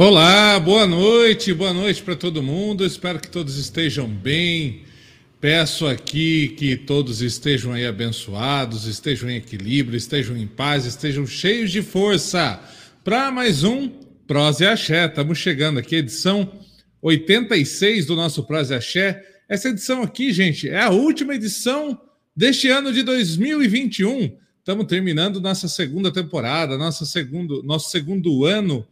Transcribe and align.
Olá, 0.00 0.60
boa 0.60 0.86
noite, 0.86 1.52
boa 1.52 1.74
noite 1.74 2.04
para 2.04 2.14
todo 2.14 2.40
mundo. 2.40 2.86
Espero 2.86 3.18
que 3.18 3.28
todos 3.28 3.58
estejam 3.58 4.06
bem. 4.08 4.84
Peço 5.40 5.88
aqui 5.88 6.50
que 6.50 6.76
todos 6.76 7.20
estejam 7.20 7.72
aí 7.72 7.84
abençoados, 7.84 8.86
estejam 8.86 9.28
em 9.28 9.38
equilíbrio, 9.38 9.96
estejam 9.96 10.36
em 10.36 10.46
paz, 10.46 10.84
estejam 10.84 11.26
cheios 11.26 11.72
de 11.72 11.82
força 11.82 12.62
para 13.02 13.32
mais 13.32 13.64
um 13.64 13.88
Prose 14.24 14.64
Axé. 14.64 15.06
Estamos 15.06 15.36
chegando 15.38 15.80
aqui, 15.80 15.96
edição 15.96 16.48
86 17.02 18.06
do 18.06 18.14
nosso 18.14 18.44
Prose 18.44 18.72
Axé. 18.72 19.20
Essa 19.48 19.70
edição 19.70 20.04
aqui, 20.04 20.32
gente, 20.32 20.68
é 20.68 20.80
a 20.80 20.90
última 20.90 21.34
edição 21.34 22.00
deste 22.36 22.68
ano 22.68 22.92
de 22.92 23.02
2021. 23.02 24.30
Estamos 24.60 24.86
terminando 24.86 25.40
nossa 25.40 25.66
segunda 25.66 26.12
temporada, 26.12 26.78
nossa 26.78 27.04
segundo, 27.04 27.64
nosso 27.64 27.90
segundo 27.90 28.44
ano 28.44 28.86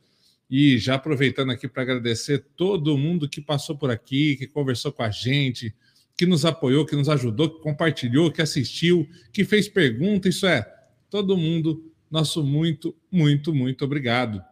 e 0.49 0.79
já 0.79 0.95
aproveitando 0.95 1.51
aqui 1.51 1.67
para 1.67 1.83
agradecer 1.83 2.45
todo 2.57 2.97
mundo 2.97 3.29
que 3.29 3.41
passou 3.41 3.77
por 3.77 3.91
aqui, 3.91 4.37
que 4.37 4.47
conversou 4.47 4.93
com 4.93 5.03
a 5.03 5.11
gente, 5.11 5.75
que 6.17 6.25
nos 6.25 6.45
apoiou, 6.45 6.87
que 6.87 6.97
nos 6.97 7.09
ajudou, 7.09 7.51
que 7.51 7.61
compartilhou, 7.61 8.31
que 8.31 8.41
assistiu, 8.41 9.09
que 9.33 9.45
fez 9.45 9.69
pergunta. 9.69 10.29
Isso 10.29 10.47
é, 10.47 10.65
todo 11.11 11.37
mundo, 11.37 11.93
nosso 12.11 12.43
muito, 12.45 12.97
muito, 13.11 13.55
muito 13.55 13.85
obrigado. 13.85 14.43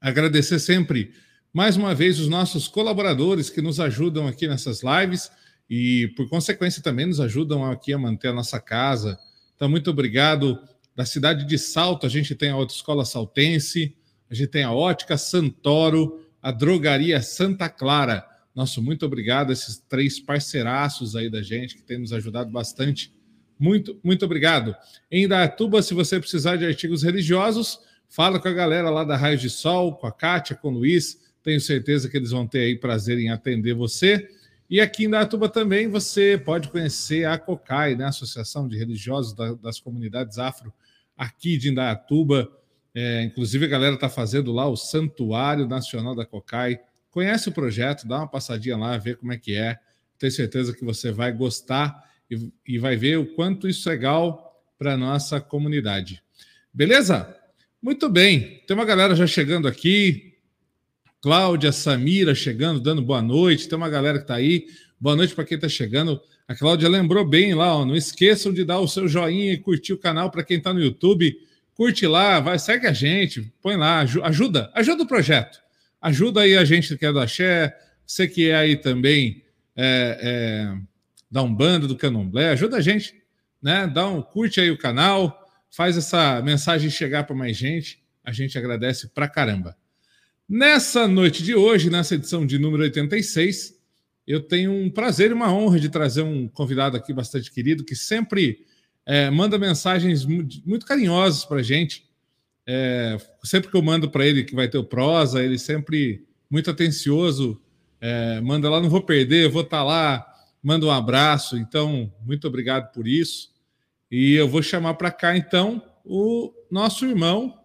Agradecer 0.00 0.60
sempre, 0.60 1.12
mais 1.52 1.76
uma 1.76 1.94
vez, 1.94 2.20
os 2.20 2.28
nossos 2.28 2.68
colaboradores 2.68 3.50
que 3.50 3.60
nos 3.60 3.80
ajudam 3.80 4.28
aqui 4.28 4.46
nessas 4.46 4.82
lives 4.82 5.30
e, 5.68 6.08
por 6.16 6.28
consequência, 6.28 6.82
também 6.82 7.06
nos 7.06 7.20
ajudam 7.20 7.68
aqui 7.68 7.92
a 7.92 7.98
manter 7.98 8.28
a 8.28 8.32
nossa 8.32 8.60
casa. 8.60 9.18
Então, 9.56 9.68
muito 9.68 9.90
obrigado. 9.90 10.58
Da 10.94 11.04
cidade 11.04 11.44
de 11.44 11.58
Salto, 11.58 12.06
a 12.06 12.08
gente 12.08 12.34
tem 12.34 12.50
a 12.50 12.54
Autoescola 12.54 13.04
Saltense 13.04 13.94
a 14.30 14.34
gente 14.34 14.48
tem 14.48 14.62
a 14.62 14.72
Ótica 14.72 15.16
Santoro, 15.16 16.24
a 16.42 16.50
Drogaria 16.50 17.20
Santa 17.22 17.68
Clara. 17.68 18.26
Nosso 18.54 18.82
muito 18.82 19.06
obrigado 19.06 19.50
a 19.50 19.52
esses 19.52 19.78
três 19.88 20.18
parceiraços 20.18 21.14
aí 21.14 21.30
da 21.30 21.42
gente 21.42 21.76
que 21.76 21.82
tem 21.82 21.98
nos 21.98 22.12
ajudado 22.12 22.50
bastante. 22.50 23.14
Muito, 23.58 23.98
muito 24.02 24.24
obrigado. 24.24 24.74
Em 25.10 25.26
Datuba, 25.26 25.82
se 25.82 25.94
você 25.94 26.20
precisar 26.20 26.56
de 26.56 26.66
artigos 26.66 27.02
religiosos, 27.02 27.80
fala 28.08 28.38
com 28.38 28.48
a 28.48 28.52
galera 28.52 28.90
lá 28.90 29.04
da 29.04 29.16
Raio 29.16 29.38
de 29.38 29.50
Sol, 29.50 29.94
com 29.96 30.06
a 30.06 30.12
Kátia, 30.12 30.56
com 30.56 30.68
o 30.68 30.72
Luiz. 30.72 31.18
Tenho 31.42 31.60
certeza 31.60 32.08
que 32.08 32.16
eles 32.16 32.30
vão 32.30 32.46
ter 32.46 32.60
aí 32.60 32.76
prazer 32.76 33.18
em 33.18 33.30
atender 33.30 33.74
você. 33.74 34.28
E 34.70 34.80
aqui 34.80 35.06
em 35.06 35.10
Datuba 35.10 35.48
também 35.48 35.88
você 35.88 36.36
pode 36.36 36.68
conhecer 36.68 37.24
a 37.24 37.38
COCAI, 37.38 37.94
né? 37.94 38.04
Associação 38.04 38.68
de 38.68 38.76
Religiosos 38.76 39.34
das 39.62 39.80
Comunidades 39.80 40.38
Afro, 40.38 40.72
aqui 41.16 41.56
de 41.56 41.70
Indaiatuba. 41.70 42.50
É, 43.00 43.22
inclusive, 43.22 43.64
a 43.64 43.68
galera 43.68 43.94
está 43.94 44.08
fazendo 44.08 44.50
lá 44.50 44.66
o 44.68 44.74
Santuário 44.74 45.68
Nacional 45.68 46.16
da 46.16 46.26
Cocai. 46.26 46.80
Conhece 47.12 47.48
o 47.48 47.52
projeto, 47.52 48.08
dá 48.08 48.16
uma 48.16 48.26
passadinha 48.26 48.76
lá, 48.76 48.98
vê 48.98 49.14
como 49.14 49.32
é 49.32 49.38
que 49.38 49.54
é. 49.54 49.78
Tenho 50.18 50.32
certeza 50.32 50.74
que 50.74 50.84
você 50.84 51.12
vai 51.12 51.30
gostar 51.30 51.94
e, 52.28 52.50
e 52.66 52.76
vai 52.76 52.96
ver 52.96 53.16
o 53.16 53.24
quanto 53.36 53.68
isso 53.68 53.88
é 53.88 53.92
legal 53.92 54.60
para 54.76 54.96
nossa 54.96 55.40
comunidade. 55.40 56.20
Beleza? 56.74 57.36
Muito 57.80 58.08
bem. 58.08 58.64
Tem 58.66 58.76
uma 58.76 58.84
galera 58.84 59.14
já 59.14 59.28
chegando 59.28 59.68
aqui. 59.68 60.34
Cláudia, 61.20 61.70
Samira 61.70 62.34
chegando, 62.34 62.80
dando 62.80 63.00
boa 63.00 63.22
noite. 63.22 63.68
Tem 63.68 63.78
uma 63.78 63.88
galera 63.88 64.18
que 64.18 64.24
está 64.24 64.34
aí. 64.34 64.66
Boa 64.98 65.14
noite 65.14 65.36
para 65.36 65.44
quem 65.44 65.54
está 65.54 65.68
chegando. 65.68 66.20
A 66.48 66.54
Cláudia 66.56 66.88
lembrou 66.88 67.24
bem 67.24 67.54
lá, 67.54 67.76
ó, 67.76 67.84
não 67.84 67.94
esqueçam 67.94 68.52
de 68.52 68.64
dar 68.64 68.80
o 68.80 68.88
seu 68.88 69.06
joinha 69.06 69.52
e 69.52 69.56
curtir 69.56 69.92
o 69.92 69.98
canal 69.98 70.32
para 70.32 70.42
quem 70.42 70.58
está 70.58 70.74
no 70.74 70.80
YouTube 70.80 71.46
curte 71.78 72.08
lá, 72.08 72.40
vai, 72.40 72.58
segue 72.58 72.88
a 72.88 72.92
gente, 72.92 73.52
põe 73.62 73.76
lá, 73.76 74.00
ajuda, 74.00 74.68
ajuda 74.74 75.04
o 75.04 75.06
projeto. 75.06 75.60
Ajuda 76.02 76.40
aí 76.40 76.56
a 76.56 76.64
gente 76.64 76.98
que 76.98 77.06
é 77.06 77.12
do 77.12 77.20
Axé, 77.20 77.72
você 78.04 78.26
que 78.26 78.50
é 78.50 78.56
aí 78.56 78.76
também 78.76 79.44
é, 79.76 80.18
é, 80.20 80.78
da 81.30 81.40
Umbanda, 81.40 81.86
do 81.86 81.96
Candomblé, 81.96 82.50
ajuda 82.50 82.78
a 82.78 82.80
gente, 82.80 83.14
né? 83.62 83.86
Dá 83.86 84.08
um, 84.08 84.20
curte 84.20 84.60
aí 84.60 84.72
o 84.72 84.76
canal, 84.76 85.48
faz 85.70 85.96
essa 85.96 86.42
mensagem 86.42 86.90
chegar 86.90 87.22
para 87.22 87.36
mais 87.36 87.56
gente, 87.56 88.02
a 88.24 88.32
gente 88.32 88.58
agradece 88.58 89.06
pra 89.14 89.28
caramba. 89.28 89.76
Nessa 90.48 91.06
noite 91.06 91.44
de 91.44 91.54
hoje, 91.54 91.90
nessa 91.90 92.16
edição 92.16 92.44
de 92.44 92.58
número 92.58 92.82
86, 92.82 93.78
eu 94.26 94.40
tenho 94.40 94.72
um 94.72 94.90
prazer 94.90 95.30
e 95.30 95.34
uma 95.34 95.54
honra 95.54 95.78
de 95.78 95.88
trazer 95.88 96.22
um 96.22 96.48
convidado 96.48 96.96
aqui 96.96 97.12
bastante 97.12 97.52
querido, 97.52 97.84
que 97.84 97.94
sempre 97.94 98.66
é, 99.08 99.30
manda 99.30 99.58
mensagens 99.58 100.26
muito, 100.26 100.84
carinhosas 100.84 101.42
para 101.42 101.60
a 101.60 101.62
gente. 101.62 102.06
É, 102.66 103.16
sempre 103.42 103.70
que 103.70 103.76
eu 103.76 103.80
mando 103.80 104.10
para 104.10 104.26
ele 104.26 104.44
que 104.44 104.54
vai 104.54 104.68
ter 104.68 104.76
o 104.76 104.84
prosa, 104.84 105.42
ele 105.42 105.58
sempre 105.58 106.28
muito 106.50 106.70
atencioso, 106.70 107.58
é, 108.02 108.38
manda 108.42 108.68
lá, 108.68 108.82
não 108.82 108.90
vou 108.90 109.00
perder, 109.00 109.48
vou 109.48 109.62
estar 109.62 109.78
tá 109.78 109.82
lá, 109.82 110.34
manda 110.62 110.84
um 110.84 110.90
abraço. 110.90 111.56
Então, 111.56 112.12
muito 112.20 112.46
obrigado 112.46 112.92
por 112.92 113.08
isso. 113.08 113.50
E 114.10 114.34
eu 114.34 114.46
vou 114.46 114.62
chamar 114.62 114.92
para 114.92 115.10
cá, 115.10 115.34
então, 115.34 115.82
o 116.04 116.52
nosso 116.70 117.06
irmão, 117.06 117.58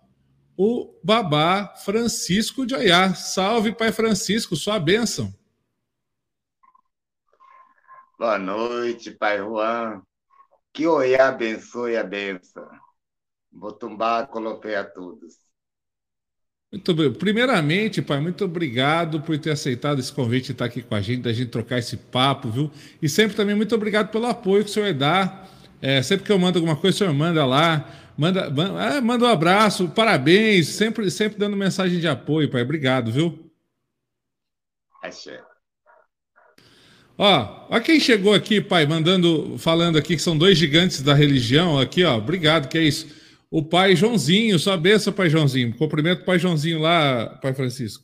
o 0.56 0.98
Babá 1.04 1.76
Francisco 1.84 2.66
de 2.66 2.74
Oiá. 2.74 3.14
Salve, 3.14 3.74
Pai 3.74 3.92
Francisco, 3.92 4.56
sua 4.56 4.80
bênção. 4.80 5.34
Boa 8.18 8.40
noite, 8.40 9.12
Pai 9.12 9.40
Juan. 9.40 10.02
Que 10.74 10.88
Oiá 10.88 11.30
abençoe 11.30 11.96
a 11.96 12.04
benção. 12.04 12.68
Botumbá, 13.52 14.26
coloquei 14.26 14.76
a 14.76 14.84
todos. 14.84 15.38
Muito 16.72 16.92
bem. 16.96 17.14
Primeiramente, 17.14 18.02
pai, 18.02 18.20
muito 18.20 18.44
obrigado 18.46 19.22
por 19.22 19.38
ter 19.38 19.52
aceitado 19.52 20.00
esse 20.00 20.12
convite 20.12 20.50
e 20.50 20.52
estar 20.54 20.66
aqui 20.66 20.82
com 20.82 20.96
a 20.96 21.02
gente, 21.02 21.22
da 21.22 21.32
gente 21.32 21.52
trocar 21.52 21.78
esse 21.78 21.96
papo, 21.96 22.50
viu? 22.50 22.72
E 23.00 23.08
sempre 23.08 23.38
também 23.38 23.56
muito 23.56 23.76
obrigado 23.76 24.10
pelo 24.10 24.26
apoio 24.26 24.64
que 24.64 24.72
o 24.72 24.74
senhor 24.74 24.92
dá. 24.96 25.48
É, 25.80 26.02
sempre 26.02 26.26
que 26.26 26.32
eu 26.32 26.40
mando 26.40 26.58
alguma 26.58 26.76
coisa, 26.76 26.96
o 26.96 26.98
senhor 26.98 27.14
manda 27.14 27.46
lá, 27.46 27.88
manda, 28.18 28.50
manda, 28.50 28.84
é, 28.86 29.02
manda 29.02 29.26
um 29.26 29.28
abraço, 29.28 29.88
parabéns, 29.90 30.70
sempre, 30.70 31.12
sempre 31.12 31.38
dando 31.38 31.56
mensagem 31.56 32.00
de 32.00 32.08
apoio, 32.08 32.50
pai. 32.50 32.64
Obrigado, 32.64 33.12
viu? 33.12 33.52
É 35.04 35.12
certo. 35.12 35.53
Ó, 37.18 37.68
ó 37.70 37.80
quem 37.80 38.00
chegou 38.00 38.34
aqui, 38.34 38.60
pai, 38.60 38.86
mandando, 38.86 39.58
falando 39.58 39.98
aqui 39.98 40.16
que 40.16 40.22
são 40.22 40.38
dois 40.38 40.58
gigantes 40.58 41.02
da 41.02 41.14
religião 41.14 41.80
aqui, 41.80 42.04
ó. 42.04 42.18
Obrigado, 42.18 42.68
que 42.68 42.78
é 42.78 42.82
isso. 42.82 43.08
O 43.52 43.64
pai 43.64 43.96
Joãozinho, 43.96 44.58
sua 44.58 44.76
benção, 44.76 45.14
pai 45.14 45.30
Joãozinho. 45.30 45.76
Cumprimento 45.78 46.24
o 46.24 46.26
pai 46.26 46.40
Joãozinho 46.40 46.80
lá, 46.80 47.38
pai 47.42 47.54
Francisco. 47.54 48.04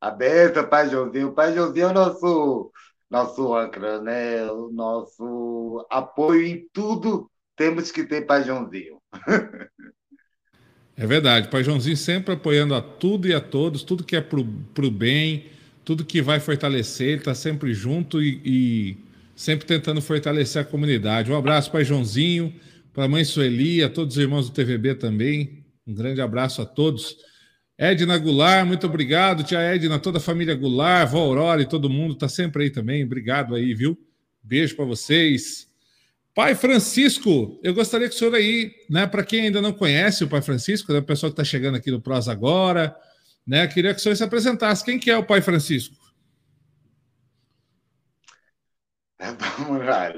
A 0.00 0.10
benção, 0.10 0.68
pai 0.68 0.90
Joãozinho. 0.90 1.28
O 1.28 1.32
pai 1.32 1.54
Joãozinho 1.54 1.86
é 1.86 1.90
o 1.90 1.94
nosso, 1.94 2.72
nosso 3.10 3.54
âncora, 3.54 4.00
né? 4.02 4.44
O 4.50 4.70
nosso 4.70 5.86
apoio 5.90 6.46
em 6.46 6.68
tudo 6.70 7.30
temos 7.56 7.90
que 7.90 8.04
ter 8.04 8.26
pai 8.26 8.44
Joãozinho. 8.44 9.00
é 10.94 11.06
verdade, 11.06 11.48
pai 11.48 11.64
Joãozinho 11.64 11.96
sempre 11.96 12.34
apoiando 12.34 12.74
a 12.74 12.82
tudo 12.82 13.26
e 13.26 13.34
a 13.34 13.40
todos, 13.40 13.82
tudo 13.82 14.04
que 14.04 14.16
é 14.16 14.20
pro, 14.20 14.44
pro 14.74 14.90
bem 14.90 15.46
tudo 15.88 16.04
que 16.04 16.20
vai 16.20 16.38
fortalecer, 16.38 17.06
ele 17.06 17.16
está 17.20 17.34
sempre 17.34 17.72
junto 17.72 18.22
e, 18.22 18.42
e, 18.44 18.96
sempre 19.34 19.66
tentando 19.66 20.02
fortalecer 20.02 20.60
a 20.60 20.64
comunidade. 20.64 21.32
Um 21.32 21.34
abraço 21.34 21.70
para 21.70 21.82
Joãozinho, 21.82 22.54
para 22.92 23.04
a 23.04 23.08
mãe 23.08 23.24
Sueli, 23.24 23.82
a 23.82 23.88
todos 23.88 24.18
os 24.18 24.22
irmãos 24.22 24.50
do 24.50 24.52
TVB 24.52 24.96
também. 24.96 25.64
Um 25.86 25.94
grande 25.94 26.20
abraço 26.20 26.60
a 26.60 26.66
todos. 26.66 27.16
Edna 27.78 28.18
Goulart, 28.18 28.66
muito 28.66 28.86
obrigado. 28.86 29.42
Tia 29.42 29.60
Edna, 29.60 29.98
toda 29.98 30.18
a 30.18 30.20
família 30.20 30.54
Goulart, 30.54 31.10
vó 31.10 31.20
Aurora 31.20 31.62
e 31.62 31.66
todo 31.66 31.88
mundo 31.88 32.12
está 32.12 32.28
sempre 32.28 32.64
aí 32.64 32.70
também. 32.70 33.02
Obrigado 33.02 33.54
aí, 33.54 33.72
viu? 33.72 33.98
Beijo 34.42 34.76
para 34.76 34.84
vocês. 34.84 35.68
Pai 36.34 36.54
Francisco, 36.54 37.58
eu 37.62 37.72
gostaria 37.72 38.10
que 38.10 38.14
o 38.14 38.18
senhor 38.18 38.34
aí, 38.34 38.72
né, 38.90 39.06
para 39.06 39.24
quem 39.24 39.46
ainda 39.46 39.62
não 39.62 39.72
conhece 39.72 40.22
o 40.22 40.28
Pai 40.28 40.42
Francisco, 40.42 40.92
né, 40.92 40.98
o 40.98 41.02
pessoal 41.02 41.32
que 41.32 41.40
está 41.40 41.44
chegando 41.44 41.76
aqui 41.76 41.90
no 41.90 41.98
Prós 41.98 42.28
agora, 42.28 42.94
né? 43.48 43.66
Queria 43.66 43.94
que 43.94 44.00
o 44.00 44.02
senhor 44.02 44.14
se 44.14 44.22
apresentasse. 44.22 44.84
Quem 44.84 44.98
que 44.98 45.10
é 45.10 45.16
o 45.16 45.24
pai 45.24 45.40
Francisco? 45.40 45.96
Vamos 49.18 49.86
lá. 49.86 50.12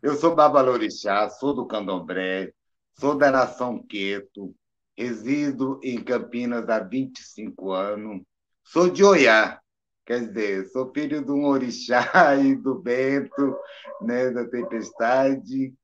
Eu 0.00 0.14
sou 0.14 0.36
Babalorixá, 0.36 1.28
sou 1.28 1.52
do 1.52 1.66
Candomblé, 1.66 2.52
sou 3.00 3.18
da 3.18 3.32
nação 3.32 3.82
Queto, 3.82 4.54
resido 4.96 5.80
em 5.82 6.02
Campinas 6.02 6.68
há 6.68 6.78
25 6.78 7.72
anos, 7.72 8.22
sou 8.62 8.88
de 8.88 9.02
Oiá, 9.02 9.60
quer 10.06 10.20
dizer, 10.20 10.66
sou 10.68 10.92
filho 10.92 11.24
de 11.24 11.32
um 11.32 11.46
orixá 11.46 12.36
e 12.38 12.54
do 12.54 12.76
Bento, 12.80 13.58
né, 14.00 14.30
da 14.30 14.48
tempestade, 14.48 15.74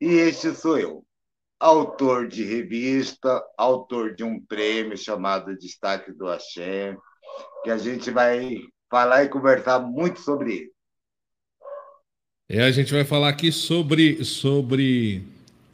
e 0.00 0.06
este 0.06 0.54
sou 0.54 0.78
eu 0.78 1.07
autor 1.58 2.28
de 2.28 2.44
revista, 2.44 3.42
autor 3.56 4.14
de 4.14 4.22
um 4.22 4.40
prêmio 4.40 4.96
chamado 4.96 5.56
Destaque 5.58 6.12
do 6.12 6.28
Axé, 6.28 6.96
que 7.64 7.70
a 7.70 7.76
gente 7.76 8.10
vai 8.10 8.62
falar 8.90 9.24
e 9.24 9.28
conversar 9.28 9.80
muito 9.80 10.20
sobre 10.20 10.52
ele. 10.52 10.72
É, 12.48 12.62
a 12.62 12.70
gente 12.70 12.92
vai 12.92 13.04
falar 13.04 13.28
aqui 13.28 13.52
sobre, 13.52 14.24
sobre 14.24 15.22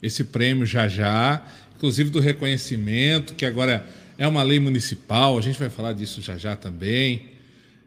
esse 0.02 0.24
prêmio 0.24 0.66
já 0.66 0.88
já, 0.88 1.46
inclusive 1.76 2.10
do 2.10 2.18
reconhecimento, 2.18 3.34
que 3.34 3.46
agora 3.46 3.86
é 4.18 4.26
uma 4.26 4.42
lei 4.42 4.58
municipal, 4.58 5.38
a 5.38 5.40
gente 5.40 5.58
vai 5.58 5.70
falar 5.70 5.92
disso 5.92 6.20
já 6.20 6.36
já 6.36 6.56
também. 6.56 7.34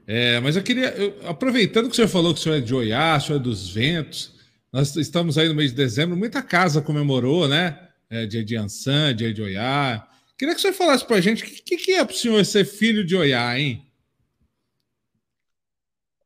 É, 0.05 0.39
mas 0.39 0.55
eu 0.55 0.63
queria, 0.63 0.89
eu, 0.91 1.17
aproveitando 1.27 1.87
que 1.87 1.91
o 1.91 1.95
senhor 1.95 2.07
falou 2.07 2.33
que 2.33 2.39
o 2.39 2.43
senhor 2.43 2.55
é 2.55 2.61
de 2.61 2.73
Oiá, 2.73 3.17
o 3.17 3.19
senhor 3.19 3.39
é 3.39 3.43
dos 3.43 3.69
ventos, 3.69 4.35
nós 4.71 4.95
estamos 4.95 5.37
aí 5.37 5.49
no 5.49 5.55
mês 5.55 5.71
de 5.71 5.77
dezembro, 5.77 6.15
muita 6.15 6.41
casa 6.41 6.81
comemorou, 6.81 7.47
né? 7.47 7.86
É, 8.09 8.25
de 8.25 8.55
Ançã, 8.55 9.13
dia 9.13 9.33
de 9.33 9.41
Oiá. 9.41 10.07
Queria 10.37 10.53
que 10.53 10.59
o 10.59 10.61
senhor 10.61 10.73
falasse 10.73 11.05
para 11.05 11.17
a 11.17 11.21
gente 11.21 11.43
o 11.43 11.45
que, 11.45 11.75
que, 11.75 11.91
é 11.93 12.05
para 12.05 12.13
o 12.13 12.15
senhor 12.15 12.45
ser 12.45 12.63
filho 12.63 13.05
de 13.05 13.15
Oiá, 13.15 13.59
hein? 13.59 13.85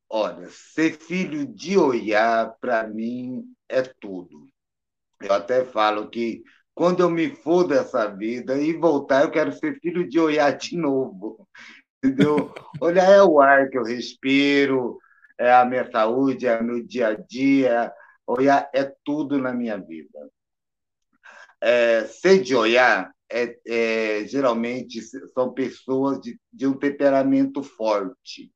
Olha, 0.07 0.47
ser 0.49 0.97
filho 0.97 1.45
de 1.45 1.77
Oiá, 1.77 2.53
para 2.59 2.85
mim, 2.87 3.45
é 3.67 3.81
tudo. 3.81 4.47
Eu 5.21 5.33
até 5.33 5.63
falo 5.63 6.09
que 6.09 6.43
quando 6.75 6.99
eu 6.99 7.09
me 7.09 7.35
for 7.35 7.67
dessa 7.67 8.07
vida 8.07 8.57
e 8.57 8.73
voltar, 8.73 9.23
eu 9.23 9.31
quero 9.31 9.51
ser 9.51 9.79
filho 9.79 10.07
de 10.07 10.19
Oiá 10.19 10.51
de 10.51 10.77
novo. 10.77 11.47
Entendeu? 12.03 12.53
Olhar 12.79 13.09
é 13.09 13.23
o 13.23 13.39
ar 13.39 13.69
que 13.69 13.77
eu 13.77 13.83
respiro, 13.83 14.99
é 15.39 15.51
a 15.51 15.65
minha 15.65 15.89
saúde, 15.89 16.45
é 16.45 16.59
o 16.59 16.63
meu 16.63 16.85
dia 16.85 17.09
a 17.09 17.13
dia. 17.13 17.91
Oiá 18.27 18.69
é 18.73 18.83
tudo 19.03 19.39
na 19.39 19.53
minha 19.53 19.77
vida. 19.77 20.29
É, 21.61 22.03
de 22.39 22.55
Oiá 22.55 23.11
é, 23.29 23.57
é, 23.67 24.27
geralmente 24.27 25.01
são 25.33 25.53
pessoas 25.53 26.19
de, 26.19 26.39
de 26.51 26.67
um 26.67 26.73
temperamento 26.77 27.63
forte, 27.63 28.51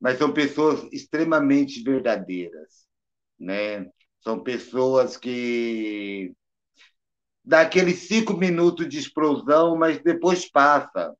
mas 0.00 0.18
são 0.18 0.32
pessoas 0.32 0.82
extremamente 0.92 1.82
verdadeiras, 1.82 2.86
né? 3.38 3.88
São 4.22 4.42
pessoas 4.42 5.16
que 5.16 6.34
dá 7.44 7.62
aqueles 7.62 8.06
cinco 8.08 8.34
minutos 8.34 8.88
de 8.88 8.98
explosão, 8.98 9.76
mas 9.76 10.02
depois 10.02 10.48
passa, 10.50 11.14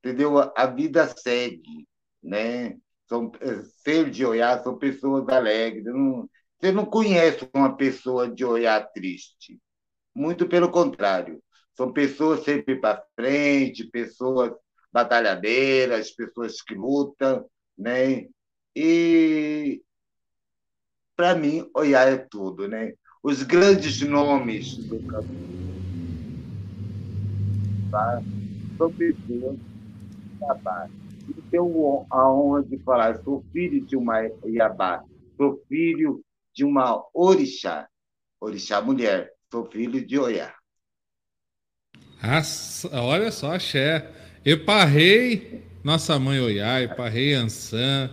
entendeu? 0.00 0.38
A 0.56 0.66
vida 0.66 1.08
segue, 1.08 1.88
né? 2.22 2.76
São, 3.08 3.32
é, 3.40 3.62
ser 3.84 4.10
de 4.10 4.24
olhar 4.24 4.62
são 4.62 4.78
pessoas 4.78 5.28
alegres. 5.28 5.84
Não, 5.84 6.28
você 6.60 6.72
não 6.72 6.86
conhece 6.86 7.48
uma 7.54 7.76
pessoa 7.76 8.30
de 8.30 8.44
olhar 8.44 8.82
triste. 8.92 9.58
Muito 10.14 10.48
pelo 10.48 10.70
contrário. 10.70 11.42
São 11.76 11.92
pessoas 11.92 12.44
sempre 12.44 12.76
para 12.76 13.02
frente, 13.14 13.84
pessoas 13.84 14.52
batalhadeiras, 14.92 16.10
pessoas 16.10 16.60
que 16.62 16.74
lutam, 16.74 17.46
né? 17.78 18.26
E 18.74 19.82
para 21.16 21.34
mim, 21.34 21.68
olhar 21.74 22.08
é 22.08 22.16
tudo, 22.16 22.66
né? 22.66 22.94
Os 23.22 23.42
grandes 23.42 24.00
nomes 24.00 24.76
do 24.88 24.98
tá? 27.90 28.22
são 28.78 28.90
pessoas 28.92 29.58
Iabá. 30.40 30.88
E 31.28 31.42
tenho 31.50 32.06
a 32.10 32.32
honra 32.32 32.62
de 32.62 32.78
falar, 32.78 33.22
sou 33.22 33.44
filho 33.52 33.84
de 33.84 33.96
uma 33.96 34.22
Iabá, 34.46 35.04
sou 35.36 35.62
filho 35.68 36.24
de 36.54 36.64
uma 36.64 37.04
orixá, 37.12 37.86
orixá 38.40 38.80
mulher, 38.80 39.30
sou 39.50 39.68
filho 39.70 40.04
de 40.06 40.18
Oiá. 40.18 40.54
olha 42.92 43.32
só, 43.32 43.58
Xé. 43.58 44.08
Eparrei 44.44 45.64
nossa 45.82 46.18
mãe 46.18 46.38
Oiá, 46.40 46.82
Eparrei 46.82 47.34
Ansan. 47.34 48.10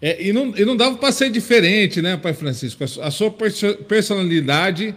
É, 0.00 0.22
e, 0.22 0.32
não, 0.32 0.54
e 0.56 0.64
não 0.64 0.76
dava 0.76 0.96
para 0.96 1.10
ser 1.10 1.30
diferente, 1.30 2.02
né, 2.02 2.16
Pai 2.16 2.34
Francisco? 2.34 2.84
A 2.84 3.10
sua 3.10 3.30
personalidade, 3.30 4.94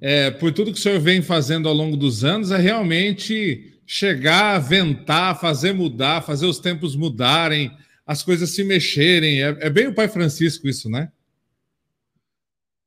é, 0.00 0.30
por 0.30 0.52
tudo 0.52 0.72
que 0.72 0.78
o 0.78 0.82
senhor 0.82 1.00
vem 1.00 1.22
fazendo 1.22 1.68
ao 1.68 1.74
longo 1.74 1.96
dos 1.96 2.24
anos, 2.24 2.50
é 2.50 2.58
realmente 2.58 3.72
chegar, 3.86 4.58
ventar, 4.58 5.40
fazer 5.40 5.72
mudar, 5.72 6.22
fazer 6.22 6.46
os 6.46 6.58
tempos 6.58 6.96
mudarem, 6.96 7.70
as 8.04 8.22
coisas 8.22 8.50
se 8.50 8.64
mexerem. 8.64 9.42
É, 9.42 9.56
é 9.60 9.70
bem 9.70 9.86
o 9.86 9.94
Pai 9.94 10.08
Francisco 10.08 10.68
isso, 10.68 10.90
né? 10.90 11.08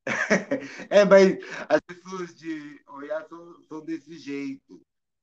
É, 0.90 1.06
mas 1.06 1.38
as 1.70 1.82
pessoas 1.82 2.36
de 2.36 2.82
Oiá 2.88 3.26
são, 3.28 3.64
são 3.64 3.86
desse 3.86 4.18
jeito, 4.18 4.82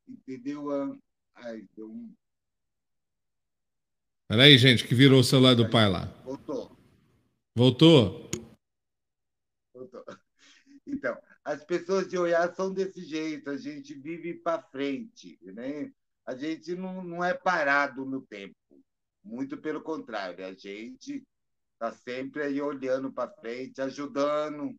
entendeu? 0.08 0.70
Ah, 0.70 0.96
ai, 1.36 1.66
deu 1.76 1.90
um... 1.90 2.12
Peraí, 4.28 4.56
gente, 4.56 4.86
que 4.86 4.94
virou 4.94 5.20
o 5.20 5.24
celular 5.24 5.54
do 5.54 5.68
pai 5.68 5.88
lá. 5.88 6.06
Voltou. 6.24 6.76
Voltou? 7.56 8.30
Voltou. 9.74 10.04
Então, 10.86 11.16
as 11.44 11.64
pessoas 11.64 12.08
de 12.08 12.18
Oiá 12.18 12.52
são 12.52 12.72
desse 12.72 13.04
jeito, 13.04 13.48
a 13.48 13.56
gente 13.56 13.94
vive 13.94 14.34
para 14.34 14.60
frente, 14.60 15.38
né? 15.42 15.92
A 16.26 16.34
gente 16.34 16.74
não, 16.74 17.04
não 17.04 17.22
é 17.22 17.32
parado 17.32 18.04
no 18.04 18.20
tempo, 18.22 18.56
muito 19.22 19.56
pelo 19.56 19.80
contrário, 19.82 20.44
a 20.44 20.52
gente 20.52 21.24
está 21.80 21.90
sempre 21.92 22.42
aí 22.42 22.60
olhando 22.60 23.10
para 23.10 23.32
frente, 23.32 23.80
ajudando, 23.80 24.74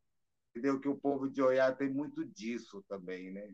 entendeu? 0.51 0.80
Que 0.80 0.88
o 0.88 0.95
povo 0.95 1.27
de 1.27 1.42
Oiá 1.42 1.71
tem 1.71 1.89
muito 1.89 2.24
disso 2.24 2.83
também, 2.88 3.31
né? 3.31 3.50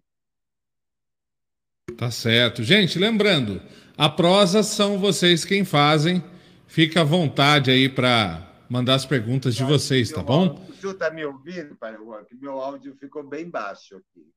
Tá 1.98 2.12
certo. 2.12 2.62
Gente, 2.62 3.00
lembrando, 3.00 3.62
a 3.98 4.10
prosa 4.10 4.62
são 4.62 5.00
vocês 5.00 5.46
quem 5.46 5.64
fazem. 5.64 6.22
Fica 6.68 7.00
à 7.02 7.04
vontade 7.06 7.72
aí 7.72 7.88
para 7.88 8.46
mandar 8.70 8.96
as 8.96 9.06
perguntas 9.06 9.56
de 9.56 9.64
vocês, 9.64 10.12
tá 10.12 10.22
bom? 10.22 10.62
O 10.68 10.74
senhor 10.74 10.92
está 10.92 11.10
me 11.10 11.24
ouvindo, 11.24 11.74
pai 11.78 11.96
Juan? 11.96 12.26
Que 12.26 12.36
meu 12.36 12.60
áudio 12.60 12.94
ficou 13.00 13.24
bem 13.24 13.50
baixo 13.50 13.96
aqui. 13.96 14.30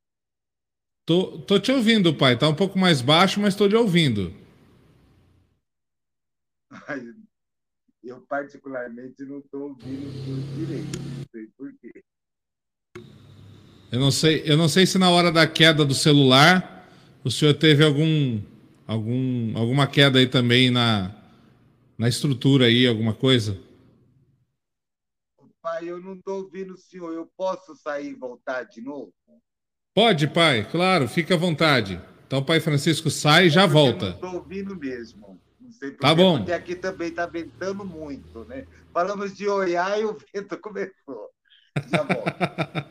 Tô, 1.05 1.39
tô 1.39 1.59
te 1.59 1.73
ouvindo, 1.73 2.15
pai. 2.15 2.39
Tá 2.39 2.49
um 2.49 2.55
pouco 2.55 2.79
mais 2.79 3.01
baixo, 3.01 3.41
mas 3.41 3.55
estou 3.55 3.67
lhe 3.67 3.75
ouvindo. 3.75 4.33
Eu, 8.03 8.21
particularmente, 8.23 9.25
não 9.25 9.39
estou 9.39 9.69
ouvindo 9.69 10.57
direito. 10.57 10.99
Não 10.99 11.25
sei 11.31 11.47
por 11.57 11.73
quê. 11.81 12.03
Eu 13.93 14.01
não 14.01 14.11
sei, 14.11 14.43
eu 14.45 14.57
não 14.57 14.69
sei 14.69 14.87
se 14.87 14.99
na 14.99 15.11
hora 15.11 15.31
da 15.31 15.47
queda 15.47 15.85
do 15.85 15.95
celular 15.95 16.89
o 17.25 17.31
senhor 17.31 17.55
teve 17.55 17.85
algum, 17.85 18.41
algum, 18.87 19.57
alguma 19.59 19.87
queda 19.87 20.19
aí 20.19 20.27
também 20.27 20.71
na, 20.71 21.15
na 21.99 22.09
estrutura 22.09 22.67
aí, 22.67 22.87
alguma 22.87 23.13
coisa? 23.13 23.59
Pai, 25.61 25.91
eu 25.91 26.01
não 26.01 26.15
estou 26.15 26.45
ouvindo 26.45 26.73
o 26.73 26.79
senhor. 26.79 27.13
Eu 27.13 27.31
posso 27.37 27.77
sair 27.77 28.13
e 28.13 28.15
voltar 28.15 28.63
de 28.65 28.81
novo? 28.81 29.13
Pode, 29.95 30.27
pai, 30.29 30.67
claro, 30.71 31.07
fica 31.07 31.35
à 31.35 31.37
vontade. 31.37 32.01
Então, 32.27 32.43
pai 32.43 32.61
Francisco 32.61 33.11
sai 33.11 33.47
e 33.47 33.51
já 33.51 33.67
volta. 33.67 34.11
Estou 34.11 34.37
ouvindo 34.37 34.75
mesmo. 34.75 35.39
Não 35.71 35.73
sei 35.73 35.91
por 35.93 36.01
tá 36.01 36.15
bom. 36.15 36.39
porque 36.39 36.53
aqui 36.53 36.75
também 36.75 37.09
está 37.09 37.27
ventando 37.27 37.85
muito, 37.85 38.45
né? 38.47 38.67
Falamos 38.93 39.37
de 39.37 39.47
Oiá 39.47 39.99
e 40.01 40.05
o 40.05 40.19
vento 40.35 40.59
começou. 40.59 41.31
Já 41.89 42.03
volto. 42.03 42.87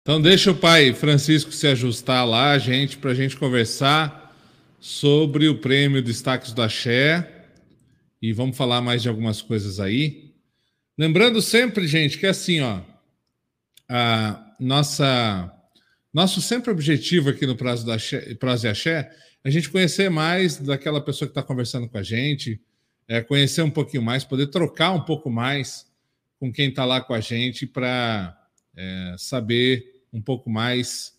então, 0.00 0.22
deixa 0.22 0.50
o 0.50 0.56
pai 0.56 0.94
Francisco 0.94 1.52
se 1.52 1.66
ajustar 1.66 2.26
lá, 2.26 2.56
gente, 2.56 2.96
para 2.96 3.10
a 3.10 3.14
gente 3.14 3.36
conversar 3.36 4.34
sobre 4.80 5.48
o 5.48 5.58
prêmio 5.58 6.02
Destaques 6.02 6.52
do 6.52 6.62
Axé. 6.62 7.46
E 8.22 8.32
vamos 8.32 8.56
falar 8.56 8.80
mais 8.80 9.02
de 9.02 9.10
algumas 9.10 9.42
coisas 9.42 9.78
aí. 9.78 10.32
Lembrando 10.96 11.42
sempre, 11.42 11.86
gente, 11.86 12.16
que 12.16 12.24
é 12.24 12.30
assim, 12.30 12.62
ó, 12.62 12.80
a 13.86 14.54
nossa 14.58 15.54
nosso 16.12 16.40
sempre 16.40 16.70
objetivo 16.70 17.28
aqui 17.28 17.46
no 17.46 17.54
Prazo, 17.54 17.86
da 17.86 17.96
Prazo 18.40 18.66
e 18.66 18.70
Axé 18.70 19.14
a 19.44 19.50
gente 19.50 19.70
conhecer 19.70 20.10
mais 20.10 20.58
daquela 20.58 21.00
pessoa 21.00 21.28
que 21.28 21.32
está 21.32 21.42
conversando 21.42 21.88
com 21.88 21.98
a 21.98 22.02
gente, 22.02 22.60
é, 23.06 23.20
conhecer 23.20 23.62
um 23.62 23.70
pouquinho 23.70 24.02
mais, 24.02 24.24
poder 24.24 24.48
trocar 24.48 24.92
um 24.92 25.00
pouco 25.00 25.30
mais 25.30 25.86
com 26.38 26.52
quem 26.52 26.68
está 26.68 26.84
lá 26.84 27.00
com 27.00 27.14
a 27.14 27.20
gente 27.20 27.66
para 27.66 28.36
é, 28.76 29.14
saber 29.18 30.04
um 30.12 30.20
pouco 30.20 30.48
mais 30.50 31.18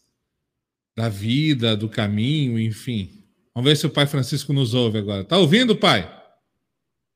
da 0.96 1.10
vida, 1.10 1.76
do 1.76 1.90
caminho, 1.90 2.60
enfim. 2.60 3.24
Vamos 3.54 3.70
ver 3.70 3.76
se 3.76 3.86
o 3.86 3.90
Pai 3.90 4.06
Francisco 4.06 4.54
nos 4.54 4.74
ouve 4.74 4.98
agora. 4.98 5.24
Tá 5.24 5.38
ouvindo, 5.38 5.76
Pai? 5.76 6.16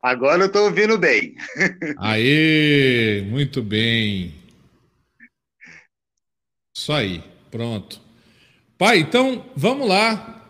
Agora 0.02 0.44
eu 0.44 0.48
estou 0.48 0.66
ouvindo 0.66 0.98
bem. 0.98 1.36
Aê, 1.98 3.22
muito 3.30 3.62
bem. 3.62 4.34
Isso 6.76 6.92
aí, 6.92 7.24
pronto. 7.50 8.02
Pai, 8.78 8.98
então 8.98 9.50
vamos 9.56 9.88
lá. 9.88 10.43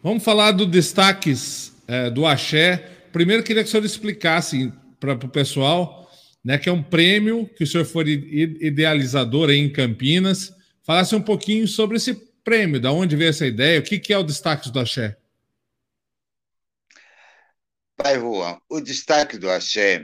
Vamos 0.00 0.22
falar 0.22 0.52
do 0.52 0.64
destaques 0.64 1.72
é, 1.88 2.08
do 2.08 2.24
Axé. 2.24 2.76
Primeiro, 3.12 3.42
queria 3.42 3.64
que 3.64 3.68
o 3.68 3.70
senhor 3.70 3.84
explicasse 3.84 4.72
para 5.00 5.14
o 5.14 5.28
pessoal, 5.28 6.08
né, 6.44 6.56
que 6.56 6.68
é 6.68 6.72
um 6.72 6.82
prêmio 6.82 7.48
que 7.56 7.64
o 7.64 7.66
senhor 7.66 7.84
foi 7.84 8.08
idealizador 8.60 9.50
aí 9.50 9.58
em 9.58 9.72
Campinas. 9.72 10.52
Falasse 10.84 11.16
um 11.16 11.20
pouquinho 11.20 11.66
sobre 11.66 11.96
esse 11.96 12.14
prêmio, 12.44 12.80
da 12.80 12.92
onde 12.92 13.16
veio 13.16 13.30
essa 13.30 13.44
ideia, 13.44 13.80
o 13.80 13.82
que, 13.82 13.98
que 13.98 14.12
é 14.12 14.18
o 14.18 14.22
destaques 14.22 14.70
do 14.70 14.78
Axé? 14.78 15.16
Pai 17.96 18.18
Juan, 18.20 18.56
o 18.68 18.80
destaque 18.80 19.36
do 19.36 19.50
Axé 19.50 20.00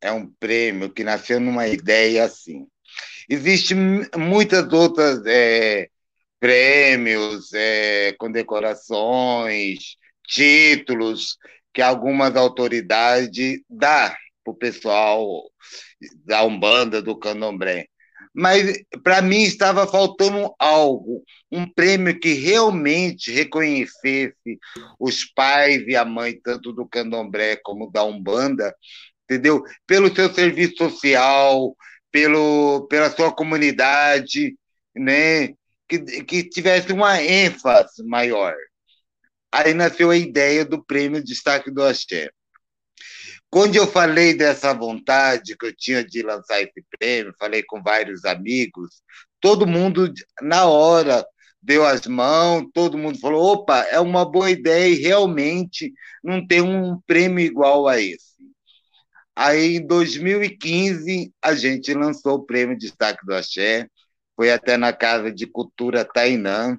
é 0.00 0.12
um 0.12 0.26
prêmio 0.38 0.90
que 0.90 1.02
nasceu 1.02 1.40
numa 1.40 1.66
ideia 1.66 2.24
assim. 2.24 2.68
Existem 3.28 3.76
muitas 4.16 4.72
outras 4.72 5.26
é, 5.26 5.88
prêmios, 6.44 7.54
é, 7.54 8.12
condecorações, 8.18 9.96
títulos 10.28 11.38
que 11.72 11.80
algumas 11.80 12.36
autoridades 12.36 13.62
dá 13.66 14.14
para 14.44 14.52
o 14.52 14.54
pessoal 14.54 15.50
da 16.22 16.44
Umbanda, 16.44 17.00
do 17.00 17.18
Candomblé. 17.18 17.86
Mas, 18.34 18.78
para 19.02 19.22
mim, 19.22 19.40
estava 19.40 19.86
faltando 19.86 20.54
algo, 20.58 21.24
um 21.50 21.66
prêmio 21.66 22.20
que 22.20 22.34
realmente 22.34 23.32
reconhecesse 23.32 24.58
os 25.00 25.24
pais 25.24 25.82
e 25.86 25.96
a 25.96 26.04
mãe, 26.04 26.38
tanto 26.44 26.74
do 26.74 26.86
Candomblé 26.86 27.56
como 27.56 27.90
da 27.90 28.04
Umbanda, 28.04 28.74
entendeu? 29.24 29.62
Pelo 29.86 30.14
seu 30.14 30.30
serviço 30.34 30.76
social, 30.76 31.74
pelo, 32.12 32.86
pela 32.90 33.08
sua 33.08 33.32
comunidade, 33.32 34.54
né? 34.94 35.54
Que, 35.88 35.98
que 36.24 36.48
tivesse 36.48 36.92
uma 36.92 37.20
ênfase 37.22 38.02
maior. 38.04 38.54
Aí 39.52 39.72
nasceu 39.74 40.10
a 40.10 40.16
ideia 40.16 40.64
do 40.64 40.84
prêmio 40.84 41.22
Destaque 41.22 41.70
do 41.70 41.82
Axé. 41.82 42.30
Quando 43.50 43.76
eu 43.76 43.86
falei 43.86 44.34
dessa 44.34 44.74
vontade 44.74 45.56
que 45.56 45.66
eu 45.66 45.76
tinha 45.76 46.04
de 46.04 46.22
lançar 46.22 46.60
esse 46.60 46.84
prêmio, 46.98 47.32
falei 47.38 47.62
com 47.62 47.80
vários 47.80 48.24
amigos, 48.24 49.00
todo 49.40 49.66
mundo, 49.66 50.12
na 50.42 50.66
hora, 50.66 51.24
deu 51.62 51.86
as 51.86 52.06
mãos, 52.06 52.66
todo 52.74 52.98
mundo 52.98 53.18
falou: 53.18 53.52
opa, 53.52 53.80
é 53.90 54.00
uma 54.00 54.28
boa 54.28 54.50
ideia 54.50 54.88
e 54.88 55.00
realmente 55.00 55.92
não 56.22 56.44
tem 56.44 56.60
um 56.60 57.00
prêmio 57.06 57.44
igual 57.44 57.86
a 57.86 58.00
esse. 58.00 58.34
Aí, 59.36 59.76
em 59.76 59.86
2015, 59.86 61.32
a 61.42 61.54
gente 61.54 61.92
lançou 61.94 62.34
o 62.34 62.44
prêmio 62.44 62.78
Destaque 62.78 63.24
do 63.24 63.34
Axé, 63.34 63.88
foi 64.36 64.50
até 64.50 64.76
na 64.76 64.92
Casa 64.92 65.32
de 65.32 65.46
Cultura 65.46 66.04
Tainã. 66.04 66.78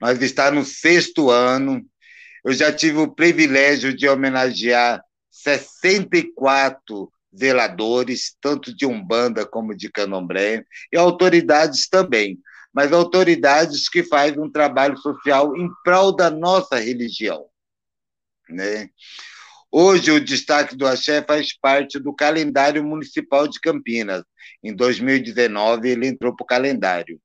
Nós 0.00 0.20
está 0.22 0.50
no 0.50 0.64
sexto 0.64 1.30
ano. 1.30 1.84
Eu 2.44 2.52
já 2.52 2.72
tive 2.72 2.98
o 2.98 3.12
privilégio 3.14 3.94
de 3.94 4.08
homenagear 4.08 5.02
64 5.30 7.10
zeladores, 7.36 8.36
tanto 8.40 8.74
de 8.74 8.86
Umbanda 8.86 9.46
como 9.46 9.76
de 9.76 9.90
Candomblé, 9.90 10.64
e 10.92 10.96
autoridades 10.96 11.88
também, 11.88 12.38
mas 12.72 12.92
autoridades 12.92 13.88
que 13.88 14.02
fazem 14.02 14.40
um 14.40 14.50
trabalho 14.50 14.96
social 14.96 15.56
em 15.56 15.68
prol 15.84 16.14
da 16.14 16.30
nossa 16.30 16.78
religião. 16.78 17.46
Né? 18.48 18.88
Hoje, 19.70 20.10
o 20.10 20.20
destaque 20.20 20.74
do 20.74 20.86
Axé 20.86 21.22
faz 21.22 21.56
parte 21.58 21.98
do 21.98 22.14
calendário 22.14 22.82
municipal 22.82 23.46
de 23.46 23.60
Campinas. 23.60 24.24
Em 24.62 24.74
2019, 24.74 25.90
ele 25.90 26.06
entrou 26.06 26.34
para 26.34 26.44
o 26.44 26.46
calendário. 26.46 27.20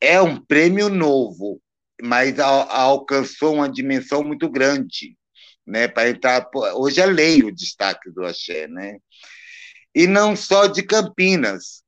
É 0.00 0.20
um 0.20 0.36
prêmio 0.38 0.88
novo, 0.90 1.62
mas 2.02 2.38
alcançou 2.38 3.54
uma 3.54 3.70
dimensão 3.70 4.22
muito 4.22 4.50
grande. 4.50 5.16
Né, 5.64 5.86
para 5.86 6.10
entrar. 6.10 6.50
Hoje 6.74 7.00
é 7.00 7.06
lei 7.06 7.42
o 7.44 7.54
destaque 7.54 8.10
do 8.10 8.24
Axé. 8.24 8.66
Né? 8.66 8.98
E 9.94 10.06
não 10.06 10.34
só 10.36 10.66
de 10.66 10.82
Campinas, 10.82 11.82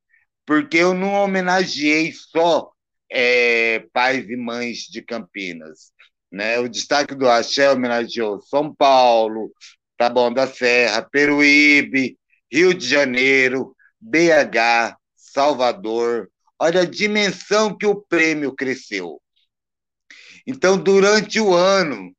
porque 0.47 0.79
eu 0.79 0.95
não 0.95 1.14
homenageei 1.14 2.12
só 2.12 2.71
é, 3.11 3.81
pais 3.93 4.29
e 4.29 4.37
mães 4.37 4.79
de 4.91 5.03
Campinas. 5.03 5.93
Né? 6.35 6.59
O 6.59 6.69
destaque 6.69 7.14
do 7.14 7.29
Axé 7.29 7.71
homenageou 7.71 8.43
São 8.43 8.75
Paulo, 8.75 9.53
Taboão 9.97 10.35
da 10.35 10.49
Serra, 10.49 11.00
Peruíbe, 11.00 12.19
Rio 12.53 12.75
de 12.75 12.88
Janeiro, 12.88 13.73
BH, 14.00 14.97
Salvador. 15.14 16.29
Olha 16.59 16.81
a 16.81 16.85
dimensão 16.85 17.79
que 17.79 17.87
o 17.87 18.03
prêmio 18.09 18.53
cresceu. 18.53 19.23
Então, 20.45 20.76
durante 20.76 21.38
o 21.38 21.55
ano, 21.55 22.12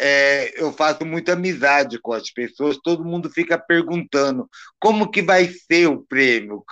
é, 0.00 0.62
eu 0.62 0.72
faço 0.72 1.04
muita 1.04 1.32
amizade 1.32 1.98
com 2.00 2.12
as 2.12 2.30
pessoas, 2.30 2.78
todo 2.78 3.04
mundo 3.04 3.28
fica 3.28 3.58
perguntando 3.58 4.48
como 4.78 5.10
que 5.10 5.22
vai 5.22 5.48
ser 5.48 5.88
o 5.88 6.04
prêmio, 6.04 6.64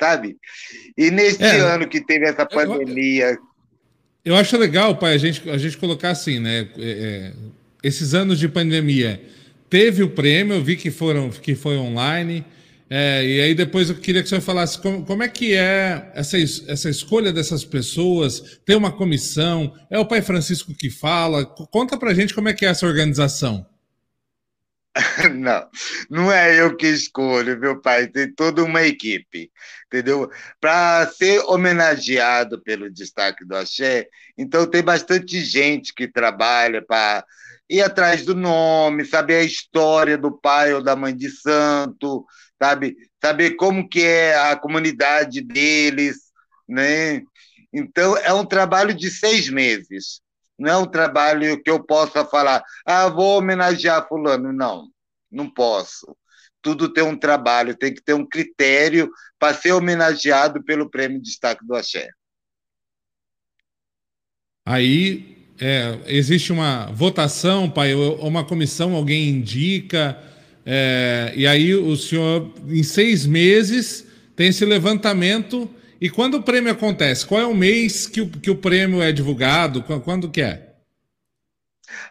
sabe? 0.00 0.38
E 0.96 1.10
neste 1.10 1.44
é, 1.44 1.58
ano 1.58 1.86
que 1.86 2.02
teve 2.02 2.26
essa 2.26 2.46
pandemia, 2.46 3.32
eu 3.32 3.55
acho 4.34 4.56
legal, 4.56 4.96
pai, 4.96 5.14
a 5.14 5.18
gente, 5.18 5.48
a 5.48 5.56
gente 5.56 5.76
colocar 5.76 6.10
assim, 6.10 6.40
né? 6.40 6.68
É, 6.78 6.80
é, 6.80 7.32
esses 7.80 8.12
anos 8.12 8.40
de 8.40 8.48
pandemia, 8.48 9.22
teve 9.70 10.02
o 10.02 10.10
prêmio, 10.10 10.54
eu 10.54 10.64
vi 10.64 10.74
que, 10.74 10.90
foram, 10.90 11.30
que 11.30 11.54
foi 11.54 11.76
online. 11.76 12.44
É, 12.88 13.24
e 13.24 13.40
aí 13.40 13.54
depois 13.54 13.88
eu 13.88 13.96
queria 13.96 14.22
que 14.22 14.28
senhor 14.28 14.40
falasse 14.40 14.80
como, 14.80 15.04
como 15.04 15.22
é 15.22 15.28
que 15.28 15.54
é 15.54 16.10
essa, 16.14 16.38
essa 16.38 16.88
escolha 16.88 17.32
dessas 17.32 17.64
pessoas, 17.64 18.60
tem 18.64 18.76
uma 18.76 18.92
comissão, 18.92 19.72
é 19.90 19.98
o 19.98 20.06
pai 20.06 20.22
Francisco 20.22 20.74
que 20.74 20.90
fala. 20.90 21.44
Conta 21.44 21.96
pra 21.96 22.14
gente 22.14 22.34
como 22.34 22.48
é 22.48 22.52
que 22.52 22.64
é 22.64 22.68
essa 22.68 22.86
organização. 22.86 23.66
Não, 25.34 25.68
não 26.10 26.32
é 26.32 26.58
eu 26.60 26.74
que 26.76 26.86
escolho, 26.86 27.58
meu 27.58 27.80
pai, 27.80 28.06
tem 28.08 28.32
toda 28.32 28.64
uma 28.64 28.82
equipe, 28.82 29.50
entendeu? 29.86 30.30
Para 30.60 31.06
ser 31.08 31.40
homenageado 31.46 32.62
pelo 32.62 32.90
destaque 32.90 33.44
do 33.44 33.54
Axé, 33.56 34.08
então 34.38 34.66
tem 34.66 34.82
bastante 34.82 35.44
gente 35.44 35.92
que 35.94 36.08
trabalha 36.08 36.82
para 36.82 37.24
ir 37.68 37.82
atrás 37.82 38.24
do 38.24 38.34
nome, 38.34 39.04
saber 39.04 39.36
a 39.36 39.44
história 39.44 40.16
do 40.16 40.32
pai 40.32 40.72
ou 40.72 40.82
da 40.82 40.96
mãe 40.96 41.14
de 41.14 41.28
santo, 41.30 42.24
sabe? 42.62 42.96
Saber 43.22 43.50
como 43.56 43.88
que 43.88 44.02
é 44.02 44.34
a 44.34 44.56
comunidade 44.56 45.42
deles, 45.42 46.16
né? 46.68 47.22
Então, 47.72 48.16
é 48.18 48.32
um 48.32 48.46
trabalho 48.46 48.94
de 48.94 49.10
seis 49.10 49.50
meses. 49.50 50.20
Não 50.58 50.70
é 50.70 50.76
um 50.76 50.86
trabalho 50.86 51.62
que 51.62 51.70
eu 51.70 51.84
possa 51.84 52.24
falar, 52.24 52.62
ah, 52.84 53.08
vou 53.08 53.38
homenagear 53.38 54.06
fulano. 54.08 54.52
Não, 54.52 54.88
não 55.30 55.50
posso. 55.50 56.16
Tudo 56.62 56.92
tem 56.92 57.04
um 57.04 57.16
trabalho, 57.16 57.76
tem 57.76 57.94
que 57.94 58.02
ter 58.02 58.14
um 58.14 58.26
critério 58.26 59.10
para 59.38 59.54
ser 59.54 59.72
homenageado 59.72 60.62
pelo 60.64 60.90
Prêmio 60.90 61.20
Destaque 61.20 61.64
do 61.64 61.74
Axé. 61.74 62.08
Aí 64.64 65.36
é, 65.60 66.00
existe 66.06 66.52
uma 66.52 66.86
votação, 66.86 67.70
pai, 67.70 67.94
uma 67.94 68.44
comissão, 68.44 68.94
alguém 68.94 69.28
indica, 69.28 70.18
é, 70.64 71.32
e 71.36 71.46
aí 71.46 71.74
o 71.74 71.96
senhor, 71.96 72.52
em 72.66 72.82
seis 72.82 73.24
meses, 73.24 74.06
tem 74.34 74.48
esse 74.48 74.64
levantamento 74.64 75.70
e 76.00 76.10
quando 76.10 76.34
o 76.34 76.42
prêmio 76.42 76.72
acontece? 76.72 77.26
Qual 77.26 77.40
é 77.40 77.46
o 77.46 77.54
mês 77.54 78.06
que 78.06 78.20
o, 78.20 78.30
que 78.30 78.50
o 78.50 78.56
prêmio 78.56 79.02
é 79.02 79.12
divulgado? 79.12 79.82
Quando 79.82 80.30
que 80.30 80.42
é? 80.42 80.74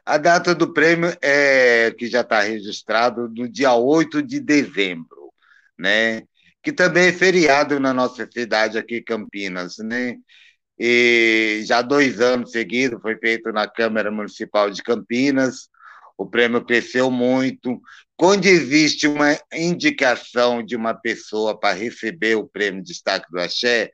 A 0.06 0.18
data 0.18 0.56
do 0.56 0.74
prêmio 0.74 1.16
é 1.22 1.92
que 1.98 2.08
já 2.08 2.22
está 2.22 2.42
registrado 2.42 3.30
no 3.30 3.50
dia 3.50 3.74
8 3.74 4.22
de 4.22 4.40
dezembro, 4.40 5.34
né? 5.78 6.24
Que 6.64 6.72
também 6.72 7.08
é 7.08 7.14
feriado 7.14 7.80
na 7.80 7.94
nossa 7.94 8.28
cidade 8.32 8.78
aqui, 8.78 9.02
Campinas, 9.02 9.78
né? 9.80 10.18
E 10.78 11.62
já 11.66 11.82
dois 11.82 12.20
anos 12.20 12.52
seguidos 12.52 13.02
foi 13.02 13.18
feito 13.18 13.52
na 13.52 13.68
Câmara 13.68 14.12
Municipal 14.12 14.70
de 14.70 14.84
Campinas. 14.84 15.70
O 16.18 16.26
prêmio 16.26 16.64
cresceu 16.64 17.10
muito. 17.12 17.82
Quando 18.18 18.46
existe 18.46 19.08
uma 19.08 19.38
indicação 19.54 20.64
de 20.64 20.76
uma 20.76 20.94
pessoa 20.94 21.60
para 21.60 21.76
receber 21.76 22.36
o 22.36 22.48
prêmio 22.48 22.82
de 22.82 22.88
destaque 22.88 23.30
do 23.30 23.40
Axé, 23.40 23.92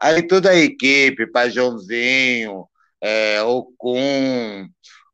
aí 0.00 0.26
toda 0.26 0.50
a 0.50 0.56
equipe, 0.56 1.30
Pajãozinho, 1.30 2.66
é, 3.00 3.42
o 3.42 3.64
Cum, 3.78 4.68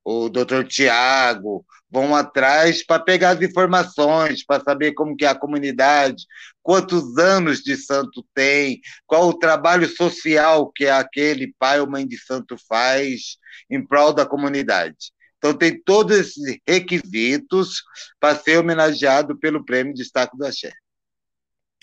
o 0.04 0.28
doutor 0.28 0.66
Tiago, 0.66 1.64
vão 1.90 2.14
atrás 2.14 2.84
para 2.84 3.02
pegar 3.02 3.30
as 3.30 3.42
informações, 3.42 4.44
para 4.44 4.62
saber 4.62 4.92
como 4.92 5.16
que 5.16 5.24
é 5.24 5.28
a 5.28 5.38
comunidade, 5.38 6.24
quantos 6.62 7.16
anos 7.16 7.62
de 7.62 7.76
santo 7.76 8.26
tem, 8.34 8.80
qual 9.06 9.28
o 9.28 9.38
trabalho 9.38 9.88
social 9.88 10.70
que 10.74 10.86
aquele 10.86 11.54
pai 11.58 11.80
ou 11.80 11.88
mãe 11.88 12.06
de 12.06 12.18
santo 12.18 12.56
faz 12.68 13.38
em 13.70 13.84
prol 13.84 14.12
da 14.12 14.26
comunidade. 14.26 15.12
Então, 15.38 15.54
tem 15.54 15.80
todos 15.80 16.18
esses 16.18 16.58
requisitos 16.66 17.82
para 18.18 18.36
ser 18.36 18.58
homenageado 18.58 19.38
pelo 19.38 19.64
Prêmio 19.64 19.94
Destaque 19.94 20.36
do 20.36 20.44
Axé. 20.44 20.72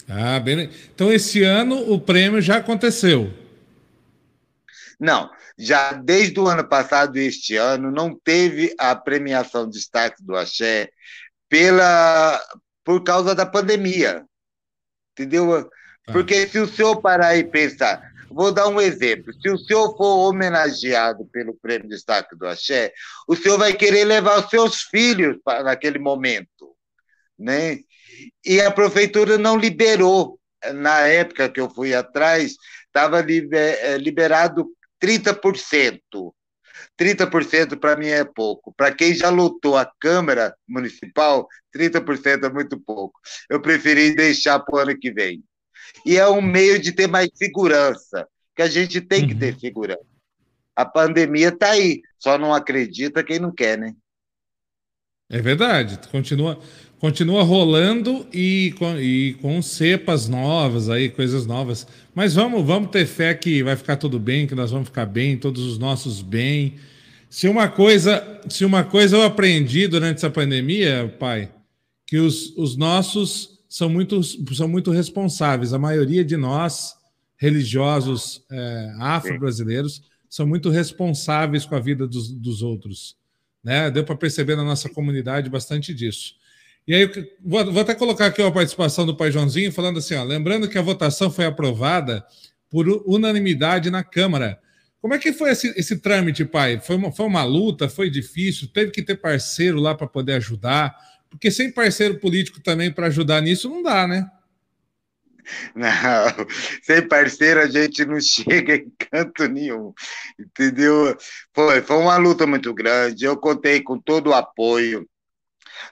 Ah, 0.09 0.39
bem. 0.39 0.69
Então, 0.93 1.11
esse 1.11 1.43
ano 1.43 1.91
o 1.91 1.99
prêmio 1.99 2.41
já 2.41 2.57
aconteceu. 2.57 3.33
Não, 4.99 5.29
já 5.57 5.93
desde 5.93 6.39
o 6.39 6.47
ano 6.47 6.67
passado 6.67 7.17
e 7.17 7.25
este 7.25 7.55
ano 7.55 7.91
não 7.91 8.17
teve 8.17 8.73
a 8.77 8.95
premiação 8.95 9.69
Destaque 9.69 10.23
do 10.23 10.35
Axé 10.35 10.89
pela, 11.49 12.41
por 12.83 13.03
causa 13.03 13.33
da 13.33 13.45
pandemia. 13.45 14.25
Entendeu? 15.13 15.53
Ah. 16.07 16.11
Porque 16.11 16.47
se 16.47 16.59
o 16.59 16.67
senhor 16.67 17.01
parar 17.01 17.35
e 17.37 17.43
pensar, 17.43 18.11
Vou 18.35 18.51
dar 18.51 18.67
um 18.67 18.81
exemplo. 18.81 19.33
Se 19.41 19.49
o 19.49 19.57
senhor 19.57 19.95
for 19.95 20.27
homenageado 20.27 21.25
pelo 21.27 21.55
Prêmio 21.55 21.87
Destaque 21.87 22.35
do 22.35 22.45
Axé, 22.45 22.91
o 23.29 23.33
senhor 23.33 23.57
vai 23.57 23.71
querer 23.71 24.03
levar 24.03 24.43
os 24.43 24.49
seus 24.49 24.81
filhos 24.81 25.37
para 25.41 25.63
naquele 25.63 25.97
momento, 25.99 26.75
né? 27.39 27.79
E 28.45 28.59
a 28.59 28.69
prefeitura 28.69 29.37
não 29.37 29.57
liberou. 29.57 30.37
Na 30.73 31.07
época 31.07 31.47
que 31.47 31.61
eu 31.61 31.69
fui 31.69 31.93
atrás, 31.93 32.55
estava 32.87 33.21
eh, 33.21 33.97
liberado 33.99 34.67
30%. 34.99 36.01
30% 36.99 37.79
para 37.79 37.95
mim 37.95 38.07
é 38.07 38.25
pouco. 38.25 38.73
Para 38.75 38.93
quem 38.93 39.13
já 39.15 39.29
lotou 39.29 39.77
a 39.77 39.89
Câmara 39.97 40.53
Municipal, 40.67 41.47
30% 41.73 42.43
é 42.43 42.49
muito 42.49 42.77
pouco. 42.81 43.17
Eu 43.49 43.61
preferi 43.61 44.13
deixar 44.13 44.59
para 44.59 44.75
o 44.75 44.79
ano 44.79 44.99
que 44.99 45.09
vem. 45.09 45.41
E 46.05 46.17
é 46.17 46.27
um 46.27 46.41
meio 46.41 46.79
de 46.79 46.91
ter 46.91 47.07
mais 47.07 47.29
segurança, 47.33 48.27
que 48.55 48.61
a 48.61 48.67
gente 48.67 49.01
tem 49.01 49.27
que 49.27 49.35
ter 49.35 49.53
uhum. 49.53 49.59
segurança. 49.59 50.15
A 50.75 50.85
pandemia 50.85 51.49
está 51.49 51.71
aí, 51.71 52.01
só 52.19 52.37
não 52.37 52.53
acredita 52.53 53.23
quem 53.23 53.39
não 53.39 53.51
quer, 53.51 53.77
né? 53.77 53.93
É 55.29 55.41
verdade, 55.41 55.97
continua, 56.09 56.59
continua 56.99 57.41
rolando 57.41 58.27
e 58.31 58.75
com, 58.77 58.97
e 58.99 59.33
com 59.41 59.59
cepas 59.61 60.27
novas 60.27 60.89
aí, 60.89 61.09
coisas 61.09 61.47
novas. 61.47 61.87
Mas 62.13 62.35
vamos, 62.35 62.63
vamos 62.63 62.91
ter 62.91 63.07
fé 63.07 63.33
que 63.33 63.63
vai 63.63 63.75
ficar 63.75 63.97
tudo 63.97 64.19
bem, 64.19 64.45
que 64.45 64.53
nós 64.53 64.69
vamos 64.69 64.89
ficar 64.89 65.05
bem, 65.05 65.37
todos 65.37 65.63
os 65.63 65.79
nossos 65.79 66.21
bem. 66.21 66.75
Se 67.27 67.47
uma 67.47 67.67
coisa, 67.67 68.39
se 68.47 68.63
uma 68.63 68.83
coisa 68.83 69.17
eu 69.17 69.23
aprendi 69.23 69.87
durante 69.87 70.17
essa 70.17 70.29
pandemia, 70.29 71.13
pai, 71.19 71.49
que 72.05 72.17
os, 72.17 72.55
os 72.55 72.77
nossos 72.77 73.54
são 73.75 73.89
muito, 73.89 74.23
são 74.23 74.69
muito 74.69 74.89
responsáveis. 74.89 75.73
A 75.73 75.77
maioria 75.77 76.23
de 76.23 76.37
nós, 76.37 76.95
religiosos 77.35 78.41
é, 78.49 78.93
afro-brasileiros, 79.01 80.01
são 80.29 80.47
muito 80.47 80.69
responsáveis 80.69 81.65
com 81.65 81.75
a 81.75 81.79
vida 81.81 82.07
dos, 82.07 82.31
dos 82.31 82.61
outros. 82.61 83.17
Né? 83.61 83.91
Deu 83.91 84.05
para 84.05 84.15
perceber 84.15 84.55
na 84.55 84.63
nossa 84.63 84.87
comunidade 84.87 85.49
bastante 85.49 85.93
disso. 85.93 86.35
E 86.87 86.95
aí, 86.95 87.11
vou, 87.43 87.69
vou, 87.69 87.81
até 87.81 87.93
colocar 87.93 88.27
aqui 88.27 88.41
a 88.41 88.49
participação 88.49 89.05
do 89.05 89.17
Pai 89.17 89.29
Joãozinho, 89.29 89.73
falando 89.73 89.99
assim: 89.99 90.15
ó, 90.15 90.23
lembrando 90.23 90.69
que 90.69 90.77
a 90.77 90.81
votação 90.81 91.29
foi 91.29 91.43
aprovada 91.43 92.25
por 92.69 92.87
unanimidade 93.05 93.89
na 93.89 94.05
Câmara. 94.05 94.57
Como 95.01 95.13
é 95.13 95.19
que 95.19 95.33
foi 95.33 95.51
esse, 95.51 95.67
esse 95.77 95.97
trâmite, 95.97 96.45
pai? 96.45 96.79
Foi 96.79 96.95
uma, 96.95 97.11
foi 97.11 97.25
uma 97.25 97.43
luta? 97.43 97.89
Foi 97.89 98.09
difícil? 98.09 98.69
Teve 98.69 98.91
que 98.91 99.03
ter 99.03 99.15
parceiro 99.15 99.81
lá 99.81 99.93
para 99.93 100.07
poder 100.07 100.35
ajudar? 100.35 100.95
Porque 101.35 101.51
sem 101.51 101.71
parceiro 101.71 102.19
político 102.19 102.61
também 102.61 102.91
para 102.91 103.07
ajudar 103.07 103.41
nisso 103.41 103.69
não 103.69 103.83
dá, 103.83 104.07
né? 104.07 104.25
Não, 105.75 106.47
sem 106.81 107.07
parceiro 107.07 107.59
a 107.59 107.67
gente 107.67 108.03
não 108.05 108.19
chega 108.19 108.75
em 108.75 108.91
canto 108.97 109.47
nenhum, 109.47 109.93
entendeu? 110.39 111.15
Foi, 111.53 111.81
foi 111.81 111.97
uma 111.97 112.17
luta 112.17 112.47
muito 112.47 112.73
grande. 112.73 113.25
Eu 113.25 113.37
contei 113.37 113.81
com 113.81 113.99
todo 113.99 114.31
o 114.31 114.33
apoio 114.33 115.07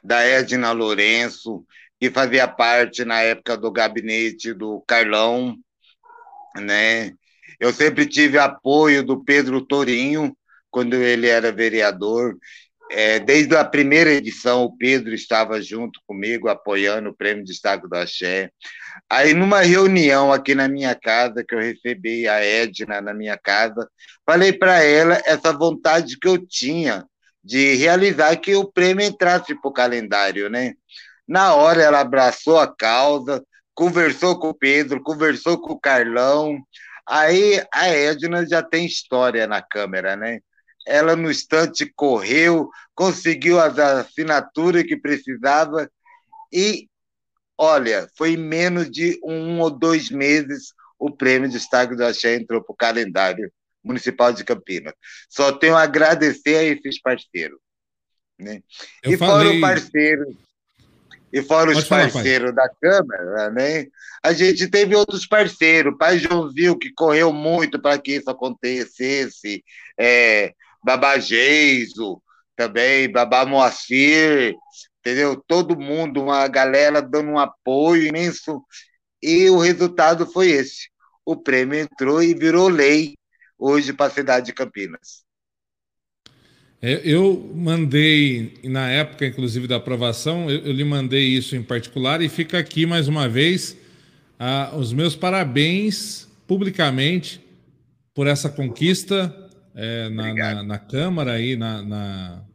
da 0.03 0.23
Edna 0.23 0.71
Lourenço, 0.71 1.65
que 1.99 2.09
fazia 2.09 2.47
parte 2.47 3.05
na 3.05 3.21
época 3.21 3.57
do 3.57 3.71
gabinete 3.71 4.53
do 4.53 4.81
Carlão, 4.87 5.55
né? 6.55 7.11
Eu 7.59 7.71
sempre 7.73 8.05
tive 8.07 8.37
apoio 8.39 9.03
do 9.03 9.23
Pedro 9.23 9.61
Torinho, 9.61 10.35
quando 10.71 10.95
ele 10.95 11.27
era 11.27 11.51
vereador. 11.51 12.35
É, 12.95 13.17
desde 13.17 13.55
a 13.55 13.65
primeira 13.65 14.11
edição, 14.11 14.65
o 14.65 14.77
Pedro 14.77 15.15
estava 15.15 15.59
junto 15.59 15.99
comigo, 16.05 16.47
apoiando 16.47 17.09
o 17.09 17.15
Prêmio 17.15 17.43
Destaque 17.43 17.89
do 17.89 17.95
Axé. 17.95 18.51
Aí, 19.09 19.33
numa 19.33 19.61
reunião 19.61 20.31
aqui 20.31 20.53
na 20.53 20.67
minha 20.67 20.93
casa, 20.93 21.43
que 21.43 21.55
eu 21.55 21.59
recebi 21.59 22.27
a 22.27 22.45
Edna 22.45 23.01
na 23.01 23.11
minha 23.11 23.35
casa, 23.35 23.89
falei 24.23 24.53
para 24.53 24.83
ela 24.83 25.19
essa 25.25 25.51
vontade 25.51 26.19
que 26.19 26.27
eu 26.27 26.37
tinha 26.45 27.03
de 27.43 27.73
realizar 27.73 28.35
que 28.37 28.55
o 28.55 28.71
prêmio 28.71 29.03
entrasse 29.03 29.59
para 29.59 29.69
o 29.69 29.73
calendário, 29.73 30.47
né? 30.47 30.73
Na 31.27 31.55
hora 31.55 31.81
ela 31.81 31.99
abraçou 31.99 32.59
a 32.59 32.67
causa, 32.67 33.43
conversou 33.73 34.39
com 34.39 34.49
o 34.49 34.53
Pedro, 34.53 35.01
conversou 35.01 35.59
com 35.59 35.73
o 35.73 35.79
Carlão. 35.79 36.59
Aí 37.07 37.59
a 37.73 37.89
Edna 37.89 38.45
já 38.47 38.61
tem 38.61 38.85
história 38.85 39.47
na 39.47 39.63
câmera, 39.63 40.15
né? 40.15 40.41
Ela 40.85 41.15
no 41.15 41.31
instante 41.31 41.91
correu, 41.95 42.69
conseguiu 42.93 43.59
as 43.59 43.77
assinaturas 43.77 44.83
que 44.83 44.97
precisava 44.97 45.89
e, 46.51 46.87
olha, 47.57 48.07
foi 48.17 48.33
em 48.33 48.37
menos 48.37 48.89
de 48.89 49.19
um 49.23 49.59
ou 49.59 49.69
dois 49.69 50.09
meses 50.09 50.73
o 50.99 51.11
prêmio 51.11 51.49
de 51.49 51.57
Destaque 51.57 51.95
do 51.95 52.05
Axé 52.05 52.35
entrou 52.35 52.63
para 52.63 52.73
o 52.73 52.77
calendário 52.77 53.51
municipal 53.83 54.31
de 54.31 54.45
Campinas. 54.45 54.93
Só 55.29 55.51
tenho 55.51 55.75
a 55.75 55.83
agradecer 55.83 56.55
a 56.55 56.63
esses 56.63 57.01
parceiros. 57.01 57.59
Né? 58.39 58.61
e 59.05 59.17
falei... 59.17 59.17
fora 59.17 59.57
o 59.57 59.61
parceiro, 59.61 60.37
e 61.33 61.41
fora 61.41 61.71
os 61.71 61.87
falar, 61.87 62.11
parceiros 62.11 62.53
pai. 62.53 62.67
da 62.67 62.75
Câmara, 62.81 63.49
né? 63.49 63.87
A 64.21 64.33
gente 64.33 64.67
teve 64.67 64.95
outros 64.95 65.25
parceiros, 65.25 65.97
Pai 65.97 66.19
Joãozinho, 66.19 66.77
que 66.77 66.93
correu 66.93 67.33
muito 67.33 67.81
para 67.81 67.97
que 67.97 68.13
isso 68.13 68.29
acontecesse, 68.29 69.63
é, 69.99 70.53
Babá 70.83 71.17
Geiso, 71.17 72.21
também, 72.55 73.11
Babá 73.11 73.45
Moacir, 73.45 74.55
entendeu? 74.99 75.41
Todo 75.47 75.79
mundo, 75.79 76.21
uma 76.21 76.47
galera 76.47 77.01
dando 77.01 77.29
um 77.29 77.39
apoio 77.39 78.07
imenso, 78.07 78.63
e 79.21 79.49
o 79.49 79.57
resultado 79.57 80.25
foi 80.25 80.51
esse. 80.51 80.89
O 81.25 81.35
prêmio 81.35 81.79
entrou 81.79 82.21
e 82.21 82.33
virou 82.33 82.67
lei 82.67 83.15
hoje 83.57 83.93
para 83.93 84.07
a 84.07 84.13
cidade 84.13 84.47
de 84.47 84.53
Campinas. 84.53 85.23
É, 86.81 87.01
eu 87.05 87.49
mandei, 87.55 88.59
na 88.65 88.89
época, 88.89 89.25
inclusive, 89.25 89.67
da 89.67 89.77
aprovação, 89.77 90.51
eu, 90.51 90.65
eu 90.65 90.73
lhe 90.73 90.83
mandei 90.83 91.23
isso 91.23 91.55
em 91.55 91.63
particular 91.63 92.21
e 92.21 92.27
fica 92.27 92.59
aqui 92.59 92.85
mais 92.85 93.07
uma 93.07 93.29
vez 93.29 93.77
ah, 94.37 94.73
os 94.75 94.91
meus 94.91 95.15
parabéns 95.15 96.27
publicamente 96.45 97.41
por 98.13 98.27
essa 98.27 98.49
conquista 98.49 99.33
é, 99.75 100.09
na, 100.09 100.33
na, 100.33 100.63
na, 100.63 100.79
Câmara 100.79 101.41
e 101.41 101.55
na, 101.55 101.81
na, 101.81 102.45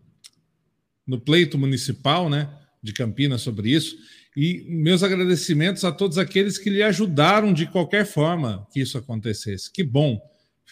no 1.07 1.21
pleito 1.21 1.59
municipal 1.59 2.29
né, 2.29 2.49
de 2.83 2.93
Campinas 2.93 3.43
sobre 3.43 3.71
isso. 3.71 3.97
E 4.37 4.65
meus 4.69 5.03
agradecimentos 5.03 5.85
a 5.85 5.91
todos 5.91 6.19
aqueles 6.19 6.59
que 6.59 6.71
lhe 6.71 6.83
ajudaram 6.83 7.53
de 7.53 7.67
qualquer 7.67 8.07
forma 8.07 8.67
que 8.73 8.81
isso 8.81 8.97
acontecesse. 8.97 9.73
Que 9.73 9.83
bom! 9.83 10.21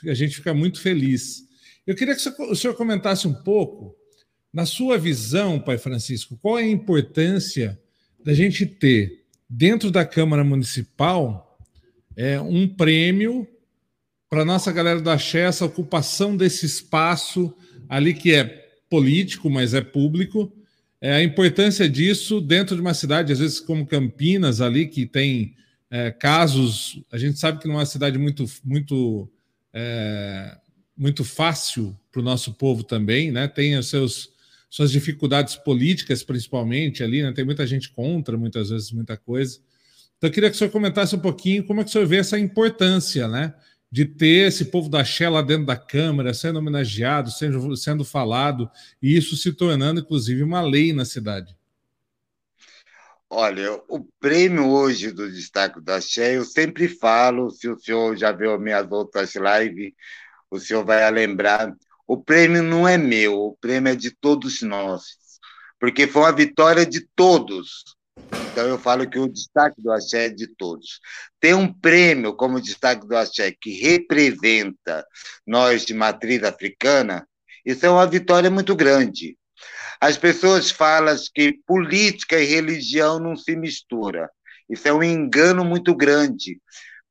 a 0.04 0.14
gente 0.14 0.36
fica 0.36 0.52
muito 0.52 0.80
feliz. 0.80 1.42
Eu 1.86 1.94
queria 1.94 2.14
que 2.14 2.42
o 2.42 2.54
senhor 2.54 2.74
comentasse 2.74 3.26
um 3.26 3.32
pouco, 3.32 3.94
na 4.52 4.66
sua 4.66 4.98
visão, 4.98 5.60
Pai 5.60 5.78
Francisco, 5.78 6.38
qual 6.40 6.58
é 6.58 6.62
a 6.62 6.68
importância 6.68 7.80
da 8.24 8.34
gente 8.34 8.66
ter, 8.66 9.24
dentro 9.48 9.90
da 9.90 10.04
Câmara 10.04 10.42
Municipal, 10.42 11.58
é, 12.16 12.40
um 12.40 12.66
prêmio 12.66 13.46
para 14.28 14.44
nossa 14.44 14.72
galera 14.72 15.00
da 15.00 15.14
Axé, 15.14 15.40
essa 15.40 15.64
ocupação 15.64 16.36
desse 16.36 16.66
espaço 16.66 17.54
ali 17.88 18.12
que 18.12 18.34
é 18.34 18.44
político, 18.88 19.48
mas 19.48 19.74
é 19.74 19.80
público, 19.80 20.52
é, 21.00 21.14
a 21.14 21.22
importância 21.22 21.88
disso 21.88 22.40
dentro 22.40 22.74
de 22.74 22.80
uma 22.80 22.94
cidade, 22.94 23.32
às 23.32 23.38
vezes 23.38 23.60
como 23.60 23.86
Campinas, 23.86 24.60
ali, 24.60 24.86
que 24.86 25.06
tem 25.06 25.54
é, 25.90 26.10
casos, 26.10 27.02
a 27.12 27.18
gente 27.18 27.38
sabe 27.38 27.60
que 27.60 27.68
não 27.68 27.74
é 27.74 27.78
uma 27.78 27.86
cidade 27.86 28.18
muito, 28.18 28.44
muito 28.64 29.30
é, 29.72 30.56
muito 30.96 31.22
fácil 31.22 31.96
para 32.10 32.20
o 32.20 32.24
nosso 32.24 32.54
povo 32.54 32.82
também, 32.82 33.30
né? 33.30 33.46
Tem 33.46 33.76
os 33.76 33.88
seus 33.88 34.34
suas 34.68 34.90
dificuldades 34.90 35.54
políticas, 35.54 36.22
principalmente 36.22 37.02
ali, 37.02 37.22
né? 37.22 37.32
Tem 37.32 37.44
muita 37.44 37.66
gente 37.66 37.90
contra, 37.90 38.36
muitas 38.36 38.70
vezes, 38.70 38.90
muita 38.90 39.16
coisa. 39.16 39.58
Então, 40.16 40.28
eu 40.28 40.32
queria 40.32 40.50
que 40.50 40.56
o 40.56 40.58
senhor 40.58 40.70
comentasse 40.70 41.14
um 41.14 41.20
pouquinho 41.20 41.64
como 41.64 41.80
é 41.80 41.84
que 41.84 41.90
o 41.90 41.92
senhor 41.92 42.06
vê 42.06 42.16
essa 42.16 42.38
importância, 42.38 43.28
né? 43.28 43.54
De 43.90 44.04
ter 44.04 44.48
esse 44.48 44.66
povo 44.66 44.88
da 44.88 45.04
Xé 45.04 45.28
lá 45.28 45.42
dentro 45.42 45.66
da 45.66 45.76
Câmara, 45.76 46.34
sendo 46.34 46.58
homenageado, 46.58 47.30
sendo, 47.30 47.76
sendo 47.76 48.04
falado, 48.04 48.70
e 49.00 49.16
isso 49.16 49.36
se 49.36 49.52
tornando, 49.52 50.00
inclusive, 50.00 50.42
uma 50.42 50.60
lei 50.60 50.92
na 50.92 51.04
cidade. 51.04 51.56
Olha, 53.28 53.72
o 53.88 54.06
prêmio 54.20 54.68
hoje 54.68 55.10
do 55.10 55.30
Destaque 55.30 55.80
da 55.80 56.00
Xé, 56.00 56.36
eu 56.36 56.44
sempre 56.44 56.88
falo, 56.88 57.50
se 57.50 57.68
o 57.68 57.78
senhor 57.78 58.16
já 58.16 58.30
viu 58.30 58.58
minhas 58.58 58.90
outras 58.90 59.34
lives, 59.34 59.92
o 60.50 60.60
senhor 60.60 60.84
vai 60.84 61.10
lembrar, 61.10 61.74
o 62.06 62.22
prêmio 62.22 62.62
não 62.62 62.86
é 62.86 62.96
meu, 62.96 63.34
o 63.34 63.56
prêmio 63.56 63.92
é 63.92 63.96
de 63.96 64.12
todos 64.12 64.62
nós, 64.62 65.16
porque 65.80 66.06
foi 66.06 66.22
uma 66.22 66.32
vitória 66.32 66.86
de 66.86 67.00
todos. 67.16 67.95
Então 68.56 68.66
eu 68.66 68.78
falo 68.78 69.08
que 69.08 69.18
o 69.18 69.28
destaque 69.28 69.82
do 69.82 69.92
axé 69.92 70.26
é 70.26 70.28
de 70.30 70.46
todos. 70.46 70.98
Tem 71.38 71.52
um 71.52 71.70
prêmio 71.70 72.34
como 72.34 72.60
destaque 72.60 73.06
do 73.06 73.16
axé 73.16 73.52
que 73.60 73.72
representa 73.80 75.04
nós 75.46 75.84
de 75.84 75.92
matriz 75.92 76.42
africana, 76.42 77.26
isso 77.66 77.84
é 77.84 77.90
uma 77.90 78.06
vitória 78.06 78.50
muito 78.50 78.74
grande. 78.74 79.36
As 80.00 80.16
pessoas 80.16 80.70
falam 80.70 81.16
que 81.34 81.58
política 81.66 82.40
e 82.40 82.46
religião 82.46 83.18
não 83.18 83.34
se 83.34 83.56
mistura. 83.56 84.30
Isso 84.70 84.86
é 84.86 84.92
um 84.92 85.02
engano 85.02 85.64
muito 85.64 85.94
grande, 85.94 86.60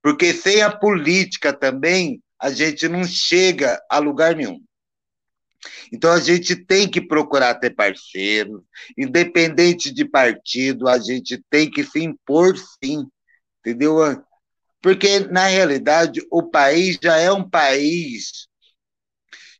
porque 0.01 0.33
sem 0.33 0.61
a 0.61 0.71
política 0.71 1.51
também 1.51 2.21
a 2.39 2.49
gente 2.49 2.87
não 2.87 3.03
chega 3.03 3.81
a 3.89 3.97
lugar 3.97 4.35
nenhum. 4.35 4.59
Então 5.91 6.11
a 6.11 6.19
gente 6.19 6.55
tem 6.55 6.89
que 6.89 7.01
procurar 7.01 7.55
ter 7.55 7.71
parceiros, 7.71 8.61
independente 8.97 9.91
de 9.91 10.05
partido, 10.05 10.87
a 10.87 10.97
gente 10.97 11.43
tem 11.49 11.69
que 11.69 11.83
se 11.83 12.03
impor 12.03 12.55
sim, 12.57 13.05
entendeu? 13.59 13.97
Porque 14.81 15.19
na 15.19 15.47
realidade 15.47 16.21
o 16.31 16.43
país 16.43 16.97
já 17.01 17.17
é 17.17 17.31
um 17.31 17.47
país 17.49 18.47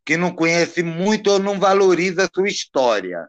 que 0.04 0.16
não 0.16 0.34
conhece 0.34 0.82
muito 0.82 1.30
ou 1.30 1.38
não 1.38 1.58
valoriza 1.58 2.24
a 2.24 2.30
sua 2.32 2.48
história. 2.48 3.28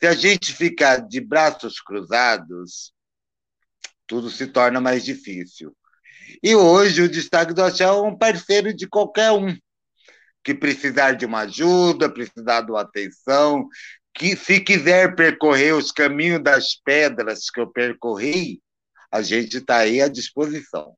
Se 0.00 0.08
a 0.08 0.14
gente 0.14 0.52
ficar 0.52 0.96
de 0.96 1.20
braços 1.20 1.80
cruzados, 1.80 2.92
tudo 4.06 4.28
se 4.30 4.46
torna 4.46 4.80
mais 4.80 5.04
difícil. 5.04 5.74
E 6.42 6.54
hoje 6.54 7.02
o 7.02 7.08
Destaque 7.08 7.54
do 7.54 7.62
Axé 7.62 7.84
é 7.84 7.92
um 7.92 8.16
parceiro 8.16 8.74
de 8.74 8.88
qualquer 8.88 9.30
um 9.32 9.56
que 10.46 10.54
precisar 10.54 11.14
de 11.14 11.26
uma 11.26 11.40
ajuda, 11.40 12.08
precisar 12.08 12.60
de 12.60 12.70
uma 12.70 12.82
atenção, 12.82 13.68
que 14.14 14.36
se 14.36 14.60
quiser 14.60 15.16
percorrer 15.16 15.74
os 15.74 15.90
caminhos 15.90 16.40
das 16.40 16.76
pedras 16.84 17.50
que 17.50 17.58
eu 17.58 17.66
percorri, 17.66 18.62
a 19.10 19.22
gente 19.22 19.56
está 19.56 19.78
aí 19.78 20.00
à 20.00 20.06
disposição. 20.06 20.94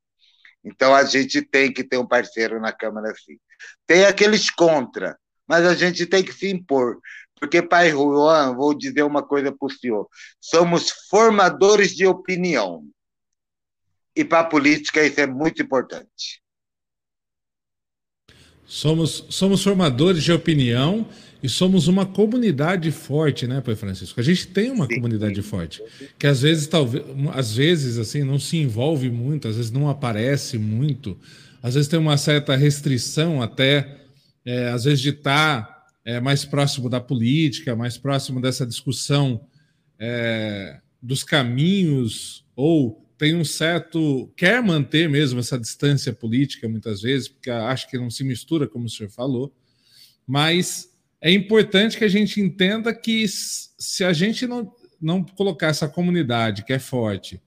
Então 0.63 0.95
a 0.95 1.03
gente 1.03 1.41
tem 1.41 1.73
que 1.73 1.83
ter 1.83 1.97
um 1.97 2.07
parceiro 2.07 2.61
na 2.61 2.73
Câmara 2.75 3.11
sim. 3.15 3.39
Tem 3.87 4.05
aqueles 4.05 4.51
contra, 4.51 5.19
mas 5.47 5.65
a 5.65 5.75
gente 5.75 6.05
tem 6.05 6.23
que 6.23 6.35
se 6.35 6.51
impor. 6.51 6.99
Porque, 7.41 7.63
pai 7.63 7.91
Juan, 7.91 8.55
vou 8.55 8.77
dizer 8.77 9.03
uma 9.03 9.23
coisa 9.23 9.51
para 9.51 9.67
o 9.67 9.71
senhor: 9.71 10.07
somos 10.39 10.91
formadores 11.09 11.97
de 11.97 12.07
opinião. 12.07 12.85
E 14.15 14.27
para 14.27 14.41
a 14.41 14.45
política 14.45 15.03
isso 15.03 15.19
é 15.19 15.27
muito 15.27 15.63
importante. 15.63 16.43
Somos, 18.69 19.25
somos 19.31 19.63
formadores 19.63 20.23
de 20.23 20.31
opinião 20.31 21.09
e 21.43 21.49
somos 21.49 21.89
uma 21.89 22.05
comunidade 22.05 22.91
forte, 22.91 23.47
né, 23.47 23.63
Pai 23.63 23.75
Francisco? 23.75 24.21
A 24.21 24.23
gente 24.23 24.49
tem 24.49 24.71
uma 24.71 24.87
Sim. 24.87 24.97
comunidade 24.97 25.41
forte, 25.41 25.83
que 26.19 26.27
às 26.27 26.43
vezes, 26.43 26.67
talvez, 26.67 27.03
às 27.33 27.55
vezes, 27.55 27.97
assim, 27.97 28.23
não 28.23 28.39
se 28.39 28.59
envolve 28.59 29.09
muito, 29.09 29.49
às 29.49 29.57
vezes 29.57 29.71
não 29.71 29.89
aparece 29.89 30.59
muito, 30.59 31.17
às 31.63 31.75
vezes 31.75 31.89
tem 31.89 31.99
uma 31.99 32.19
certa 32.19 32.55
restrição 32.57 33.41
até, 33.41 34.03
é, 34.45 34.69
às 34.69 34.85
vezes 34.85 35.01
de 35.01 35.11
estar 35.11 35.63
tá, 35.63 35.87
é, 36.05 36.21
mais 36.21 36.45
próximo 36.45 36.91
da 36.91 37.01
política, 37.01 37.75
mais 37.75 37.97
próximo 37.97 38.39
dessa 38.39 38.67
discussão 38.67 39.41
é, 39.99 40.79
dos 41.03 41.25
caminhos, 41.25 42.45
ou 42.55 43.08
tem 43.19 43.35
um 43.35 43.45
certo. 43.45 44.33
quer 44.37 44.63
manter 44.63 45.09
mesmo 45.09 45.41
essa 45.41 45.59
distância 45.59 46.13
política, 46.13 46.69
muitas 46.69 47.03
vezes, 47.03 47.29
porque 47.29 47.51
acha 47.51 47.87
que 47.89 47.99
não 47.99 48.09
se 48.09 48.23
mistura, 48.23 48.69
como 48.69 48.87
o 48.87 48.89
senhor 48.89 49.11
falou, 49.11 49.53
mas 50.27 50.89
é 51.21 51.33
importante 51.33 51.99
que 51.99 52.05
a 52.05 52.09
gente 52.09 52.41
entenda 52.41 52.95
que 52.95 53.27
se 53.27 54.05
a 54.05 54.13
gente 54.13 54.47
não, 54.47 54.73
não 55.01 55.25
colocar 55.25 55.67
essa 55.67 55.89
comunidade 55.89 56.65
que 56.65 56.73
é 56.73 56.79
forte, 56.79 57.43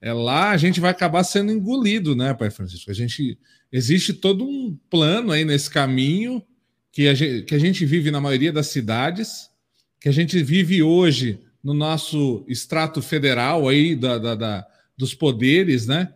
é 0.00 0.12
lá 0.12 0.50
a 0.50 0.56
gente 0.56 0.78
vai 0.78 0.90
acabar 0.90 1.24
sendo 1.24 1.50
engolido, 1.50 2.14
né, 2.14 2.34
Pai 2.34 2.50
Francisco? 2.50 2.90
A 2.90 2.94
gente 2.94 3.38
existe 3.72 4.12
todo 4.12 4.44
um 4.44 4.78
plano 4.90 5.32
aí 5.32 5.44
nesse 5.44 5.70
caminho 5.70 6.42
que 6.92 7.08
a 7.08 7.14
gente, 7.14 7.44
que 7.44 7.54
a 7.54 7.58
gente 7.58 7.84
vive 7.86 8.10
na 8.10 8.20
maioria 8.20 8.52
das 8.52 8.66
cidades, 8.66 9.50
que 10.00 10.08
a 10.08 10.12
gente 10.12 10.40
vive 10.42 10.82
hoje 10.82 11.40
no 11.62 11.72
nosso 11.74 12.44
extrato 12.46 13.00
federal 13.02 13.68
aí 13.68 13.96
da, 13.96 14.18
da, 14.18 14.34
da 14.34 14.67
dos 14.98 15.14
poderes, 15.14 15.86
né? 15.86 16.12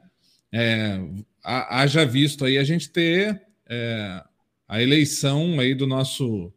É, 0.53 1.01
haja 1.42 2.05
visto 2.05 2.45
aí 2.45 2.59
a 2.59 2.64
gente 2.64 2.90
ter 2.90 3.40
é, 3.66 4.23
a 4.68 4.83
eleição 4.83 5.61
aí 5.61 5.75
do 5.75 5.87
nosso 5.87 6.53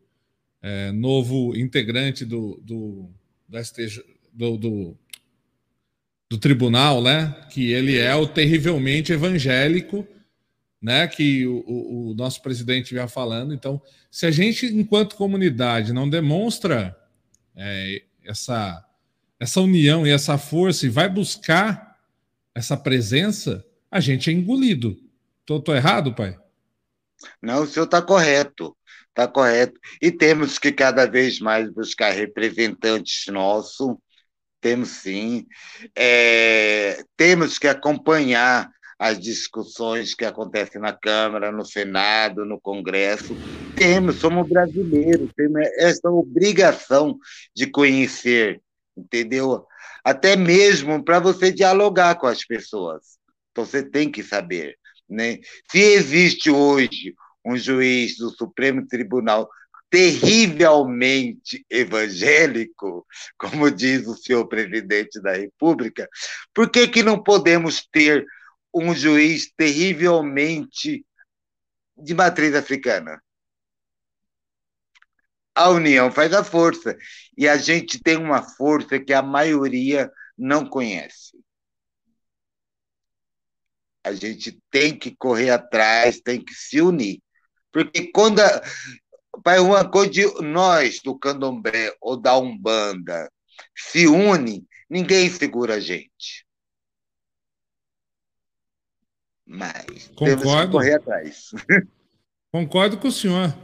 é, 0.62 0.92
novo 0.92 1.56
integrante 1.56 2.26
do, 2.26 2.60
do, 2.64 3.10
do, 3.48 3.64
STJ, 3.64 4.04
do, 4.34 4.58
do, 4.58 4.98
do, 6.30 6.38
tribunal, 6.40 7.02
né? 7.02 7.34
Que 7.52 7.72
ele 7.72 7.98
é 7.98 8.14
o 8.16 8.28
terrivelmente 8.28 9.14
evangélico, 9.14 10.06
né? 10.82 11.08
Que 11.08 11.46
o, 11.46 11.64
o, 11.68 12.12
o 12.12 12.16
nosso 12.16 12.42
presidente 12.42 12.94
vinha 12.94 13.08
falando. 13.08 13.54
Então, 13.54 13.80
se 14.10 14.26
a 14.26 14.32
gente, 14.32 14.66
enquanto 14.66 15.16
comunidade, 15.16 15.94
não 15.94 16.10
demonstra 16.10 16.98
é, 17.56 18.02
essa, 18.26 18.84
essa 19.40 19.62
união 19.62 20.06
e 20.06 20.10
essa 20.10 20.38
força 20.38 20.86
e 20.86 20.90
vai 20.90 21.08
buscar 21.08 21.85
essa 22.56 22.78
presença, 22.78 23.64
a 23.92 24.00
gente 24.00 24.30
é 24.30 24.34
engolido. 24.34 24.98
Estou 25.42 25.76
errado, 25.76 26.16
pai? 26.16 26.40
Não, 27.42 27.64
o 27.64 27.68
senhor 27.68 27.86
está 27.86 28.02
correto. 28.02 28.76
Está 29.10 29.28
correto. 29.28 29.80
E 30.02 30.12
temos 30.12 30.58
que 30.58 30.72
cada 30.72 31.06
vez 31.06 31.40
mais 31.40 31.70
buscar 31.70 32.12
representantes 32.12 33.26
nossos, 33.32 33.96
temos 34.60 34.90
sim. 34.90 35.46
É, 35.96 37.04
temos 37.16 37.60
que 37.60 37.68
acompanhar 37.68 38.70
as 38.98 39.20
discussões 39.20 40.16
que 40.16 40.26
acontecem 40.26 40.82
na 40.82 40.94
Câmara, 40.94 41.52
no 41.52 41.66
Senado, 41.66 42.46
no 42.46 42.60
Congresso. 42.60 43.36
Temos, 43.76 44.16
somos 44.16 44.48
brasileiros, 44.48 45.30
temos 45.36 45.62
essa 45.78 46.10
obrigação 46.10 47.18
de 47.54 47.68
conhecer, 47.68 48.62
entendeu? 48.96 49.66
Até 50.04 50.36
mesmo 50.36 51.04
para 51.04 51.20
você 51.20 51.52
dialogar 51.52 52.16
com 52.16 52.28
as 52.28 52.46
pessoas. 52.46 53.18
Então, 53.52 53.66
você 53.66 53.84
tem 53.84 54.12
que 54.12 54.24
saber. 54.24 54.78
Né? 55.10 55.40
Se 55.72 55.80
existe 55.80 56.50
hoje 56.50 57.14
um 57.46 57.56
juiz 57.56 58.18
do 58.18 58.30
Supremo 58.30 58.86
Tribunal 58.88 59.50
terrivelmente 59.90 61.66
evangélico, 61.70 63.06
como 63.38 63.72
diz 63.72 64.08
o 64.08 64.16
senhor 64.16 64.48
presidente 64.48 65.22
da 65.22 65.34
República, 65.34 66.10
por 66.54 66.70
que, 66.70 66.88
que 66.88 67.04
não 67.04 67.22
podemos 67.22 67.88
ter 67.92 68.26
um 68.74 68.94
juiz 68.94 69.52
terrivelmente 69.56 71.06
de 71.98 72.14
matriz 72.14 72.56
africana? 72.56 73.22
A 75.56 75.70
união 75.70 76.12
faz 76.12 76.34
a 76.34 76.44
força. 76.44 76.98
E 77.38 77.48
a 77.48 77.58
gente 77.58 78.02
tem 78.02 78.18
uma 78.18 78.44
força 78.44 79.00
que 79.00 79.14
a 79.14 79.22
maioria 79.22 80.12
não 80.38 80.68
conhece 80.68 81.36
a 84.06 84.14
gente 84.14 84.62
tem 84.70 84.96
que 84.96 85.16
correr 85.16 85.50
atrás, 85.50 86.22
tem 86.22 86.40
que 86.40 86.54
se 86.54 86.80
unir. 86.80 87.20
Porque 87.72 88.12
quando 88.12 88.40
a, 88.40 88.62
Pai 89.44 89.58
Juan, 89.58 89.90
quando 89.90 90.42
nós 90.44 91.02
do 91.02 91.18
candomblé 91.18 91.92
ou 92.00 92.16
da 92.16 92.38
Umbanda 92.38 93.30
se 93.76 94.06
une, 94.06 94.64
ninguém 94.88 95.28
segura 95.28 95.76
a 95.76 95.80
gente. 95.80 96.46
Mas 99.44 100.08
Concordo. 100.10 100.42
temos 100.44 100.66
que 100.66 100.72
correr 100.72 100.94
atrás. 100.94 101.50
Concordo 102.54 102.98
com 103.00 103.08
o 103.08 103.12
senhor. 103.12 103.56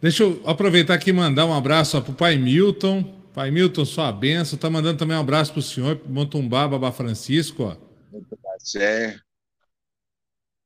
Deixa 0.00 0.22
eu 0.22 0.42
aproveitar 0.46 0.94
aqui 0.94 1.10
e 1.10 1.12
mandar 1.12 1.44
um 1.44 1.52
abraço 1.52 2.00
para 2.00 2.10
o 2.10 2.14
pai 2.14 2.38
Milton. 2.38 3.02
Pai 3.34 3.50
Milton, 3.50 3.84
sua 3.84 4.10
benção. 4.10 4.56
Está 4.56 4.70
mandando 4.70 4.98
também 4.98 5.16
um 5.16 5.20
abraço 5.20 5.52
para 5.52 5.60
o 5.60 5.62
senhor, 5.62 6.00
Montumbá, 6.08 6.66
Babá 6.66 6.90
Francisco. 6.90 7.76
Muito 8.10 8.38
bem. 8.42 9.20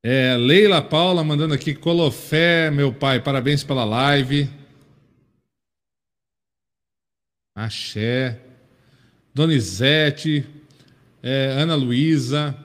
É, 0.03 0.37
Leila 0.37 0.81
Paula 0.81 1.23
mandando 1.23 1.53
aqui, 1.53 1.73
Colofé, 1.73 2.69
meu 2.71 2.93
pai, 2.93 3.19
parabéns 3.21 3.63
pela 3.63 3.83
live. 3.83 4.49
Axé. 7.55 8.39
Donizete, 9.33 10.45
é, 11.21 11.47
Ana 11.57 11.75
Luísa. 11.75 12.55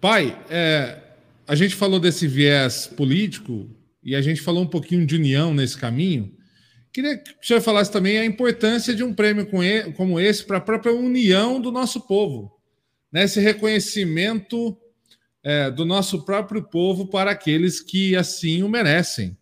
Pai, 0.00 0.36
é, 0.50 1.00
a 1.46 1.54
gente 1.54 1.76
falou 1.76 2.00
desse 2.00 2.26
viés 2.26 2.88
político 2.88 3.68
e 4.08 4.16
a 4.16 4.22
gente 4.22 4.40
falou 4.40 4.62
um 4.62 4.66
pouquinho 4.66 5.04
de 5.04 5.16
união 5.16 5.52
nesse 5.52 5.76
caminho. 5.76 6.34
Queria 6.90 7.18
que 7.18 7.30
o 7.30 7.46
senhor 7.46 7.60
falasse 7.60 7.92
também 7.92 8.18
a 8.18 8.24
importância 8.24 8.94
de 8.94 9.04
um 9.04 9.12
prêmio 9.12 9.46
como 9.94 10.18
esse 10.18 10.42
para 10.42 10.56
a 10.56 10.62
própria 10.62 10.94
união 10.94 11.60
do 11.60 11.70
nosso 11.70 12.00
povo. 12.06 12.58
Né? 13.12 13.24
Esse 13.24 13.38
reconhecimento 13.38 14.74
é, 15.44 15.70
do 15.70 15.84
nosso 15.84 16.24
próprio 16.24 16.62
povo 16.62 17.06
para 17.06 17.32
aqueles 17.32 17.82
que 17.82 18.16
assim 18.16 18.62
o 18.62 18.68
merecem. 18.68 19.36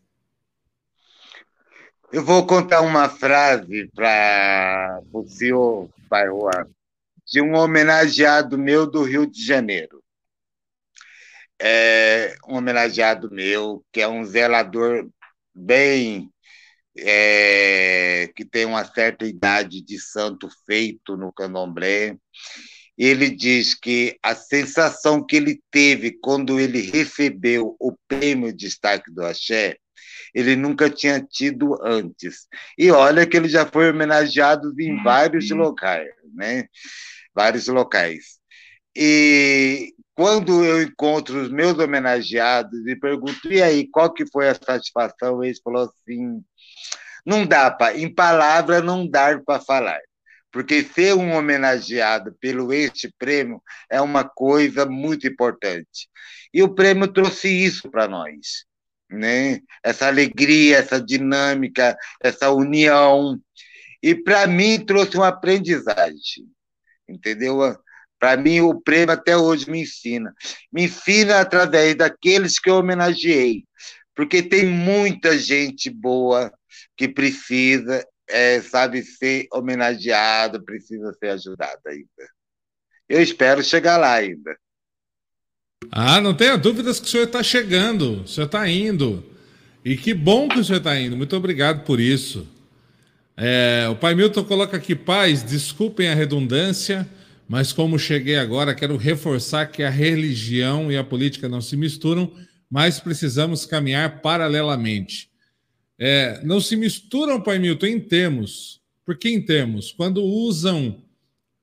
Eu 2.13 2.25
vou 2.25 2.45
contar 2.45 2.81
uma 2.81 3.09
frase 3.09 3.89
para 3.95 5.01
o 5.13 5.25
senhor 5.29 5.89
Pai 6.09 6.27
Juan, 6.27 6.67
de 7.25 7.41
um 7.41 7.55
homenageado 7.55 8.59
meu 8.59 8.85
do 8.85 9.05
Rio 9.05 9.31
de 9.31 9.45
Janeiro. 9.45 10.03
É 11.61 12.37
um 12.47 12.57
homenageado 12.57 13.31
meu, 13.31 13.85
que 13.93 14.01
é 14.01 14.09
um 14.09 14.25
zelador 14.25 15.09
bem. 15.55 16.31
É, 16.99 18.31
que 18.35 18.43
tem 18.43 18.65
uma 18.65 18.83
certa 18.83 19.27
idade 19.27 19.83
de 19.83 20.01
santo 20.01 20.49
feito 20.67 21.15
no 21.15 21.31
candomblé, 21.31 22.17
ele 22.97 23.29
diz 23.31 23.75
que 23.75 24.19
a 24.23 24.35
sensação 24.35 25.25
que 25.25 25.37
ele 25.37 25.61
teve 25.71 26.13
quando 26.13 26.59
ele 26.59 26.81
recebeu 26.81 27.77
o 27.79 27.95
prêmio 28.09 28.51
de 28.51 28.67
destaque 28.67 29.13
do 29.13 29.23
Axé, 29.25 29.77
ele 30.35 30.57
nunca 30.57 30.89
tinha 30.91 31.21
tido 31.21 31.79
antes. 31.85 32.47
E 32.79 32.91
olha 32.91 33.27
que 33.27 33.37
ele 33.37 33.49
já 33.49 33.67
foi 33.67 33.91
homenageado 33.91 34.73
em 34.81 35.03
vários 35.03 35.51
locais, 35.51 36.09
né? 36.35 36.67
Vários 37.35 37.67
locais. 37.69 38.39
E 38.97 39.95
quando 40.17 40.65
eu 40.65 40.83
encontro 40.83 41.43
os 41.43 41.51
meus 41.51 41.79
homenageados 41.79 42.87
e 42.87 42.97
pergunto, 42.97 43.53
e 43.53 43.63
aí, 43.63 43.87
qual 43.89 44.13
que 44.13 44.27
foi 44.27 44.49
a 44.49 44.55
satisfação? 44.55 45.45
Eles 45.45 45.61
falou 45.63 45.85
assim, 45.85 46.43
Não 47.25 47.47
dá 47.47 47.71
para, 47.71 47.97
em 47.99 48.13
palavra, 48.13 48.81
não 48.83 49.07
dá 49.09 49.39
para 49.39 49.61
falar. 49.61 50.01
Porque 50.51 50.83
ser 50.85 51.15
um 51.15 51.35
homenageado 51.37 52.35
pelo 52.41 52.73
este 52.73 53.13
prêmio 53.19 53.63
é 53.91 54.01
uma 54.01 54.25
coisa 54.25 54.87
muito 54.87 55.27
importante. 55.27 56.09
E 56.53 56.63
o 56.63 56.75
prêmio 56.75 57.09
trouxe 57.13 57.49
isso 57.49 57.91
para 57.91 58.09
nós. 58.09 58.65
Né? 59.11 59.61
Essa 59.85 60.07
alegria, 60.09 60.79
essa 60.79 61.01
dinâmica, 61.01 61.97
essa 62.23 62.51
união. 62.51 63.39
E 64.03 64.15
para 64.15 64.47
mim 64.47 64.85
trouxe 64.85 65.17
uma 65.19 65.29
aprendizagem. 65.29 66.47
Entendeu? 67.09 67.61
Para 68.19 68.37
mim, 68.37 68.61
o 68.61 68.81
prêmio 68.81 69.13
até 69.13 69.37
hoje 69.37 69.71
me 69.71 69.83
ensina. 69.83 70.35
Me 70.73 70.85
ensina 70.85 71.41
através 71.41 71.95
daqueles 71.95 72.59
que 72.59 72.71
eu 72.71 72.77
homenageei. 72.77 73.65
Porque 74.15 74.43
tem 74.43 74.67
muita 74.67 75.39
gente 75.39 75.91
boa 75.91 76.53
que 76.97 77.07
precisa, 77.07 78.07
é, 78.29 78.61
sabe, 78.63 79.03
ser 79.03 79.47
homenageada, 79.53 80.63
precisa 80.63 81.13
ser 81.13 81.29
ajudada 81.31 81.81
ainda. 81.87 82.31
Eu 83.09 83.23
espero 83.23 83.63
chegar 83.63 83.99
lá 83.99 84.15
ainda. 84.15 84.57
Ah, 85.91 86.21
não 86.21 86.35
tenha 86.35 86.57
dúvidas 86.57 86.99
que 86.99 87.07
o 87.07 87.09
senhor 87.09 87.25
está 87.25 87.43
chegando, 87.43 88.23
o 88.23 88.29
senhor 88.29 88.47
está 88.47 88.69
indo. 88.69 89.25
E 89.85 89.97
que 89.97 90.13
bom 90.13 90.49
que 90.49 90.59
o 90.59 90.65
senhor 90.65 90.79
está 90.79 90.99
indo. 90.99 91.17
Muito 91.17 91.37
obrigado 91.37 91.85
por 91.85 92.01
isso. 92.01 92.49
É, 93.37 93.87
o 93.91 93.95
pai 93.95 94.15
Milton 94.15 94.43
coloca 94.45 94.77
aqui, 94.77 94.95
paz, 94.95 95.43
desculpem 95.43 96.09
a 96.09 96.15
redundância, 96.15 97.07
mas 97.49 97.73
como 97.73 97.99
cheguei 97.99 98.37
agora, 98.37 98.75
quero 98.75 98.97
reforçar 98.97 99.67
que 99.67 99.83
a 99.83 99.91
religião 99.91 100.91
e 100.91 100.97
a 100.97 101.05
política 101.05 101.49
não 101.49 101.61
se 101.61 101.77
misturam, 101.77 102.33
mas 102.69 102.99
precisamos 102.99 103.65
caminhar 103.65 104.21
paralelamente. 104.21 105.31
É, 105.99 106.43
não 106.45 106.61
se 106.61 106.77
misturam, 106.77 107.41
pai 107.41 107.59
Milton, 107.59 107.87
em 107.87 108.01
termos. 108.01 108.81
Por 109.05 109.17
que 109.17 109.29
em 109.29 109.41
termos? 109.41 109.93
Quando 109.93 110.23
usam 110.23 111.03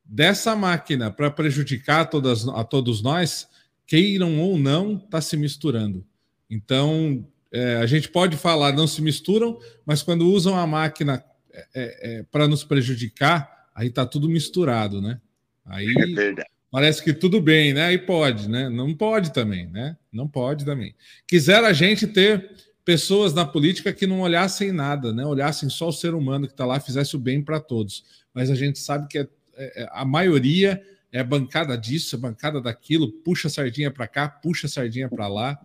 dessa 0.05 0.55
máquina 0.55 1.11
para 1.11 1.29
prejudicar 1.29 2.09
todas, 2.09 2.47
a 2.47 2.63
todos 2.63 3.01
nós, 3.01 3.47
queiram 3.85 4.39
ou 4.39 4.57
não, 4.57 4.95
está 4.95 5.19
se 5.19 5.35
misturando. 5.35 6.05
Então, 6.49 7.27
é, 7.51 7.75
a 7.75 7.85
gente 7.85 8.09
pode 8.09 8.37
falar 8.37 8.73
não 8.73 8.87
se 8.87 9.01
misturam, 9.01 9.59
mas 9.85 10.01
quando 10.01 10.27
usam 10.27 10.55
a 10.55 10.65
máquina 10.65 11.23
é, 11.51 11.67
é, 11.73 12.19
é 12.19 12.23
para 12.23 12.47
nos 12.47 12.63
prejudicar, 12.63 13.67
aí 13.75 13.87
está 13.87 14.05
tudo 14.05 14.29
misturado, 14.29 15.01
né? 15.01 15.19
Aí 15.65 15.87
é 16.17 16.45
parece 16.71 17.03
que 17.03 17.13
tudo 17.13 17.39
bem, 17.39 17.73
né? 17.73 17.85
Aí 17.85 17.97
pode, 17.97 18.49
né? 18.49 18.69
Não 18.69 18.93
pode 18.93 19.31
também, 19.31 19.67
né? 19.67 19.95
Não 20.11 20.27
pode 20.27 20.65
também. 20.65 20.95
Quisera 21.27 21.67
a 21.67 21.73
gente 21.73 22.07
ter 22.07 22.51
pessoas 22.83 23.33
na 23.33 23.45
política 23.45 23.93
que 23.93 24.07
não 24.07 24.21
olhassem 24.21 24.71
nada, 24.71 25.13
né? 25.13 25.25
Olhassem 25.25 25.69
só 25.69 25.89
o 25.89 25.93
ser 25.93 26.13
humano 26.13 26.47
que 26.47 26.53
está 26.53 26.65
lá, 26.65 26.79
fizesse 26.79 27.15
o 27.15 27.19
bem 27.19 27.41
para 27.41 27.59
todos. 27.59 28.03
Mas 28.33 28.49
a 28.49 28.55
gente 28.55 28.79
sabe 28.79 29.07
que 29.07 29.19
é, 29.19 29.27
é, 29.55 29.87
a 29.91 30.03
maioria 30.03 30.81
é 31.11 31.23
bancada 31.23 31.77
disso, 31.77 32.15
é 32.15 32.19
bancada 32.19 32.59
daquilo, 32.59 33.11
puxa 33.11 33.47
a 33.47 33.51
sardinha 33.51 33.91
para 33.91 34.07
cá, 34.07 34.27
puxa 34.27 34.67
a 34.67 34.69
sardinha 34.69 35.07
para 35.07 35.27
lá. 35.27 35.59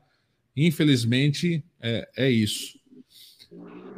Infelizmente, 0.54 1.64
é, 1.80 2.08
é, 2.16 2.30
isso. 2.30 2.78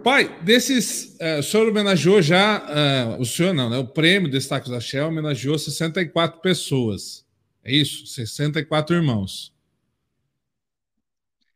Pai, 0.03 0.41
desses, 0.43 1.17
uh, 1.21 1.41
o 1.41 1.43
senhor 1.43 1.69
homenageou 1.69 2.23
já, 2.23 2.59
uh, 2.59 3.21
o 3.21 3.25
senhor 3.25 3.53
não, 3.55 3.69
né? 3.69 3.79
O 3.79 3.87
prêmio 3.87 4.31
Destaques 4.31 4.71
da 4.71 4.81
Shell 4.81 5.09
homenageou 5.09 5.59
64 5.59 6.41
pessoas. 6.41 7.25
É 7.63 7.73
isso? 7.73 8.07
64 8.07 8.97
irmãos. 8.97 9.53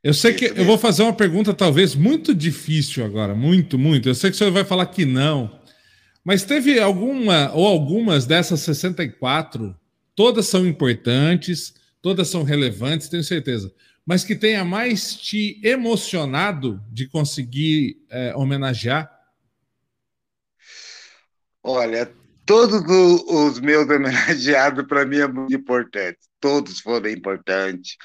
Eu 0.02 0.12
sei 0.12 0.34
que 0.34 0.46
eu 0.46 0.64
vou 0.64 0.76
fazer 0.76 1.02
uma 1.02 1.14
pergunta 1.14 1.54
talvez 1.54 1.94
muito 1.94 2.34
difícil 2.34 3.04
agora, 3.04 3.34
muito, 3.34 3.78
muito. 3.78 4.08
Eu 4.08 4.14
sei 4.14 4.30
que 4.30 4.34
o 4.34 4.38
senhor 4.38 4.52
vai 4.52 4.64
falar 4.64 4.86
que 4.86 5.06
não. 5.06 5.58
Mas 6.22 6.44
teve 6.44 6.78
alguma 6.78 7.50
ou 7.54 7.66
algumas 7.66 8.26
dessas 8.26 8.60
64 8.60 9.74
Todas 10.14 10.46
são 10.46 10.66
importantes, 10.66 11.74
todas 12.00 12.28
são 12.28 12.44
relevantes, 12.44 13.08
tenho 13.08 13.24
certeza. 13.24 13.72
Mas 14.06 14.22
que 14.22 14.36
tenha 14.36 14.64
mais 14.64 15.14
te 15.14 15.60
emocionado 15.62 16.82
de 16.92 17.08
conseguir 17.08 18.04
é, 18.10 18.34
homenagear? 18.36 19.10
Olha, 21.62 22.12
todos 22.44 22.82
os 23.26 23.60
meus 23.60 23.88
homenageados 23.88 24.86
para 24.86 25.06
mim 25.06 25.18
é 25.18 25.28
muito 25.28 25.54
importante. 25.54 26.18
Todos 26.38 26.80
foram 26.80 27.08
importantes. 27.08 27.96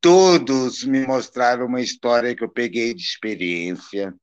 Todos 0.00 0.84
me 0.84 1.06
mostraram 1.06 1.66
uma 1.66 1.80
história 1.80 2.34
que 2.34 2.42
eu 2.42 2.48
peguei 2.48 2.94
de 2.94 3.02
experiência. 3.02 4.14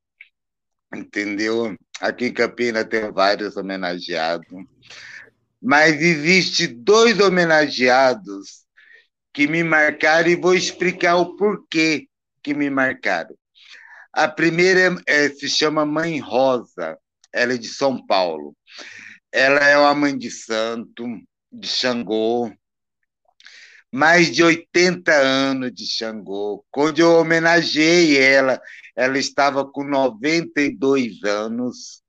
Entendeu? 0.92 1.76
Aqui 2.00 2.26
em 2.26 2.32
Campinas 2.32 2.86
tem 2.86 3.12
vários 3.12 3.56
homenageados 3.56 4.46
mas 5.66 5.98
existe 5.98 6.66
dois 6.66 7.18
homenageados 7.18 8.63
que 9.34 9.48
me 9.48 9.64
marcaram 9.64 10.30
e 10.30 10.36
vou 10.36 10.54
explicar 10.54 11.16
o 11.16 11.36
porquê 11.36 12.08
que 12.42 12.54
me 12.54 12.70
marcaram. 12.70 13.36
A 14.12 14.28
primeira 14.28 14.96
é, 15.08 15.28
se 15.28 15.48
chama 15.48 15.84
Mãe 15.84 16.20
Rosa, 16.20 16.96
ela 17.32 17.54
é 17.54 17.58
de 17.58 17.66
São 17.66 18.06
Paulo. 18.06 18.56
Ela 19.32 19.68
é 19.68 19.76
uma 19.76 19.92
mãe 19.92 20.16
de 20.16 20.30
santo, 20.30 21.04
de 21.50 21.66
Xangô, 21.66 22.52
mais 23.90 24.30
de 24.30 24.44
80 24.44 25.12
anos 25.12 25.72
de 25.74 25.84
Xangô. 25.84 26.64
Quando 26.70 27.00
eu 27.00 27.14
homenageei 27.14 28.16
ela, 28.16 28.60
ela 28.94 29.18
estava 29.18 29.68
com 29.68 29.82
92 29.82 31.24
anos, 31.24 32.02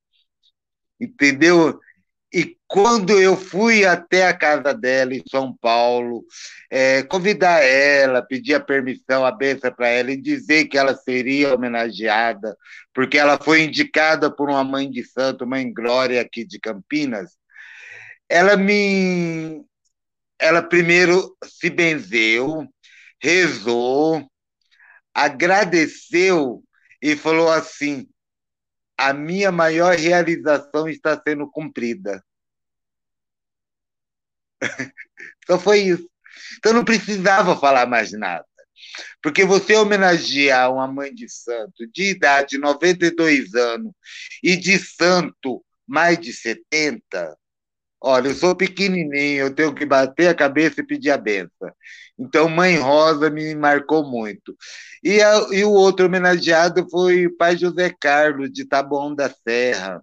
entendeu? 1.00 1.80
E 2.36 2.58
quando 2.68 3.18
eu 3.18 3.38
fui 3.38 3.86
até 3.86 4.28
a 4.28 4.38
casa 4.38 4.74
dela 4.74 5.16
em 5.16 5.24
São 5.32 5.56
Paulo, 5.56 6.26
é, 6.70 7.02
convidar 7.04 7.64
ela, 7.64 8.22
pedir 8.22 8.56
a 8.56 8.60
permissão, 8.60 9.26
a 9.26 9.32
benção 9.32 9.72
para 9.72 9.88
ela 9.88 10.12
e 10.12 10.22
dizer 10.22 10.66
que 10.66 10.78
ela 10.78 10.94
seria 10.94 11.56
homenageada, 11.56 12.54
porque 12.94 13.18
ela 13.18 13.38
foi 13.42 13.62
indicada 13.64 14.30
por 14.30 14.50
uma 14.50 14.66
mãe 14.66 14.92
de 14.92 15.02
santo, 15.02 15.48
mãe 15.48 15.72
Glória 15.74 16.20
aqui 16.20 16.44
de 16.46 16.60
Campinas, 16.60 17.38
ela 18.28 18.58
me. 18.58 19.64
Ela 20.38 20.62
primeiro 20.62 21.38
se 21.42 21.70
benzeu, 21.70 22.68
rezou, 23.18 24.30
agradeceu 25.14 26.62
e 27.02 27.16
falou 27.16 27.50
assim: 27.50 28.06
a 28.98 29.14
minha 29.14 29.52
maior 29.52 29.96
realização 29.96 30.88
está 30.88 31.22
sendo 31.22 31.50
cumprida. 31.50 32.24
Só 35.46 35.60
foi 35.60 35.80
isso. 35.82 36.10
Então 36.58 36.74
não 36.74 36.86
precisava 36.86 37.58
falar 37.58 37.86
mais 37.86 38.12
nada. 38.12 38.46
Porque 39.22 39.46
você 39.46 39.76
homenagear 39.76 40.72
uma 40.72 40.88
mãe 40.88 41.14
de 41.14 41.30
santo 41.30 41.88
de 41.92 42.12
idade 42.12 42.58
92 42.58 43.54
anos 43.56 43.94
e 44.44 44.56
de 44.56 44.78
santo 44.78 45.64
mais 45.88 46.20
de 46.20 46.34
70, 46.34 47.38
olha, 48.06 48.28
eu 48.28 48.36
sou 48.36 48.56
pequenininho, 48.56 49.46
eu 49.46 49.56
tenho 49.56 49.74
que 49.74 49.84
bater 49.84 50.28
a 50.28 50.36
cabeça 50.36 50.82
e 50.82 50.86
pedir 50.86 51.10
a 51.10 51.18
benção. 51.18 51.72
Então, 52.18 52.48
Mãe 52.48 52.78
Rosa 52.78 53.32
me 53.32 53.56
marcou 53.56 54.08
muito. 54.08 54.56
E, 55.04 55.22
a, 55.22 55.48
e 55.52 55.64
o 55.64 55.72
outro 55.72 56.06
homenageado 56.06 56.88
foi 56.90 57.26
o 57.26 57.36
pai 57.36 57.58
José 57.58 57.92
Carlos, 58.00 58.52
de 58.52 58.64
Taboão 58.64 59.14
da 59.16 59.28
Serra, 59.30 60.02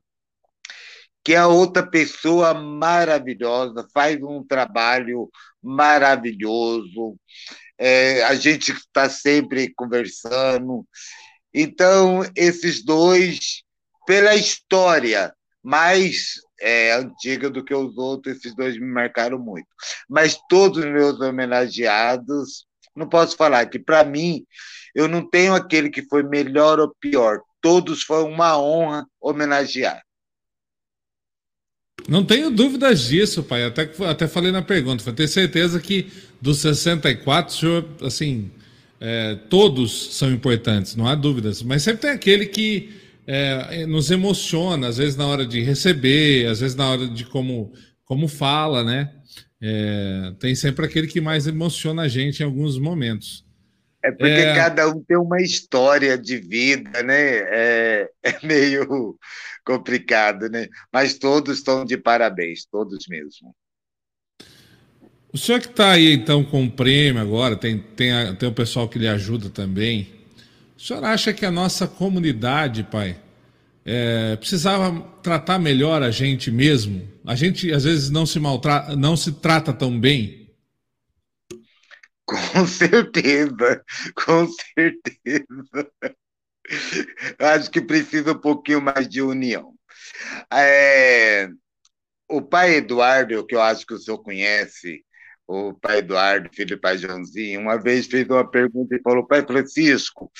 que 1.25 1.33
é 1.33 1.47
outra 1.47 1.87
pessoa 1.87 2.53
maravilhosa, 2.53 3.87
faz 3.95 4.21
um 4.21 4.45
trabalho 4.45 5.31
maravilhoso. 5.62 7.17
É, 7.79 8.25
a 8.25 8.35
gente 8.35 8.73
está 8.73 9.09
sempre 9.09 9.73
conversando. 9.77 10.85
Então, 11.55 12.23
esses 12.35 12.85
dois, 12.85 13.62
pela 14.05 14.35
história, 14.35 15.33
mais 15.62 16.41
é, 16.62 16.92
antiga 16.92 17.51
do 17.51 17.64
que 17.64 17.75
os 17.75 17.98
outros, 17.98 18.37
esses 18.37 18.55
dois 18.55 18.79
me 18.79 18.87
marcaram 18.87 19.38
muito. 19.38 19.66
Mas 20.09 20.38
todos 20.48 20.79
os 20.79 20.85
meus 20.85 21.20
homenageados, 21.20 22.64
não 22.94 23.09
posso 23.09 23.37
falar 23.37 23.66
que, 23.66 23.79
para 23.79 24.05
mim, 24.05 24.46
eu 24.94 25.09
não 25.09 25.29
tenho 25.29 25.55
aquele 25.55 25.90
que 25.90 26.03
foi 26.03 26.22
melhor 26.22 26.79
ou 26.79 26.94
pior. 27.01 27.40
Todos 27.61 28.03
foi 28.03 28.22
uma 28.22 28.59
honra 28.59 29.05
homenagear. 29.20 30.03
Não 32.09 32.25
tenho 32.25 32.51
dúvidas 32.51 33.03
disso, 33.03 33.42
pai. 33.42 33.64
Até, 33.64 33.90
até 34.07 34.29
falei 34.29 34.53
na 34.53 34.62
pergunta. 34.62 35.12
Ter 35.12 35.29
certeza 35.29 35.81
que 35.81 36.11
dos 36.40 36.59
64, 36.59 37.55
o 37.55 37.59
senhor, 37.59 37.88
assim, 38.03 38.51
é, 39.01 39.37
todos 39.48 40.16
são 40.16 40.31
importantes, 40.31 40.94
não 40.94 41.07
há 41.07 41.14
dúvidas. 41.14 41.62
Mas 41.62 41.83
sempre 41.83 42.03
tem 42.03 42.11
aquele 42.11 42.46
que 42.46 43.02
é, 43.35 43.87
nos 43.87 44.11
emociona, 44.11 44.88
às 44.88 44.99
vezes 44.99 45.16
na 45.16 45.27
hora 45.27 45.47
de 45.47 45.62
receber, 45.62 46.47
às 46.49 46.61
vezes 46.61 46.77
na 46.77 46.90
hora 46.90 47.09
de 47.09 47.25
como, 47.25 47.73
como 48.05 48.29
fala, 48.29 48.85
né? 48.85 49.11
É, 49.59 50.35
tem 50.38 50.55
sempre 50.55 50.85
aquele 50.85 51.07
que 51.07 51.18
mais 51.18 51.47
emociona 51.47 52.03
a 52.03 52.09
gente 52.09 52.40
em 52.40 52.45
alguns 52.45 52.79
momentos. 52.79 53.42
É 54.05 54.11
porque 54.11 54.27
é... 54.27 54.55
cada 54.55 54.87
um 54.87 55.03
tem 55.03 55.16
uma 55.16 55.40
história 55.40 56.18
de 56.18 56.37
vida, 56.37 57.03
né? 57.03 57.38
É, 57.38 58.11
é 58.23 58.47
meio 58.47 59.16
complicado, 59.64 60.51
né? 60.51 60.68
Mas 60.92 61.14
todos 61.14 61.57
estão 61.57 61.87
de 61.87 61.97
parabéns, 61.97 62.66
todos 62.66 63.07
mesmo. 63.09 63.55
O 65.33 65.38
senhor 65.38 65.59
que 65.59 65.68
está 65.68 65.92
aí, 65.92 66.12
então, 66.12 66.45
com 66.45 66.66
o 66.66 66.71
prêmio 66.71 67.23
agora, 67.23 67.57
tem, 67.57 67.79
tem, 67.79 68.12
tem 68.37 68.47
o 68.47 68.53
pessoal 68.53 68.87
que 68.87 68.99
lhe 68.99 69.09
ajuda 69.09 69.49
também. 69.49 70.22
O 70.83 70.85
senhor 70.85 71.05
acha 71.05 71.33
que 71.33 71.47
a 71.47 71.51
nossa 71.51 71.87
comunidade, 71.87 72.83
pai, 72.83 73.16
é, 73.85 74.35
precisava 74.35 75.01
tratar 75.23 75.57
melhor 75.57 76.03
a 76.03 76.11
gente 76.11 76.51
mesmo? 76.51 77.09
A 77.25 77.37
gente, 77.37 77.73
às 77.73 77.85
vezes, 77.85 78.11
não 78.11 78.27
se 78.27 78.40
maltrata, 78.40 78.97
não 78.97 79.16
se 79.16 79.31
trata 79.31 79.73
tão 79.73 80.01
bem? 80.01 80.51
Com 82.27 82.66
certeza, 82.66 83.85
com 84.14 84.49
certeza. 84.49 85.90
Acho 87.38 87.71
que 87.71 87.81
precisa 87.81 88.33
um 88.33 88.40
pouquinho 88.40 88.81
mais 88.81 89.09
de 89.09 89.23
união. 89.23 89.75
É, 90.53 91.49
o 92.29 92.42
pai 92.42 92.77
Eduardo, 92.77 93.47
que 93.47 93.55
eu 93.55 93.61
acho 93.61 93.87
que 93.87 93.95
o 93.95 93.99
senhor 93.99 94.18
conhece, 94.18 95.05
o 95.47 95.75
pai 95.75 95.99
Eduardo, 95.99 96.51
filho 96.53 96.77
do 96.77 96.81
pai 96.81 96.97
Joãozinho, 96.97 97.61
uma 97.61 97.77
vez 97.77 98.07
fez 98.07 98.27
uma 98.29 98.49
pergunta 98.49 98.97
e 98.97 99.03
falou: 99.03 99.27
Pai 99.27 99.45
Francisco, 99.45 100.33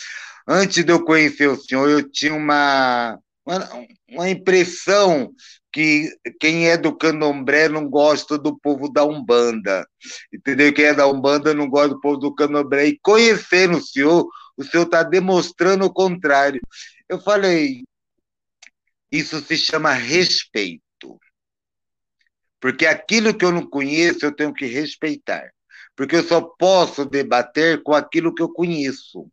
antes 0.47 0.85
de 0.85 0.93
eu 0.93 1.05
conhecer 1.05 1.49
o 1.49 1.57
senhor, 1.57 1.89
eu 1.89 2.09
tinha 2.11 2.35
uma, 2.35 3.19
uma, 3.45 3.87
uma 4.11 4.31
impressão 4.31 5.33
que 5.73 6.15
quem 6.39 6.69
é 6.69 6.77
do 6.77 6.95
candomblé 6.95 7.69
não 7.69 7.89
gosta 7.89 8.37
do 8.37 8.59
povo 8.59 8.93
da 8.93 9.05
Umbanda, 9.05 9.87
entendeu? 10.33 10.73
Quem 10.73 10.85
é 10.85 10.95
da 10.95 11.07
Umbanda 11.07 11.55
não 11.55 11.69
gosta 11.69 11.91
do 11.91 12.01
povo 12.01 12.19
do 12.19 12.35
candomblé. 12.35 12.89
E 12.89 12.99
conhecendo 13.01 13.79
o 13.79 13.83
senhor, 13.83 14.29
o 14.57 14.63
senhor 14.63 14.85
está 14.85 15.03
demonstrando 15.03 15.87
o 15.87 15.93
contrário. 15.93 16.61
Eu 17.09 17.19
falei, 17.19 17.85
isso 19.11 19.41
se 19.41 19.57
chama 19.57 19.93
respeito. 19.93 20.83
Porque 22.61 22.87
aquilo 22.87 23.35
que 23.35 23.45
eu 23.45 23.51
não 23.51 23.69
conheço, 23.69 24.25
eu 24.25 24.35
tenho 24.35 24.53
que 24.53 24.67
respeitar. 24.67 25.51
Porque 25.97 26.17
eu 26.17 26.23
só 26.23 26.41
posso 26.41 27.05
debater 27.05 27.83
com 27.83 27.93
aquilo 27.93 28.35
que 28.35 28.43
eu 28.43 28.49
conheço. 28.49 29.29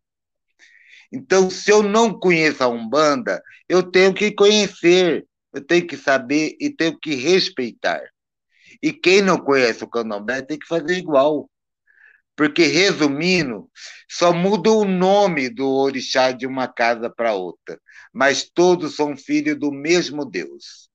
Então, 1.12 1.50
se 1.50 1.70
eu 1.70 1.82
não 1.82 2.18
conheço 2.18 2.62
a 2.62 2.68
Umbanda, 2.68 3.42
eu 3.68 3.82
tenho 3.82 4.14
que 4.14 4.30
conhecer, 4.30 5.26
eu 5.52 5.64
tenho 5.64 5.86
que 5.86 5.96
saber 5.96 6.56
e 6.60 6.70
tenho 6.70 6.98
que 6.98 7.14
respeitar. 7.14 8.00
E 8.82 8.92
quem 8.92 9.20
não 9.20 9.38
conhece 9.38 9.82
o 9.82 9.88
candomblé 9.88 10.40
tem 10.42 10.58
que 10.58 10.66
fazer 10.66 10.96
igual. 10.96 11.50
Porque, 12.36 12.64
resumindo, 12.64 13.68
só 14.08 14.32
muda 14.32 14.70
o 14.70 14.84
nome 14.84 15.50
do 15.50 15.68
orixá 15.68 16.32
de 16.32 16.46
uma 16.46 16.66
casa 16.66 17.10
para 17.10 17.34
outra, 17.34 17.78
mas 18.12 18.48
todos 18.48 18.94
são 18.96 19.16
filhos 19.16 19.58
do 19.58 19.70
mesmo 19.70 20.24
Deus. 20.24 20.88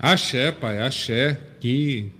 Axé, 0.00 0.50
pai, 0.50 0.80
axé. 0.80 1.34
Que 1.60 2.12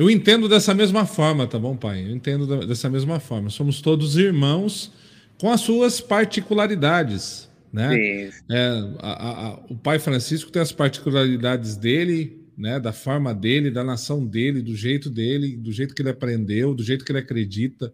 eu 0.00 0.08
entendo 0.08 0.48
dessa 0.48 0.72
mesma 0.72 1.04
forma, 1.04 1.46
tá 1.46 1.58
bom, 1.58 1.76
pai? 1.76 2.06
Eu 2.06 2.16
entendo 2.16 2.66
dessa 2.66 2.88
mesma 2.88 3.20
forma. 3.20 3.50
Somos 3.50 3.82
todos 3.82 4.16
irmãos 4.16 4.90
com 5.38 5.52
as 5.52 5.60
suas 5.60 6.00
particularidades, 6.00 7.50
né? 7.70 7.90
Sim. 7.90 8.38
É, 8.50 8.68
a, 8.98 9.48
a, 9.48 9.54
o 9.68 9.76
pai 9.76 9.98
Francisco 9.98 10.50
tem 10.50 10.62
as 10.62 10.72
particularidades 10.72 11.76
dele, 11.76 12.40
né? 12.56 12.80
Da 12.80 12.94
forma 12.94 13.34
dele, 13.34 13.70
da 13.70 13.84
nação 13.84 14.24
dele, 14.24 14.62
do 14.62 14.74
jeito 14.74 15.10
dele, 15.10 15.54
do 15.54 15.70
jeito 15.70 15.94
que 15.94 16.00
ele 16.00 16.08
aprendeu, 16.08 16.74
do 16.74 16.82
jeito 16.82 17.04
que 17.04 17.12
ele 17.12 17.18
acredita. 17.18 17.92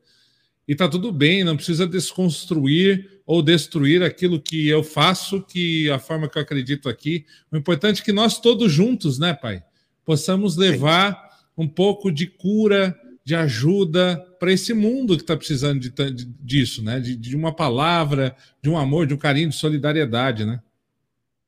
E 0.68 0.76
tá 0.76 0.88
tudo 0.88 1.10
bem, 1.10 1.42
não 1.42 1.56
precisa 1.56 1.88
desconstruir 1.88 3.20
ou 3.26 3.42
destruir 3.42 4.04
aquilo 4.04 4.40
que 4.40 4.68
eu 4.68 4.84
faço, 4.84 5.42
que 5.42 5.90
a 5.90 5.98
forma 5.98 6.28
que 6.28 6.38
eu 6.38 6.42
acredito 6.42 6.88
aqui. 6.88 7.26
O 7.50 7.56
importante 7.56 8.00
é 8.00 8.04
que 8.04 8.12
nós 8.12 8.38
todos 8.38 8.70
juntos, 8.70 9.18
né, 9.18 9.34
Pai, 9.34 9.60
possamos 10.04 10.56
levar 10.56 11.25
um 11.56 11.68
pouco 11.68 12.10
de 12.10 12.26
cura, 12.26 12.98
de 13.24 13.34
ajuda 13.34 14.16
para 14.38 14.52
esse 14.52 14.72
mundo 14.72 15.16
que 15.16 15.22
está 15.22 15.36
precisando 15.36 15.80
de, 15.80 15.90
de, 15.90 16.24
disso, 16.24 16.82
né? 16.82 17.00
De, 17.00 17.16
de 17.16 17.34
uma 17.34 17.54
palavra, 17.54 18.36
de 18.62 18.68
um 18.68 18.78
amor, 18.78 19.06
de 19.06 19.14
um 19.14 19.18
carinho, 19.18 19.48
de 19.48 19.56
solidariedade, 19.56 20.44
né? 20.44 20.60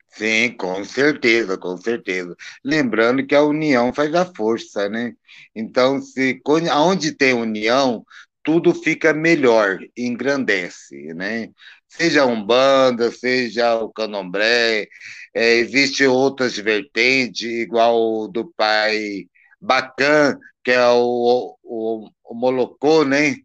Sim, 0.09 0.51
com 0.57 0.85
certeza, 0.85 1.57
com 1.57 1.77
certeza. 1.77 2.35
Lembrando 2.65 3.25
que 3.25 3.35
a 3.35 3.45
união 3.45 3.93
faz 3.93 4.13
a 4.15 4.25
força, 4.25 4.89
né? 4.89 5.13
Então, 5.55 6.01
se 6.01 6.41
onde 6.75 7.13
tem 7.13 7.35
união, 7.35 8.05
tudo 8.43 8.75
fica 8.75 9.13
melhor, 9.13 9.79
engrandece, 9.97 11.15
né? 11.15 11.51
Seja 11.87 12.23
a 12.23 12.27
Umbanda, 12.27 13.11
seja 13.13 13.77
o 13.77 13.91
Candomblé, 13.93 14.89
é, 15.35 15.55
existe 15.57 16.05
outras 16.07 16.57
vertentes, 16.57 17.43
igual 17.49 18.27
do 18.27 18.53
pai 18.57 19.27
Bacan, 19.61 20.39
que 20.65 20.71
é 20.71 20.87
o, 20.89 21.57
o, 21.63 22.11
o 22.25 22.35
Molocô, 22.35 23.05
né? 23.05 23.37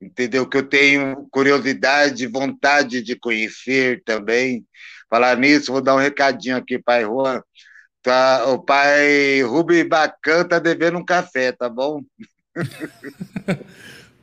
Entendeu? 0.00 0.48
Que 0.48 0.58
eu 0.58 0.68
tenho 0.68 1.28
curiosidade, 1.30 2.26
vontade 2.26 3.02
de 3.02 3.16
conhecer 3.16 4.02
também. 4.04 4.64
Falar 5.08 5.36
nisso, 5.36 5.72
vou 5.72 5.82
dar 5.82 5.94
um 5.94 5.98
recadinho 5.98 6.56
aqui, 6.56 6.78
pai 6.78 7.04
Juan. 7.04 7.42
Tá, 8.02 8.46
o 8.46 8.58
pai 8.62 9.42
Rubi 9.42 9.84
Bacan 9.84 10.44
tá 10.44 10.58
devendo 10.58 10.98
um 10.98 11.04
café, 11.04 11.52
tá 11.52 11.68
bom? 11.68 12.00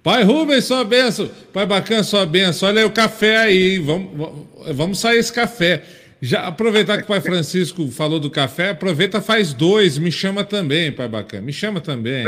Pai 0.07 0.23
Rubens, 0.23 0.63
sua 0.63 0.85
benção. 0.85 1.29
Pai 1.51 1.65
Bacana, 1.65 2.01
sua 2.01 2.25
benção. 2.25 2.69
Olha 2.69 2.79
aí 2.79 2.85
o 2.85 2.91
café 2.91 3.39
aí. 3.39 3.77
Vamos, 3.77 4.47
vamos 4.73 4.99
sair 5.01 5.17
esse 5.17 5.33
café. 5.33 5.83
Já 6.21 6.47
aproveitar 6.47 6.97
que 6.97 7.03
o 7.03 7.07
Pai 7.07 7.21
Francisco 7.21 7.89
falou 7.89 8.19
do 8.19 8.31
café, 8.31 8.69
aproveita, 8.69 9.21
faz 9.21 9.53
dois. 9.53 9.97
Me 9.97 10.11
chama 10.11 10.43
também, 10.43 10.91
Pai 10.91 11.07
Bacana. 11.07 11.43
Me 11.43 11.53
chama 11.53 11.79
também. 11.79 12.25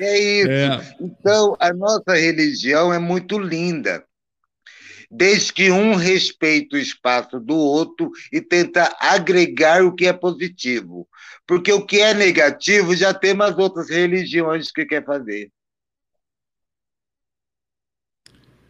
É 0.00 0.18
isso. 0.40 0.50
É. 0.50 0.96
Então, 1.00 1.56
a 1.60 1.72
nossa 1.72 2.14
religião 2.14 2.92
é 2.92 2.98
muito 2.98 3.38
linda 3.38 4.04
desde 5.16 5.52
que 5.52 5.70
um 5.70 5.94
respeite 5.94 6.74
o 6.74 6.78
espaço 6.78 7.38
do 7.38 7.56
outro 7.56 8.10
e 8.32 8.40
tenta 8.40 8.94
agregar 8.98 9.84
o 9.84 9.94
que 9.94 10.06
é 10.06 10.12
positivo. 10.12 11.08
Porque 11.46 11.72
o 11.72 11.84
que 11.84 12.00
é 12.00 12.12
negativo 12.12 12.96
já 12.96 13.14
tem 13.14 13.36
as 13.40 13.56
outras 13.56 13.88
religiões 13.88 14.72
que 14.72 14.84
quer 14.84 15.04
fazer. 15.04 15.50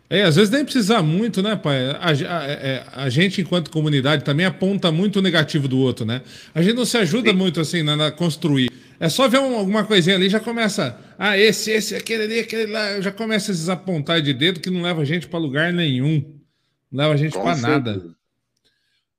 É, 0.08 0.22
às 0.22 0.36
vezes 0.36 0.50
nem 0.50 0.64
precisar 0.64 1.02
muito, 1.02 1.42
né, 1.42 1.56
pai? 1.56 1.90
A, 1.90 1.96
a, 1.96 2.10
a, 2.10 2.44
é, 2.46 2.86
a, 2.92 3.08
gente, 3.08 3.40
enquanto 3.40 3.70
comunidade, 3.70 4.22
também 4.22 4.44
aponta 4.44 4.92
muito 4.92 5.18
o 5.18 5.22
negativo 5.22 5.66
do 5.66 5.78
outro, 5.78 6.04
né? 6.04 6.20
A 6.54 6.62
gente 6.62 6.76
não 6.76 6.84
se 6.84 6.96
ajuda 6.98 7.30
Sim. 7.30 7.36
muito 7.36 7.60
assim 7.60 7.82
na, 7.82 8.10
construir. 8.10 8.70
É 9.00 9.08
só 9.08 9.28
ver 9.28 9.38
um, 9.38 9.56
alguma 9.56 9.84
coisinha 9.84 10.14
ali, 10.16 10.28
já 10.28 10.38
começa. 10.38 10.98
Ah, 11.18 11.38
esse, 11.38 11.70
esse, 11.70 11.94
aquele 11.96 12.24
ali, 12.24 12.38
aquele 12.40 12.70
lá. 12.70 13.00
Já 13.00 13.10
começa 13.10 13.50
a 13.50 13.54
desapontar 13.54 14.20
de 14.20 14.32
dedo 14.32 14.60
que 14.60 14.70
não 14.70 14.82
leva 14.82 15.02
a 15.02 15.04
gente 15.04 15.26
para 15.26 15.38
lugar 15.38 15.72
nenhum. 15.72 16.22
Não 16.92 17.02
leva 17.02 17.14
a 17.14 17.16
gente 17.16 17.32
para 17.32 17.56
nada. 17.56 18.14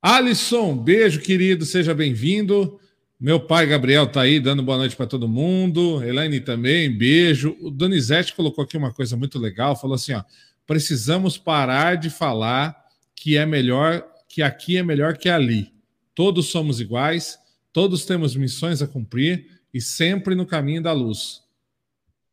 Alisson, 0.02 0.78
beijo, 0.78 1.20
querido, 1.20 1.66
seja 1.66 1.94
bem-vindo. 1.94 2.80
Meu 3.20 3.40
pai 3.40 3.66
Gabriel 3.66 4.06
tá 4.06 4.22
aí 4.22 4.40
dando 4.40 4.62
boa 4.62 4.78
noite 4.78 4.96
para 4.96 5.08
todo 5.08 5.28
mundo. 5.28 6.04
Elaine 6.04 6.40
também, 6.40 6.96
beijo. 6.96 7.58
O 7.60 7.72
Donizete 7.72 8.36
colocou 8.36 8.64
aqui 8.64 8.78
uma 8.78 8.94
coisa 8.94 9.18
muito 9.18 9.40
legal, 9.40 9.76
falou 9.76 9.96
assim, 9.96 10.14
ó: 10.14 10.24
"Precisamos 10.66 11.38
parar 11.38 11.96
de 11.96 12.10
falar 12.10 12.86
que 13.16 13.38
é 13.38 13.46
melhor, 13.46 14.06
que 14.28 14.42
aqui 14.42 14.78
é 14.78 14.84
melhor 14.84 15.18
que 15.18 15.30
ali. 15.30 15.74
Todos 16.14 16.48
somos 16.48 16.80
iguais, 16.80 17.38
todos 17.74 18.06
temos 18.06 18.36
missões 18.36 18.82
a 18.82 18.88
cumprir 18.88 19.48
e 19.74 19.82
sempre 19.82 20.36
no 20.36 20.46
caminho 20.46 20.82
da 20.82 20.92
luz." 20.92 21.44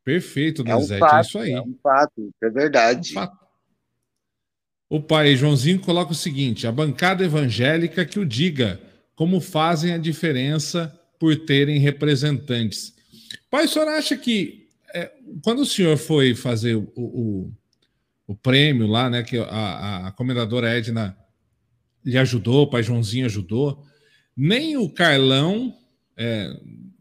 Perfeito, 0.03 0.63
Donizete, 0.63 1.01
é, 1.01 1.05
um 1.05 1.09
fato, 1.09 1.15
é 1.15 1.21
isso 1.21 1.39
aí. 1.39 1.51
É 1.51 1.61
um 1.61 1.75
fato, 1.81 2.33
é 2.41 2.49
verdade. 2.49 3.09
É 3.09 3.11
um 3.11 3.13
fato. 3.13 3.43
O 4.89 5.01
pai 5.01 5.35
Joãozinho 5.35 5.79
coloca 5.79 6.11
o 6.11 6.15
seguinte: 6.15 6.67
a 6.67 6.71
bancada 6.71 7.23
evangélica 7.23 8.05
que 8.05 8.19
o 8.19 8.25
diga 8.25 8.79
como 9.15 9.39
fazem 9.39 9.93
a 9.93 9.97
diferença 9.97 10.99
por 11.19 11.35
terem 11.35 11.79
representantes. 11.79 12.93
Pai, 13.49 13.65
o 13.65 13.67
senhor 13.67 13.87
acha 13.87 14.17
que 14.17 14.67
é, 14.93 15.11
quando 15.41 15.61
o 15.61 15.65
senhor 15.65 15.97
foi 15.97 16.35
fazer 16.35 16.75
o, 16.75 16.91
o, 16.95 17.51
o 18.27 18.35
prêmio 18.35 18.87
lá, 18.87 19.09
né, 19.09 19.23
que 19.23 19.37
a, 19.37 20.07
a 20.07 20.11
comendadora 20.11 20.69
Edna 20.69 21.17
lhe 22.05 22.17
ajudou, 22.17 22.63
o 22.63 22.69
pai 22.69 22.83
Joãozinho 22.83 23.25
ajudou, 23.25 23.83
nem 24.35 24.77
o 24.77 24.89
Carlão, 24.89 25.75
é, 26.17 26.49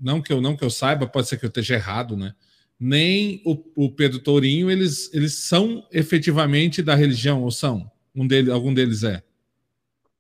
não 0.01 0.20
que 0.20 0.33
eu 0.33 0.41
não 0.41 0.57
que 0.57 0.64
eu 0.64 0.70
saiba, 0.70 1.07
pode 1.07 1.29
ser 1.29 1.39
que 1.39 1.45
eu 1.45 1.49
esteja 1.49 1.75
errado, 1.75 2.16
né? 2.16 2.35
nem 2.85 3.41
o, 3.45 3.57
o, 3.77 3.93
Pedro 3.93 4.18
Tourinho, 4.18 4.68
eles, 4.68 5.09
eles 5.14 5.35
são 5.35 5.87
efetivamente 5.93 6.83
da 6.83 6.97
religião, 6.97 7.41
ou 7.41 7.51
são? 7.53 7.89
Um 8.12 8.27
deles, 8.27 8.51
algum 8.51 8.75
deles 8.75 9.05
é? 9.05 9.23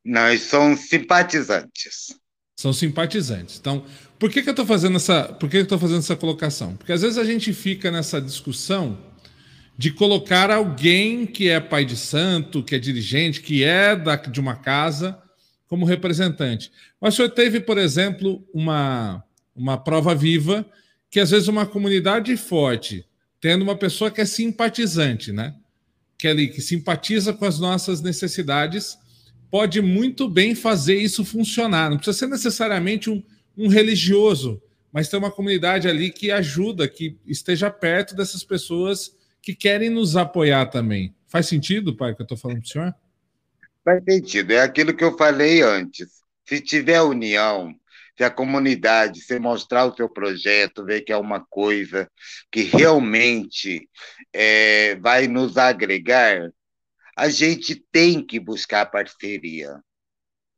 Não, 0.04 0.28
eles 0.28 0.42
são 0.42 0.76
simpatizantes. 0.76 2.16
são 2.56 2.72
simpatizantes. 2.72 3.58
Então, 3.58 3.84
por 4.16 4.30
que, 4.30 4.40
que 4.40 4.48
eu 4.48 4.52
estou 4.52 4.64
fazendo 4.64 4.94
essa, 4.94 5.24
por 5.24 5.50
que, 5.50 5.56
que 5.56 5.62
eu 5.62 5.66
tô 5.66 5.78
fazendo 5.78 5.98
essa 5.98 6.14
colocação? 6.14 6.76
Porque 6.76 6.92
às 6.92 7.02
vezes 7.02 7.18
a 7.18 7.24
gente 7.24 7.52
fica 7.52 7.90
nessa 7.90 8.20
discussão 8.20 8.96
de 9.82 9.90
colocar 9.90 10.48
alguém 10.48 11.26
que 11.26 11.48
é 11.48 11.58
pai 11.58 11.84
de 11.84 11.96
santo, 11.96 12.62
que 12.62 12.76
é 12.76 12.78
dirigente, 12.78 13.40
que 13.40 13.64
é 13.64 13.96
da, 13.96 14.14
de 14.14 14.38
uma 14.38 14.54
casa, 14.54 15.20
como 15.66 15.84
representante. 15.84 16.70
Mas 17.00 17.14
o 17.14 17.16
senhor 17.16 17.30
teve, 17.30 17.58
por 17.58 17.76
exemplo, 17.76 18.46
uma, 18.54 19.24
uma 19.56 19.76
prova 19.76 20.14
viva 20.14 20.64
que 21.10 21.18
às 21.18 21.32
vezes 21.32 21.48
uma 21.48 21.66
comunidade 21.66 22.36
forte, 22.36 23.04
tendo 23.40 23.62
uma 23.62 23.74
pessoa 23.74 24.08
que 24.08 24.20
é 24.20 24.24
simpatizante, 24.24 25.32
né? 25.32 25.52
Que, 26.16 26.28
é 26.28 26.30
ali, 26.30 26.46
que 26.46 26.60
simpatiza 26.60 27.32
com 27.32 27.44
as 27.44 27.58
nossas 27.58 28.00
necessidades, 28.00 28.96
pode 29.50 29.82
muito 29.82 30.28
bem 30.28 30.54
fazer 30.54 30.94
isso 30.94 31.24
funcionar. 31.24 31.90
Não 31.90 31.96
precisa 31.96 32.18
ser 32.18 32.28
necessariamente 32.28 33.10
um, 33.10 33.20
um 33.58 33.66
religioso, 33.66 34.62
mas 34.92 35.08
ter 35.08 35.16
uma 35.16 35.32
comunidade 35.32 35.88
ali 35.88 36.12
que 36.12 36.30
ajuda, 36.30 36.86
que 36.86 37.16
esteja 37.26 37.68
perto 37.68 38.14
dessas 38.14 38.44
pessoas 38.44 39.20
que 39.42 39.54
querem 39.54 39.90
nos 39.90 40.16
apoiar 40.16 40.66
também. 40.66 41.14
Faz 41.26 41.46
sentido, 41.46 41.96
pai, 41.96 42.14
que 42.14 42.22
eu 42.22 42.24
estou 42.24 42.38
falando 42.38 42.60
para 42.60 42.66
o 42.66 42.68
senhor? 42.68 42.94
Faz 43.84 44.04
sentido. 44.04 44.52
É 44.52 44.60
aquilo 44.60 44.94
que 44.94 45.02
eu 45.02 45.16
falei 45.16 45.62
antes. 45.62 46.22
Se 46.46 46.60
tiver 46.60 47.02
união, 47.02 47.74
se 48.16 48.22
a 48.22 48.30
comunidade, 48.30 49.20
se 49.20 49.38
mostrar 49.38 49.86
o 49.86 49.96
seu 49.96 50.08
projeto, 50.08 50.84
ver 50.84 51.02
que 51.02 51.12
é 51.12 51.16
uma 51.16 51.40
coisa 51.40 52.08
que 52.50 52.62
realmente 52.62 53.88
é, 54.32 54.94
vai 54.96 55.26
nos 55.26 55.56
agregar, 55.56 56.50
a 57.16 57.28
gente 57.28 57.74
tem 57.90 58.24
que 58.24 58.38
buscar 58.38 58.86
parceria 58.86 59.80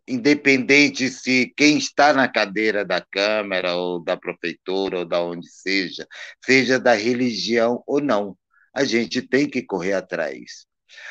independente 0.07 1.09
se 1.09 1.53
quem 1.57 1.79
está 1.79 2.13
na 2.13 2.29
cadeira 2.29 2.85
da 2.85 3.01
Câmara 3.01 3.75
ou 3.75 4.03
da 4.03 4.17
Prefeitura 4.17 4.99
ou 4.99 5.05
da 5.05 5.21
onde 5.21 5.49
seja, 5.49 6.07
seja 6.45 6.79
da 6.79 6.93
religião 6.93 7.83
ou 7.87 8.01
não. 8.01 8.37
A 8.75 8.85
gente 8.85 9.23
tem 9.23 9.49
que 9.49 9.63
correr 9.63 9.95
atrás. 9.95 10.67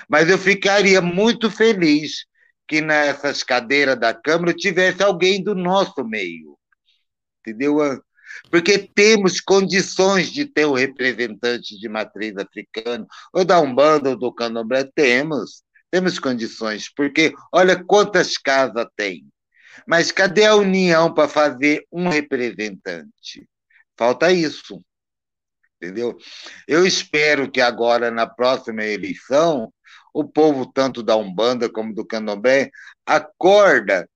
Mas 0.10 0.30
eu 0.30 0.38
ficaria 0.38 1.02
muito 1.02 1.50
feliz 1.50 2.26
que 2.68 2.82
nessas 2.82 3.44
cadeiras 3.44 4.00
da 4.00 4.14
Câmara 4.14 4.54
tivesse 4.54 5.04
alguém 5.04 5.44
do 5.44 5.56
nosso 5.56 6.04
meio. 6.04 6.58
Entendeu? 7.40 7.78
Porque 8.50 8.78
temos 8.78 9.40
condições 9.42 10.32
de 10.32 10.46
ter 10.46 10.66
um 10.66 10.74
representante 10.74 11.78
de 11.78 11.90
matriz 11.90 12.36
africana, 12.38 13.06
ou 13.34 13.44
da 13.46 13.60
Umbanda 13.60 14.12
ou 14.12 14.18
do 14.18 14.34
Candomblé, 14.34 14.90
temos. 14.96 15.64
Temos 15.92 16.18
condições, 16.18 16.92
porque 16.92 17.34
olha 17.52 17.84
quantas 17.84 18.38
casas 18.38 18.88
tem. 18.96 19.28
Mas 19.88 20.12
cadê 20.12 20.46
a 20.46 20.56
união 20.56 21.14
para 21.14 21.28
fazer 21.28 21.86
um 21.92 22.10
representante? 22.10 23.48
Falta 23.96 24.32
isso. 24.32 24.80
Entendeu? 25.84 26.18
Eu 26.66 26.88
espero 26.88 27.52
que 27.52 27.60
agora, 27.60 28.10
na 28.10 28.26
próxima 28.26 28.86
eleição, 28.86 29.72
o 30.14 30.24
povo, 30.24 30.66
tanto 30.66 31.04
da 31.04 31.18
Umbanda 31.18 31.70
como 31.70 31.94
do 31.94 32.06
Candomblé, 32.06 32.70
acorda 33.06 34.10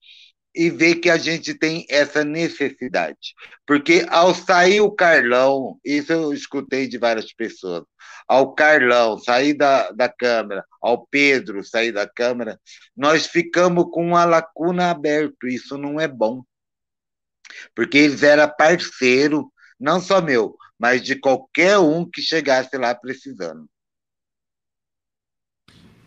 e 0.55 0.69
ver 0.69 0.95
que 0.95 1.09
a 1.09 1.17
gente 1.17 1.53
tem 1.53 1.85
essa 1.89 2.23
necessidade. 2.23 3.35
Porque 3.65 4.05
ao 4.09 4.33
sair 4.33 4.79
o 4.79 4.89
Carlão, 4.89 5.77
isso 5.83 6.13
eu 6.13 6.33
escutei 6.33 6.87
de 6.87 6.97
várias 6.97 7.33
pessoas, 7.33 7.83
ao 8.25 8.55
Carlão 8.55 9.19
sair 9.19 9.53
da, 9.53 9.91
da 9.91 10.07
Câmara, 10.07 10.63
ao 10.81 11.05
Pedro 11.05 11.65
sair 11.65 11.91
da 11.91 12.07
Câmara, 12.07 12.57
nós 12.95 13.27
ficamos 13.27 13.87
com 13.91 14.07
uma 14.07 14.23
lacuna 14.23 14.89
aberta, 14.89 15.47
isso 15.49 15.77
não 15.77 15.99
é 15.99 16.07
bom. 16.07 16.43
Porque 17.75 17.97
eles 17.97 18.23
eram 18.23 18.49
parceiro, 18.57 19.51
não 19.77 19.99
só 19.99 20.21
meu, 20.21 20.55
mas 20.79 21.01
de 21.01 21.15
qualquer 21.15 21.77
um 21.79 22.05
que 22.05 22.21
chegasse 22.21 22.77
lá 22.77 22.93
precisando. 22.93 23.67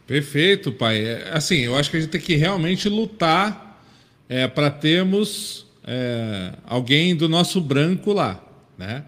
Perfeito, 0.07 0.73
pai. 0.73 1.05
É, 1.05 1.31
assim, 1.33 1.59
eu 1.59 1.77
acho 1.77 1.91
que 1.91 1.97
a 1.97 2.01
gente 2.01 2.11
tem 2.11 2.21
que 2.21 2.35
realmente 2.35 2.89
lutar 2.89 3.81
é, 4.29 4.49
para 4.49 4.71
termos 4.71 5.67
é, 5.85 6.53
alguém 6.65 7.15
do 7.15 7.29
nosso 7.29 7.61
branco 7.61 8.13
lá, 8.13 8.45
né? 8.77 9.05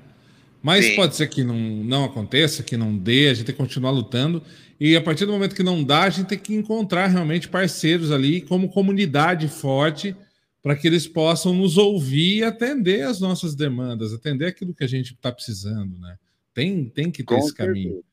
Mas 0.62 0.84
Sim. 0.84 0.96
pode 0.96 1.16
ser 1.16 1.28
que 1.28 1.42
não, 1.42 1.56
não 1.56 2.04
aconteça, 2.04 2.62
que 2.62 2.76
não 2.76 2.96
dê, 2.96 3.28
a 3.28 3.34
gente 3.34 3.46
tem 3.46 3.54
que 3.54 3.60
continuar 3.60 3.90
lutando. 3.90 4.42
E 4.78 4.96
a 4.96 5.00
partir 5.00 5.26
do 5.26 5.32
momento 5.32 5.56
que 5.56 5.62
não 5.62 5.82
dá, 5.82 6.02
a 6.04 6.10
gente 6.10 6.28
tem 6.28 6.38
que 6.38 6.54
encontrar 6.54 7.08
realmente 7.08 7.48
parceiros 7.48 8.12
ali 8.12 8.40
como 8.40 8.68
comunidade 8.68 9.48
forte 9.48 10.14
para 10.62 10.76
que 10.76 10.86
eles 10.86 11.06
possam 11.06 11.52
nos 11.52 11.76
ouvir 11.76 12.38
e 12.38 12.44
atender 12.44 13.02
as 13.02 13.20
nossas 13.20 13.54
demandas, 13.54 14.12
atender 14.12 14.46
aquilo 14.46 14.74
que 14.74 14.84
a 14.84 14.88
gente 14.88 15.12
está 15.12 15.32
precisando, 15.32 15.98
né? 15.98 16.16
Tem, 16.54 16.84
tem 16.84 17.10
que 17.10 17.24
ter 17.24 17.34
Com 17.34 17.38
esse 17.38 17.48
certeza. 17.48 17.68
caminho. 17.68 18.04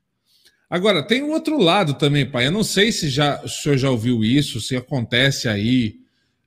Agora, 0.70 1.04
tem 1.04 1.24
um 1.24 1.32
outro 1.32 1.60
lado 1.60 1.93
também, 1.95 2.30
pai. 2.30 2.47
Eu 2.47 2.52
não 2.52 2.64
sei 2.64 2.91
se 2.91 3.10
já, 3.10 3.41
o 3.43 3.50
senhor 3.50 3.78
já 3.78 3.89
ouviu 3.89 4.24
isso, 4.24 4.62
se 4.62 4.76
acontece 4.76 5.47
aí 5.47 6.00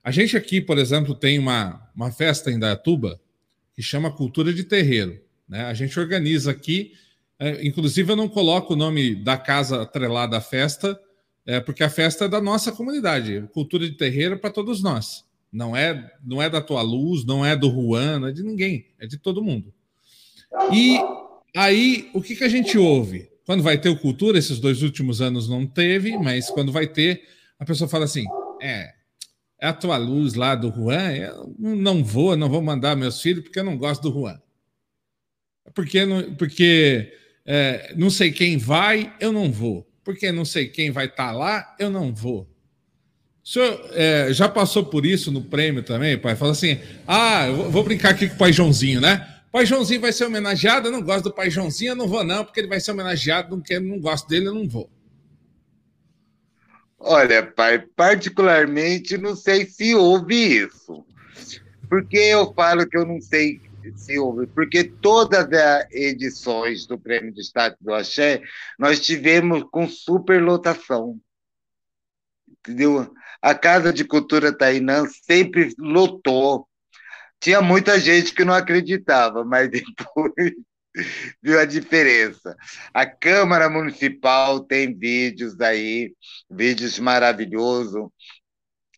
a 0.03 0.11
gente 0.11 0.35
aqui, 0.35 0.59
por 0.59 0.77
exemplo, 0.77 1.15
tem 1.15 1.39
uma, 1.39 1.89
uma 1.95 2.11
festa 2.11 2.51
em 2.51 2.59
Datuba 2.59 3.21
que 3.73 3.81
chama 3.81 4.11
Cultura 4.11 4.53
de 4.53 4.65
Terreiro. 4.65 5.17
Né? 5.47 5.63
A 5.63 5.73
gente 5.73 5.97
organiza 5.97 6.51
aqui, 6.51 6.91
é, 7.39 7.65
inclusive 7.65 8.11
eu 8.11 8.15
não 8.15 8.27
coloco 8.27 8.73
o 8.73 8.75
nome 8.75 9.15
da 9.15 9.37
casa 9.37 9.81
atrelada 9.81 10.37
à 10.37 10.41
festa, 10.41 10.99
é, 11.45 11.61
porque 11.61 11.83
a 11.85 11.89
festa 11.89 12.25
é 12.25 12.27
da 12.27 12.41
nossa 12.41 12.69
comunidade. 12.73 13.47
Cultura 13.53 13.89
de 13.89 13.95
Terreiro 13.95 14.33
é 14.35 14.37
para 14.37 14.49
todos 14.49 14.83
nós. 14.83 15.23
Não 15.53 15.77
é, 15.77 16.11
não 16.25 16.41
é 16.41 16.49
da 16.49 16.59
tua 16.59 16.81
luz, 16.81 17.23
não 17.23 17.45
é 17.45 17.55
do 17.55 17.69
Juan, 17.69 18.19
não 18.19 18.27
é 18.27 18.31
de 18.31 18.41
ninguém, 18.41 18.87
é 18.99 19.05
de 19.05 19.19
todo 19.19 19.43
mundo. 19.43 19.71
E 20.73 20.97
aí, 21.55 22.09
o 22.11 22.21
que, 22.21 22.35
que 22.35 22.43
a 22.43 22.49
gente 22.49 22.75
ouve? 22.75 23.29
Quando 23.45 23.61
vai 23.61 23.77
ter 23.77 23.89
o 23.89 23.99
Cultura, 23.99 24.39
esses 24.39 24.59
dois 24.59 24.81
últimos 24.81 25.21
anos 25.21 25.47
não 25.47 25.67
teve, 25.67 26.17
mas 26.17 26.49
quando 26.49 26.71
vai 26.71 26.87
ter, 26.87 27.21
a 27.59 27.65
pessoa 27.65 27.87
fala 27.87 28.05
assim: 28.05 28.25
é, 28.59 28.93
é 29.61 29.67
a 29.67 29.73
tua 29.73 29.95
luz 29.97 30.33
lá 30.33 30.55
do 30.55 30.71
Juan, 30.71 31.11
eu 31.13 31.55
não 31.59 32.03
vou, 32.03 32.35
não 32.35 32.49
vou 32.49 32.61
mandar 32.61 32.95
meus 32.95 33.21
filhos 33.21 33.43
porque 33.43 33.59
eu 33.59 33.63
não 33.63 33.77
gosto 33.77 34.01
do 34.01 34.11
Juan. 34.11 34.41
Porque, 35.75 36.03
não, 36.03 36.33
porque 36.35 37.13
é, 37.45 37.93
não 37.95 38.09
sei 38.09 38.31
quem 38.31 38.57
vai, 38.57 39.15
eu 39.19 39.31
não 39.31 39.51
vou. 39.51 39.87
Porque 40.03 40.31
não 40.31 40.45
sei 40.45 40.67
quem 40.67 40.89
vai 40.89 41.05
estar 41.05 41.27
tá 41.27 41.31
lá, 41.31 41.75
eu 41.79 41.89
não 41.89 42.13
vou. 42.13 42.52
O 43.43 43.47
senhor 43.47 43.89
é, 43.91 44.31
já 44.31 44.47
passou 44.47 44.85
por 44.85 45.05
isso 45.05 45.31
no 45.31 45.41
prêmio 45.41 45.83
também, 45.83 46.17
pai? 46.17 46.35
Fala 46.35 46.53
assim: 46.53 46.79
ah, 47.05 47.47
vou 47.69 47.83
brincar 47.83 48.11
aqui 48.11 48.29
com 48.29 48.35
o 48.35 48.37
pai 48.37 48.53
Joãozinho, 48.53 49.01
né? 49.01 49.27
Pai 49.51 49.65
Joãozinho 49.65 50.01
vai 50.01 50.11
ser 50.11 50.25
homenageado, 50.25 50.87
eu 50.87 50.91
não 50.91 51.01
gosto 51.01 51.25
do 51.25 51.33
pai 51.33 51.49
Joãozinho, 51.49 51.91
eu 51.91 51.95
não 51.95 52.07
vou, 52.07 52.23
não, 52.23 52.43
porque 52.43 52.59
ele 52.59 52.67
vai 52.67 52.79
ser 52.79 52.91
homenageado, 52.91 53.55
não, 53.55 53.81
não 53.81 53.99
gosto 53.99 54.27
dele, 54.27 54.47
eu 54.47 54.55
não 54.55 54.67
vou. 54.67 54.89
Olha, 56.97 57.43
pai, 57.43 57.79
particularmente 57.79 59.17
não 59.17 59.35
sei 59.35 59.65
se 59.65 59.93
houve 59.93 60.63
isso. 60.63 61.05
Por 61.89 62.07
que 62.07 62.17
eu 62.17 62.53
falo 62.53 62.87
que 62.87 62.97
eu 62.97 63.05
não 63.05 63.19
sei 63.19 63.59
se 63.95 64.17
houve? 64.17 64.47
Porque 64.47 64.85
todas 64.85 65.51
as 65.51 65.85
edições 65.91 66.87
do 66.87 66.97
Prêmio 66.97 67.33
de 67.33 67.41
Estado 67.41 67.75
do 67.81 67.93
Axé 67.93 68.41
nós 68.79 69.01
tivemos 69.01 69.65
com 69.69 69.87
superlotação. 69.87 71.19
Entendeu? 72.65 73.13
A 73.41 73.53
Casa 73.53 73.91
de 73.91 74.05
Cultura 74.05 74.57
Tainã 74.57 75.05
sempre 75.05 75.73
lotou. 75.77 76.67
Tinha 77.39 77.61
muita 77.61 77.99
gente 77.99 78.33
que 78.33 78.45
não 78.45 78.53
acreditava, 78.53 79.43
mas 79.43 79.67
depois 79.69 80.53
viu 81.41 81.59
a 81.59 81.65
diferença. 81.65 82.55
A 82.93 83.05
Câmara 83.05 83.69
Municipal 83.69 84.61
tem 84.61 84.97
vídeos 84.97 85.59
aí, 85.59 86.13
vídeos 86.49 86.97
maravilhosos, 86.99 88.09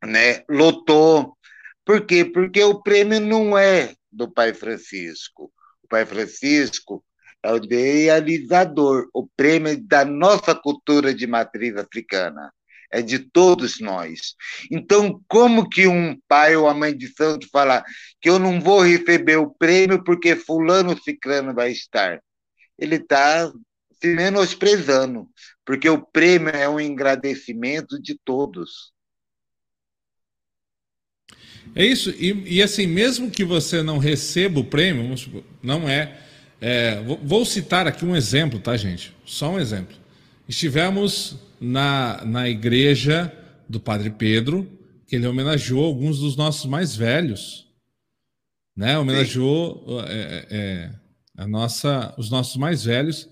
né? 0.04 0.44
Lotou. 0.48 1.36
Por 1.84 2.06
quê? 2.06 2.24
Porque 2.24 2.64
o 2.64 2.84
prêmio 2.84 3.20
não 3.20 3.58
é 3.58 3.96
do 4.12 4.32
Pai 4.32 4.54
Francisco. 4.54 5.52
O 5.84 5.88
Pai 5.88 6.06
Francisco 6.06 7.04
é 7.42 7.52
o 7.52 7.58
idealizador, 7.58 9.08
o 9.12 9.28
prêmio 9.36 9.82
da 9.88 10.06
nossa 10.06 10.54
cultura 10.54 11.14
de 11.16 11.26
matriz 11.26 11.76
africana 11.78 12.52
é 12.92 13.02
de 13.02 13.20
todos 13.20 13.80
nós. 13.80 14.36
Então, 14.72 15.22
como 15.28 15.70
que 15.70 15.88
um 15.88 16.18
pai 16.28 16.56
ou 16.56 16.68
a 16.68 16.74
mãe 16.74 16.96
de 16.96 17.08
santo 17.08 17.48
fala 17.52 17.84
que 18.22 18.30
eu 18.30 18.40
não 18.40 18.60
vou 18.60 18.82
receber 18.82 19.38
o 19.38 19.50
prêmio 19.50 20.04
porque 20.04 20.36
fulano 20.36 20.98
ciclano 21.02 21.54
vai 21.54 21.72
estar? 21.72 22.22
Ele 22.78 22.96
está 22.96 23.52
se 24.02 24.14
menosprezando, 24.14 25.28
porque 25.66 25.90
o 25.90 26.02
prêmio 26.02 26.50
é 26.50 26.68
um 26.68 26.78
agradecimento 26.78 28.02
de 28.02 28.18
todos. 28.24 28.94
É 31.76 31.84
isso, 31.86 32.10
e, 32.12 32.58
e, 32.58 32.64
assim, 32.64 32.88
mesmo 32.88 33.32
que 33.32 33.44
você 33.44 33.82
não 33.82 33.98
receba 33.98 34.60
o 34.60 34.64
prêmio, 34.64 35.16
não 35.62 35.90
é, 35.90 36.22
é. 36.62 37.02
Vou 37.24 37.44
citar 37.46 37.88
aqui 37.88 38.06
um 38.06 38.16
exemplo, 38.16 38.60
tá, 38.60 38.78
gente? 38.78 39.14
Só 39.26 39.52
um 39.52 39.60
exemplo. 39.60 39.96
Estivemos 40.48 41.38
na, 41.66 42.24
na 42.24 42.48
igreja 42.48 43.32
do 43.68 43.80
Padre 43.80 44.12
Pedro, 44.12 44.70
que 45.08 45.16
ele 45.16 45.28
homenageou 45.28 45.84
alguns 45.84 46.20
dos 46.20 46.36
nossos 46.36 46.66
mais 46.66 46.96
velhos, 46.96 47.68
né? 48.76 48.98
Homenageou 48.98 49.86
é, 50.08 50.48
é, 50.50 50.92
a 51.36 51.48
nossa, 51.48 52.14
os 52.18 52.30
nossos 52.30 52.58
mais 52.58 52.84
velhos. 52.84 53.30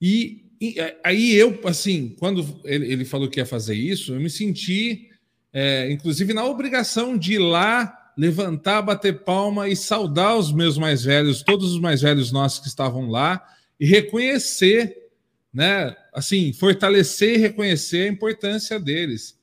E, 0.00 0.44
e, 0.60 0.76
aí 1.02 1.34
eu, 1.34 1.58
assim, 1.64 2.14
quando 2.18 2.60
ele, 2.64 2.92
ele, 2.92 3.04
falou 3.04 3.28
que 3.28 3.40
ia 3.40 3.46
fazer 3.46 3.74
isso, 3.74 4.14
eu 4.14 4.20
me 4.20 4.30
senti, 4.30 5.08
é, 5.52 5.90
inclusive, 5.90 6.32
na 6.32 6.44
obrigação 6.44 7.16
de 7.16 7.34
ir 7.34 7.38
lá 7.38 8.12
levantar, 8.16 8.82
bater 8.82 9.24
palma 9.24 9.68
e 9.68 9.76
saudar 9.76 10.36
os 10.36 10.52
meus 10.52 10.78
mais 10.78 11.04
velhos, 11.04 11.42
todos 11.42 11.72
os 11.72 11.80
mais 11.80 12.00
velhos 12.00 12.32
nossos 12.32 12.60
que 12.60 12.68
estavam 12.68 13.10
lá, 13.10 13.44
e 13.78 13.86
reconhecer, 13.86 15.05
né? 15.56 15.96
Assim, 16.12 16.52
fortalecer 16.52 17.36
e 17.36 17.38
reconhecer 17.38 18.06
a 18.06 18.12
importância 18.12 18.78
deles. 18.78 19.38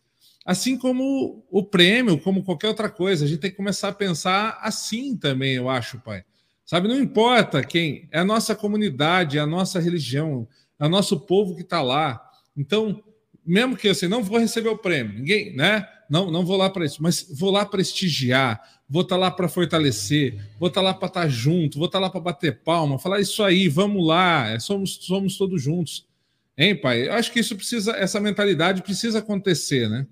Assim 0.46 0.78
como 0.78 1.44
o 1.50 1.64
prêmio, 1.64 2.20
como 2.20 2.44
qualquer 2.44 2.68
outra 2.68 2.88
coisa, 2.88 3.26
a 3.26 3.28
gente 3.28 3.40
tem 3.40 3.50
que 3.50 3.58
começar 3.58 3.88
a 3.88 3.94
pensar 3.94 4.60
assim 4.62 5.18
também, 5.18 5.56
eu 5.56 5.68
acho, 5.68 6.00
pai. 6.02 6.24
Sabe, 6.64 6.88
não 6.88 7.00
importa 7.00 7.64
quem, 7.64 8.08
é 8.12 8.20
a 8.20 8.26
nossa 8.26 8.54
comunidade, 8.54 9.40
é 9.40 9.42
a 9.42 9.48
nossa 9.48 9.80
religião, 9.80 10.48
é 10.80 10.86
o 10.86 10.90
nosso 10.90 11.20
povo 11.22 11.56
que 11.56 11.64
está 11.64 11.82
lá. 11.82 12.22
Então, 12.56 13.04
mesmo 13.44 13.76
que 13.76 13.90
assim, 13.90 14.08
não 14.08 14.22
vou 14.22 14.38
receber 14.38 14.70
o 14.70 14.78
prêmio, 14.78 15.16
ninguém, 15.16 15.56
né? 15.56 15.88
Não, 16.14 16.30
não 16.30 16.46
vou 16.46 16.58
lá 16.58 16.70
para 16.70 16.86
isso, 16.86 17.02
mas 17.02 17.26
vou 17.28 17.50
lá 17.50 17.66
prestigiar, 17.66 18.62
vou 18.88 19.02
estar 19.02 19.16
tá 19.16 19.20
lá 19.20 19.32
para 19.32 19.50
fortalecer, 19.50 20.36
vou 20.60 20.68
estar 20.68 20.82
tá 20.82 20.86
lá 20.86 20.94
para 20.94 21.08
estar 21.08 21.22
tá 21.22 21.28
junto, 21.28 21.80
vou 21.80 21.88
estar 21.88 21.98
lá 21.98 22.08
para 22.08 22.22
bater 22.22 22.60
palma, 22.60 23.00
falar 23.00 23.20
isso 23.20 23.44
aí, 23.44 23.68
vamos 23.68 24.06
lá, 24.06 24.48
é, 24.48 24.60
somos, 24.60 25.00
somos 25.02 25.40
todos 25.40 25.60
juntos. 25.60 26.08
Hein, 26.56 26.80
pai? 26.80 27.08
Eu 27.08 27.14
acho 27.14 27.32
que 27.32 27.40
isso 27.40 27.56
precisa, 27.56 27.94
essa 27.94 28.20
mentalidade 28.20 28.84
precisa 28.84 29.18
acontecer, 29.18 29.90
né? 29.90 30.06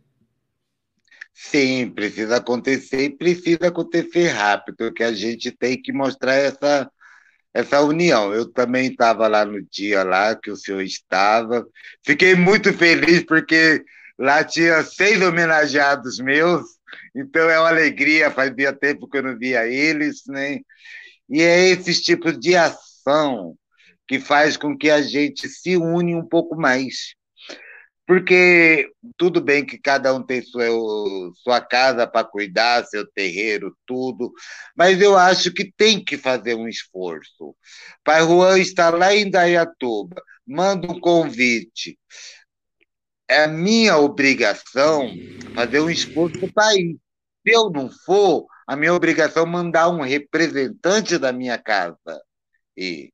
Sim, 1.36 1.92
precisa 1.92 2.38
acontecer 2.38 3.04
e 3.04 3.10
precisa 3.16 3.68
acontecer 3.68 4.30
rápido, 4.30 4.92
que 4.92 5.04
a 5.04 5.14
gente 5.14 5.52
tem 5.52 5.80
que 5.80 5.94
mostrar 5.94 6.34
essa, 6.34 6.92
essa 7.54 7.80
união. 7.80 8.34
Eu 8.34 8.52
também 8.52 8.88
estava 8.88 9.28
lá 9.28 9.46
no 9.46 9.62
dia 9.62 10.02
lá 10.02 10.34
que 10.36 10.50
o 10.50 10.56
senhor 10.56 10.82
estava. 10.82 11.64
Fiquei 12.04 12.34
muito 12.34 12.74
feliz 12.74 13.24
porque 13.24 13.86
lá 14.22 14.44
tinha 14.44 14.84
seis 14.84 15.20
homenageados 15.22 16.20
meus, 16.20 16.64
então 17.16 17.50
é 17.50 17.60
uma 17.60 17.70
alegria, 17.70 18.30
fazia 18.30 18.72
tempo 18.72 19.08
que 19.10 19.18
eu 19.18 19.24
não 19.24 19.38
via 19.38 19.68
eles, 19.68 20.22
né? 20.28 20.60
E 21.28 21.42
é 21.42 21.70
esses 21.70 22.02
tipos 22.02 22.40
de 22.40 22.56
ação 22.56 23.56
que 24.08 24.20
faz 24.20 24.58
com 24.58 24.78
que 24.78 24.90
a 24.90 25.02
gente 25.02 25.50
se 25.50 25.76
une 25.76 26.16
um 26.16 26.26
pouco 26.28 26.56
mais. 26.56 27.16
Porque 28.06 28.90
tudo 29.18 29.42
bem 29.42 29.66
que 29.66 29.78
cada 29.78 30.14
um 30.14 30.22
tem 30.22 30.42
sua, 30.42 30.66
sua 31.36 31.62
casa 31.62 32.06
para 32.06 32.28
cuidar, 32.28 32.86
seu 32.86 33.10
terreiro, 33.10 33.76
tudo, 33.86 34.34
mas 34.76 35.02
eu 35.02 35.18
acho 35.18 35.52
que 35.54 35.72
tem 35.72 36.04
que 36.04 36.18
fazer 36.18 36.56
um 36.56 36.68
esforço. 36.68 37.56
Pai 38.04 38.22
Juan 38.22 38.60
está 38.60 38.90
lá 38.90 39.16
em 39.16 39.30
Dayatuba, 39.30 40.22
manda 40.46 40.92
um 40.92 41.00
convite. 41.00 41.98
É 43.32 43.48
minha 43.48 43.98
obrigação 43.98 45.10
fazer 45.56 45.80
um 45.80 45.90
esforço 45.90 46.52
para 46.54 46.76
ir. 46.76 46.98
Se 47.48 47.56
eu 47.56 47.70
não 47.70 47.90
for, 48.06 48.46
a 48.68 48.76
minha 48.76 48.94
obrigação 48.94 49.44
é 49.44 49.50
mandar 49.50 49.90
um 49.90 50.02
representante 50.02 51.18
da 51.18 51.32
minha 51.32 51.58
casa. 51.58 52.22
E, 52.76 53.12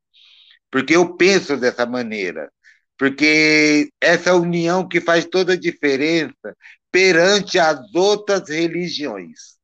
porque 0.71 0.95
eu 0.95 1.15
penso 1.15 1.55
dessa 1.55 1.85
maneira 1.85 2.49
porque 2.97 3.89
essa 4.01 4.33
união 4.33 4.87
que 4.87 4.99
faz 4.99 5.25
toda 5.25 5.53
a 5.53 5.59
diferença 5.59 6.57
perante 6.91 7.59
as 7.59 7.79
outras 7.93 8.49
religiões. 8.49 9.55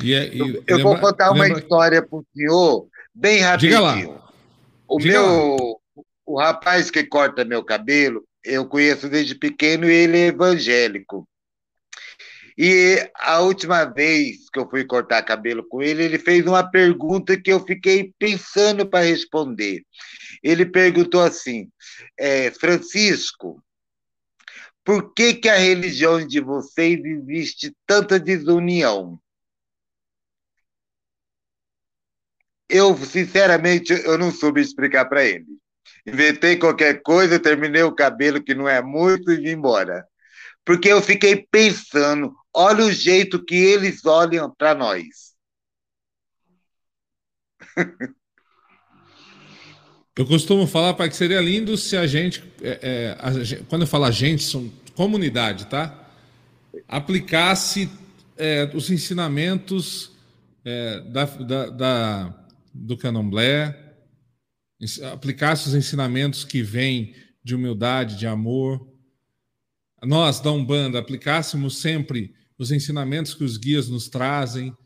É, 0.00 0.28
eu, 0.34 0.64
eu 0.66 0.76
lembra, 0.76 0.82
vou 0.82 0.98
contar 0.98 1.30
uma 1.30 1.44
lembra... 1.44 1.60
história 1.60 2.02
para 2.02 2.18
o 2.18 2.24
senhor, 2.34 2.88
bem 3.14 3.40
rapidinho. 3.40 4.20
O 4.88 4.98
Diga 4.98 5.20
meu, 5.20 5.56
lá. 5.56 5.76
O 6.24 6.38
rapaz 6.38 6.90
que 6.90 7.04
corta 7.04 7.44
meu 7.44 7.64
cabelo, 7.64 8.26
eu 8.44 8.66
conheço 8.68 9.08
desde 9.08 9.34
pequeno 9.34 9.88
e 9.88 9.94
ele 9.94 10.18
é 10.18 10.26
evangélico. 10.26 11.28
E 12.56 13.10
a 13.14 13.40
última 13.40 13.84
vez 13.84 14.50
que 14.50 14.58
eu 14.58 14.68
fui 14.68 14.84
cortar 14.84 15.22
cabelo 15.22 15.66
com 15.66 15.82
ele, 15.82 16.04
ele 16.04 16.18
fez 16.18 16.46
uma 16.46 16.68
pergunta 16.68 17.40
que 17.40 17.50
eu 17.50 17.60
fiquei 17.60 18.12
pensando 18.18 18.88
para 18.88 19.04
responder. 19.04 19.82
Ele 20.42 20.66
perguntou 20.66 21.22
assim: 21.22 21.70
é, 22.18 22.50
Francisco, 22.50 23.62
por 24.84 25.14
que, 25.14 25.34
que 25.34 25.48
a 25.48 25.56
religião 25.56 26.26
de 26.26 26.40
vocês 26.40 27.02
existe 27.04 27.74
tanta 27.86 28.18
desunião? 28.18 29.18
Eu, 32.68 32.96
sinceramente, 32.96 33.92
eu 33.92 34.18
não 34.18 34.32
soube 34.32 34.60
explicar 34.60 35.04
para 35.06 35.24
ele. 35.24 35.61
Inventei 36.06 36.56
qualquer 36.56 37.02
coisa, 37.02 37.38
terminei 37.38 37.82
o 37.82 37.94
cabelo 37.94 38.42
que 38.42 38.54
não 38.54 38.68
é 38.68 38.82
muito 38.82 39.30
e 39.30 39.36
vim 39.36 39.50
embora. 39.50 40.04
Porque 40.64 40.88
eu 40.88 41.00
fiquei 41.00 41.46
pensando, 41.50 42.34
olha 42.52 42.84
o 42.84 42.92
jeito 42.92 43.44
que 43.44 43.54
eles 43.54 44.04
olham 44.04 44.52
para 44.52 44.74
nós. 44.74 45.32
Eu 50.14 50.26
costumo 50.26 50.66
falar 50.66 50.92
para 50.92 51.08
que 51.08 51.16
seria 51.16 51.40
lindo 51.40 51.74
se 51.74 51.96
a 51.96 52.06
gente, 52.06 52.44
é, 52.60 52.78
é, 52.82 53.16
a 53.18 53.64
quando 53.66 53.82
eu 53.82 53.88
falo 53.88 54.04
a 54.04 54.10
gente, 54.10 54.42
são 54.42 54.70
comunidade, 54.94 55.66
tá? 55.68 56.06
Aplicasse 56.86 57.90
é, 58.36 58.70
os 58.74 58.90
ensinamentos 58.90 60.12
é, 60.66 61.00
da, 61.00 61.24
da, 61.24 61.70
da, 61.70 62.34
do 62.74 62.94
candomblé, 62.98 63.74
aplicasse 65.12 65.68
os 65.68 65.74
ensinamentos 65.74 66.44
que 66.44 66.62
vêm 66.62 67.14
de 67.42 67.54
humildade, 67.54 68.18
de 68.18 68.26
amor. 68.26 68.88
Nós, 70.02 70.40
da 70.40 70.50
Umbanda, 70.50 70.98
aplicássemos 70.98 71.78
sempre 71.78 72.34
os 72.58 72.70
ensinamentos 72.72 73.34
que 73.34 73.44
os 73.44 73.56
guias 73.56 73.88
nos 73.88 74.08
trazem 74.08 74.76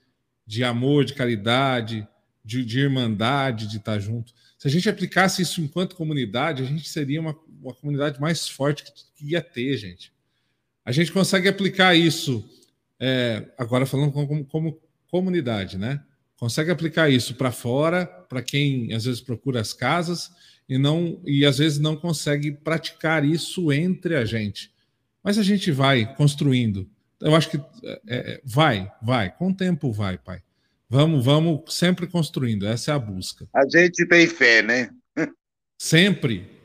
de 0.47 0.63
amor, 0.63 1.05
de 1.05 1.15
caridade, 1.15 2.07
de, 2.45 2.65
de 2.65 2.81
irmandade, 2.81 3.67
de 3.67 3.79
estar 3.79 3.99
junto. 3.99 4.33
Se 4.59 4.69
a 4.69 4.71
gente 4.71 4.89
aplicasse 4.89 5.43
isso 5.43 5.61
enquanto 5.61 5.97
comunidade, 5.97 6.63
a 6.63 6.67
gente 6.67 6.89
seria 6.89 7.21
uma, 7.21 7.37
uma 7.61 7.75
comunidade 7.75 8.21
mais 8.21 8.49
forte 8.49 8.85
que, 8.85 8.93
que 9.17 9.33
ia 9.33 9.43
ter, 9.43 9.77
gente. 9.77 10.13
A 10.85 10.93
gente 10.93 11.11
consegue 11.11 11.49
aplicar 11.49 11.97
isso, 11.97 12.49
é, 13.01 13.51
agora 13.59 13.85
falando 13.85 14.13
como, 14.13 14.45
como 14.45 14.81
comunidade, 15.09 15.77
né? 15.77 16.05
Consegue 16.37 16.71
aplicar 16.71 17.09
isso 17.09 17.35
para 17.35 17.51
fora, 17.51 18.07
para 18.07 18.43
quem 18.43 18.93
às 18.93 19.05
vezes 19.05 19.21
procura 19.21 19.61
as 19.61 19.73
casas 19.73 20.31
e 20.69 20.77
não 20.77 21.21
e 21.25 21.47
às 21.47 21.59
vezes 21.59 21.79
não 21.79 21.97
consegue 21.97 22.53
praticar 22.53 23.25
isso 23.25 23.73
entre 23.73 24.17
a 24.17 24.25
gente. 24.25 24.71
Mas 25.23 25.39
a 25.39 25.43
gente 25.43 25.73
vai 25.73 26.15
construindo. 26.15 26.89
Eu 27.21 27.35
acho 27.35 27.51
que 27.51 27.57
é, 27.57 28.01
é 28.07 28.41
vai, 28.45 28.91
vai, 29.03 29.35
com 29.35 29.49
o 29.49 29.55
tempo 29.55 29.91
vai, 29.93 30.19
pai. 30.19 30.43
Vamos, 30.89 31.25
vamos 31.25 31.75
sempre 31.75 32.07
construindo, 32.07 32.67
essa 32.67 32.93
é 32.93 32.95
a 32.95 32.99
busca. 32.99 33.49
A 33.53 33.67
gente 33.69 34.07
tem 34.07 34.27
fé, 34.27 34.63
né? 34.63 34.91
sempre. 35.77 36.56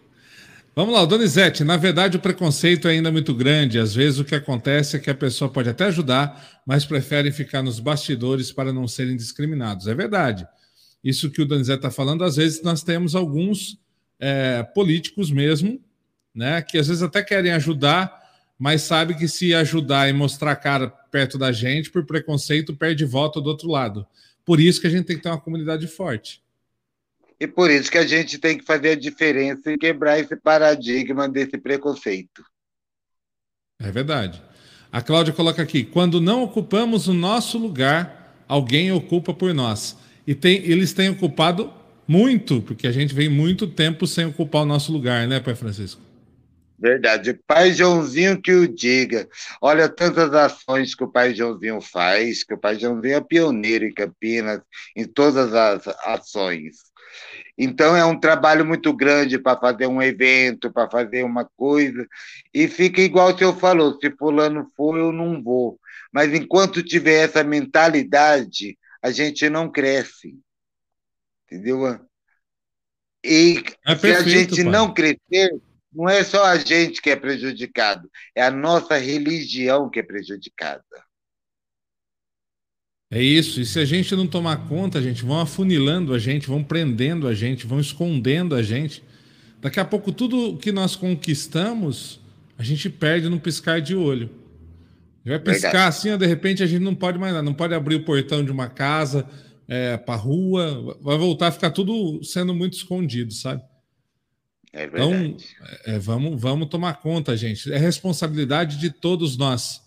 Vamos 0.82 0.96
lá, 0.96 1.06
Donizete, 1.06 1.64
na 1.64 1.78
verdade 1.78 2.18
o 2.18 2.20
preconceito 2.20 2.88
é 2.88 2.92
ainda 2.94 3.12
muito 3.12 3.36
grande. 3.36 3.78
Às 3.78 3.94
vezes 3.94 4.18
o 4.18 4.26
que 4.26 4.34
acontece 4.34 4.96
é 4.96 5.00
que 5.00 5.12
a 5.12 5.14
pessoa 5.14 5.48
pode 5.48 5.70
até 5.70 5.86
ajudar, 5.86 6.60
mas 6.66 6.86
prefere 6.86 7.32
ficar 7.32 7.62
nos 7.62 7.80
bastidores 7.80 8.52
para 8.52 8.74
não 8.74 8.88
serem 8.88 9.16
discriminados. 9.16 9.86
É 9.86 9.94
verdade. 9.94 10.48
Isso 11.04 11.30
que 11.30 11.40
o 11.40 11.46
Donizete 11.46 11.78
está 11.78 11.92
falando, 11.92 12.24
às 12.24 12.36
vezes 12.36 12.64
nós 12.64 12.82
temos 12.82 13.14
alguns 13.14 13.78
é, 14.20 14.64
políticos 14.74 15.30
mesmo, 15.30 15.80
né, 16.34 16.64
que 16.64 16.80
às 16.80 16.88
vezes 16.88 17.04
até 17.04 17.22
querem 17.22 17.52
ajudar, 17.52 18.20
mas 18.58 18.82
sabe 18.82 19.14
que 19.14 19.28
se 19.28 19.54
ajudar 19.54 20.10
e 20.10 20.14
mostrar 20.14 20.54
a 20.54 20.56
cara 20.56 20.88
perto 20.88 21.38
da 21.38 21.52
gente, 21.52 21.92
por 21.92 22.08
preconceito, 22.08 22.76
perde 22.76 23.06
voto 23.06 23.40
do 23.40 23.52
outro 23.52 23.70
lado. 23.70 24.04
Por 24.44 24.60
isso 24.60 24.82
que 24.82 24.88
a 24.88 24.90
gente 24.90 25.06
tem 25.06 25.16
que 25.16 25.22
ter 25.22 25.30
uma 25.30 25.40
comunidade 25.40 25.86
forte. 25.86 26.41
E 27.42 27.48
por 27.48 27.72
isso 27.72 27.90
que 27.90 27.98
a 27.98 28.06
gente 28.06 28.38
tem 28.38 28.56
que 28.56 28.64
fazer 28.64 28.90
a 28.90 28.96
diferença 28.96 29.72
e 29.72 29.78
quebrar 29.78 30.20
esse 30.20 30.36
paradigma 30.36 31.28
desse 31.28 31.58
preconceito. 31.58 32.44
É 33.82 33.90
verdade. 33.90 34.40
A 34.92 35.02
Cláudia 35.02 35.34
coloca 35.34 35.60
aqui: 35.60 35.84
quando 35.84 36.22
não 36.22 36.44
ocupamos 36.44 37.08
o 37.08 37.16
nosso 37.16 37.58
lugar, 37.58 38.46
alguém 38.48 38.92
ocupa 38.92 39.34
por 39.34 39.56
nós. 39.56 39.98
E 40.28 40.36
tem, 40.36 40.58
eles 40.58 40.94
têm 40.94 41.10
ocupado 41.10 41.74
muito, 42.08 42.62
porque 42.62 42.86
a 42.86 42.92
gente 42.92 43.12
vem 43.12 43.28
muito 43.28 43.66
tempo 43.66 44.06
sem 44.06 44.26
ocupar 44.26 44.62
o 44.62 44.66
nosso 44.66 44.94
lugar, 44.94 45.28
né, 45.28 45.40
Pai 45.40 45.56
Francisco? 45.56 46.00
Verdade. 46.78 47.40
Pai 47.48 47.74
Joãozinho 47.74 48.42
que 48.42 48.52
o 48.52 48.68
diga. 48.68 49.28
Olha 49.62 49.90
tantas 49.90 50.34
ações 50.34 50.94
que 50.94 51.04
o 51.04 51.12
Pai 51.12 51.34
Joãozinho 51.34 51.80
faz, 51.80 52.44
que 52.44 52.54
o 52.54 52.58
Pai 52.58 52.78
Joãozinho 52.78 53.16
é 53.16 53.22
pioneiro 53.22 53.86
em 53.86 53.94
Campinas, 53.94 54.62
em 54.96 55.06
todas 55.06 55.54
as 55.54 55.88
ações. 56.04 56.91
Então 57.64 57.96
é 57.96 58.04
um 58.04 58.20
trabalho 58.20 58.66
muito 58.66 58.92
grande 58.92 59.38
para 59.38 59.56
fazer 59.56 59.86
um 59.86 60.02
evento, 60.02 60.74
para 60.74 60.90
fazer 60.90 61.22
uma 61.22 61.46
coisa, 61.46 62.08
e 62.52 62.68
fica 62.68 63.02
igual 63.02 63.32
o 63.32 63.38
senhor 63.38 63.56
falou: 63.56 64.00
se 64.00 64.10
fulano 64.18 64.66
for, 64.76 64.98
eu 64.98 65.12
não 65.12 65.44
vou. 65.44 65.80
Mas 66.12 66.34
enquanto 66.34 66.82
tiver 66.82 67.24
essa 67.24 67.44
mentalidade, 67.44 68.80
a 69.00 69.12
gente 69.12 69.48
não 69.48 69.72
cresce. 69.72 70.40
Entendeu? 71.46 72.00
E 73.24 73.64
é 73.86 73.96
se 73.96 74.12
a 74.12 74.24
gente 74.24 74.64
pai. 74.64 74.72
não 74.72 74.92
crescer, 74.92 75.52
não 75.94 76.10
é 76.10 76.24
só 76.24 76.44
a 76.44 76.58
gente 76.58 77.00
que 77.00 77.12
é 77.12 77.16
prejudicado, 77.16 78.10
é 78.34 78.42
a 78.42 78.50
nossa 78.50 78.98
religião 78.98 79.88
que 79.88 80.00
é 80.00 80.04
prejudicada. 80.04 80.84
É 83.12 83.22
isso. 83.22 83.60
E 83.60 83.66
se 83.66 83.78
a 83.78 83.84
gente 83.84 84.16
não 84.16 84.26
tomar 84.26 84.70
conta, 84.70 84.98
a 84.98 85.02
gente 85.02 85.24
vão 85.26 85.42
afunilando 85.42 86.14
a 86.14 86.18
gente, 86.18 86.48
vão 86.48 86.64
prendendo 86.64 87.28
a 87.28 87.34
gente, 87.34 87.68
vão 87.68 87.80
escondendo 87.82 88.56
a 88.56 88.64
gente. 88.64 89.04
Daqui 89.60 89.82
a 89.82 89.86
pouco 89.86 90.14
tudo 90.14 90.58
que 90.58 90.72
nós 90.72 90.96
conquistamos, 90.96 92.22
a 92.58 92.64
gente 92.64 92.90
perde 92.90 93.28
num 93.28 93.38
piscar 93.38 93.82
de 93.82 93.94
olho. 93.94 94.30
Vai 95.26 95.38
piscar 95.38 95.72
Verdade. 95.72 95.90
assim, 95.90 96.18
de 96.18 96.26
repente 96.26 96.64
a 96.64 96.66
gente 96.66 96.82
não 96.82 96.96
pode 96.96 97.20
mais 97.20 97.34
nada, 97.34 97.44
não 97.44 97.54
pode 97.54 97.76
abrir 97.76 97.96
o 97.96 98.04
portão 98.06 98.44
de 98.44 98.50
uma 98.50 98.70
casa 98.70 99.28
é, 99.68 99.98
para 99.98 100.16
rua, 100.16 100.98
vai 101.02 101.18
voltar 101.18 101.48
a 101.48 101.52
ficar 101.52 101.70
tudo 101.70 102.24
sendo 102.24 102.56
muito 102.56 102.74
escondido, 102.74 103.32
sabe? 103.34 103.62
É 104.74 104.86
então, 104.86 105.12
verdade. 105.12 105.46
Então, 105.56 105.94
é, 105.94 106.00
vamos, 106.00 106.42
vamos 106.42 106.70
tomar 106.70 106.94
conta, 106.96 107.36
gente. 107.36 107.72
É 107.72 107.78
responsabilidade 107.78 108.78
de 108.78 108.90
todos 108.90 109.38
nós. 109.38 109.82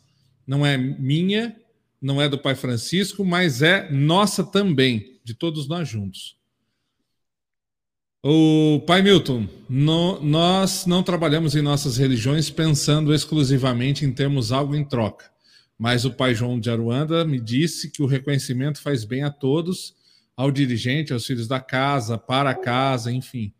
Não 0.46 0.64
é 0.64 0.76
minha, 0.76 1.56
não 2.04 2.20
é 2.20 2.28
do 2.28 2.36
Pai 2.38 2.54
Francisco, 2.54 3.24
mas 3.24 3.62
é 3.62 3.90
nossa 3.90 4.44
também, 4.44 5.18
de 5.24 5.32
todos 5.32 5.66
nós 5.66 5.88
juntos. 5.88 6.36
O 8.22 8.82
Pai 8.86 9.00
Milton, 9.00 9.48
no, 9.70 10.20
nós 10.20 10.84
não 10.84 11.02
trabalhamos 11.02 11.56
em 11.56 11.62
nossas 11.62 11.96
religiões 11.96 12.50
pensando 12.50 13.14
exclusivamente 13.14 14.04
em 14.04 14.12
termos 14.12 14.52
algo 14.52 14.76
em 14.76 14.84
troca. 14.84 15.30
Mas 15.78 16.04
o 16.04 16.12
Pai 16.12 16.34
João 16.34 16.60
de 16.60 16.70
Aruanda 16.70 17.24
me 17.24 17.40
disse 17.40 17.90
que 17.90 18.02
o 18.02 18.06
reconhecimento 18.06 18.82
faz 18.82 19.06
bem 19.06 19.22
a 19.22 19.30
todos, 19.30 19.94
ao 20.36 20.50
dirigente, 20.50 21.10
aos 21.10 21.24
filhos 21.24 21.48
da 21.48 21.58
casa, 21.58 22.18
para 22.18 22.50
a 22.50 22.54
casa, 22.54 23.10
enfim. 23.10 23.50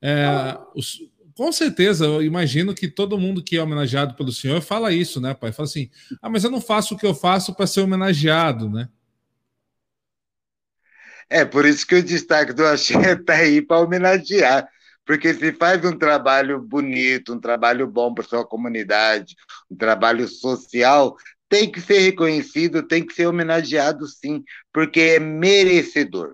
É, 0.00 0.56
os, 0.72 1.00
com 1.38 1.52
certeza, 1.52 2.04
eu 2.04 2.20
imagino 2.20 2.74
que 2.74 2.88
todo 2.88 3.16
mundo 3.16 3.44
que 3.44 3.56
é 3.56 3.62
homenageado 3.62 4.16
pelo 4.16 4.32
senhor 4.32 4.60
fala 4.60 4.92
isso, 4.92 5.20
né, 5.20 5.34
pai? 5.34 5.52
Fala 5.52 5.68
assim: 5.68 5.88
ah, 6.20 6.28
mas 6.28 6.42
eu 6.42 6.50
não 6.50 6.60
faço 6.60 6.94
o 6.94 6.98
que 6.98 7.06
eu 7.06 7.14
faço 7.14 7.54
para 7.54 7.64
ser 7.64 7.80
homenageado, 7.80 8.68
né? 8.68 8.88
É, 11.30 11.44
por 11.44 11.64
isso 11.64 11.86
que 11.86 11.94
o 11.94 12.02
destaque 12.02 12.52
do 12.52 12.66
Axé 12.66 13.12
está 13.12 13.34
aí 13.38 13.62
para 13.62 13.78
homenagear. 13.78 14.68
Porque 15.04 15.32
se 15.32 15.52
faz 15.52 15.84
um 15.84 15.96
trabalho 15.96 16.60
bonito, 16.60 17.32
um 17.32 17.40
trabalho 17.40 17.86
bom 17.86 18.12
para 18.12 18.24
sua 18.24 18.44
comunidade, 18.44 19.36
um 19.70 19.76
trabalho 19.76 20.26
social, 20.26 21.16
tem 21.48 21.70
que 21.70 21.80
ser 21.80 22.00
reconhecido, 22.00 22.82
tem 22.82 23.06
que 23.06 23.14
ser 23.14 23.28
homenageado 23.28 24.08
sim, 24.08 24.42
porque 24.72 25.00
é 25.00 25.20
merecedor. 25.20 26.32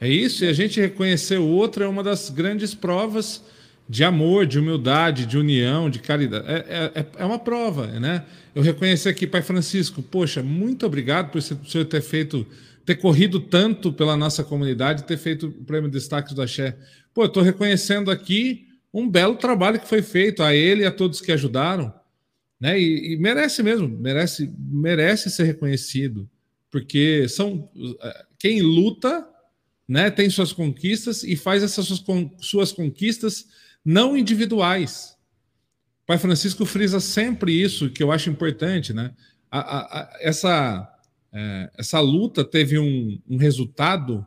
É 0.00 0.08
isso, 0.08 0.44
e 0.44 0.48
a 0.48 0.52
gente 0.52 0.80
reconhecer 0.80 1.38
o 1.38 1.46
outro 1.46 1.82
é 1.82 1.88
uma 1.88 2.02
das 2.02 2.30
grandes 2.30 2.74
provas 2.74 3.42
de 3.88 4.04
amor, 4.04 4.46
de 4.46 4.58
humildade, 4.58 5.24
de 5.26 5.38
união, 5.38 5.88
de 5.88 5.98
caridade. 5.98 6.44
É, 6.46 6.92
é, 6.94 7.06
é 7.18 7.24
uma 7.24 7.38
prova, 7.38 7.86
né? 7.86 8.24
Eu 8.54 8.62
reconhecer 8.62 9.08
aqui, 9.08 9.26
Pai 9.26 9.40
Francisco, 9.40 10.02
poxa, 10.02 10.42
muito 10.42 10.84
obrigado 10.84 11.30
por 11.30 11.38
o 11.38 11.40
senhor 11.40 11.84
ter 11.86 12.02
feito, 12.02 12.46
ter 12.84 12.96
corrido 12.96 13.40
tanto 13.40 13.92
pela 13.92 14.16
nossa 14.16 14.44
comunidade, 14.44 15.04
ter 15.04 15.16
feito 15.16 15.46
o 15.46 15.64
prêmio 15.64 15.90
Destaques 15.90 16.34
do 16.34 16.42
Axé. 16.42 16.76
Pô, 17.14 17.22
eu 17.22 17.26
estou 17.26 17.42
reconhecendo 17.42 18.10
aqui 18.10 18.66
um 18.92 19.08
belo 19.08 19.36
trabalho 19.36 19.80
que 19.80 19.88
foi 19.88 20.02
feito 20.02 20.42
a 20.42 20.54
ele 20.54 20.82
e 20.82 20.86
a 20.86 20.92
todos 20.92 21.20
que 21.20 21.32
ajudaram, 21.32 21.92
né? 22.60 22.78
E, 22.78 23.14
e 23.14 23.16
merece 23.16 23.62
mesmo, 23.62 23.88
merece, 23.88 24.52
merece 24.58 25.30
ser 25.30 25.44
reconhecido, 25.44 26.28
porque 26.70 27.26
são 27.28 27.68
é, 28.02 28.24
quem 28.38 28.60
luta 28.60 29.26
né, 29.88 30.10
tem 30.10 30.28
suas 30.28 30.52
conquistas 30.52 31.22
e 31.22 31.34
faz 31.34 31.62
essas 31.62 31.86
suas, 31.86 32.04
suas 32.40 32.72
conquistas 32.72 33.46
não 33.82 34.16
individuais. 34.16 35.16
O 36.02 36.06
Pai 36.06 36.18
Francisco 36.18 36.66
frisa 36.66 37.00
sempre 37.00 37.52
isso, 37.52 37.90
que 37.90 38.02
eu 38.02 38.12
acho 38.12 38.28
importante, 38.28 38.92
né? 38.92 39.14
A, 39.50 39.58
a, 39.60 40.00
a, 40.00 40.18
essa, 40.20 41.00
é, 41.32 41.70
essa 41.78 42.00
luta 42.00 42.44
teve 42.44 42.78
um, 42.78 43.18
um, 43.28 43.38
resultado 43.38 44.26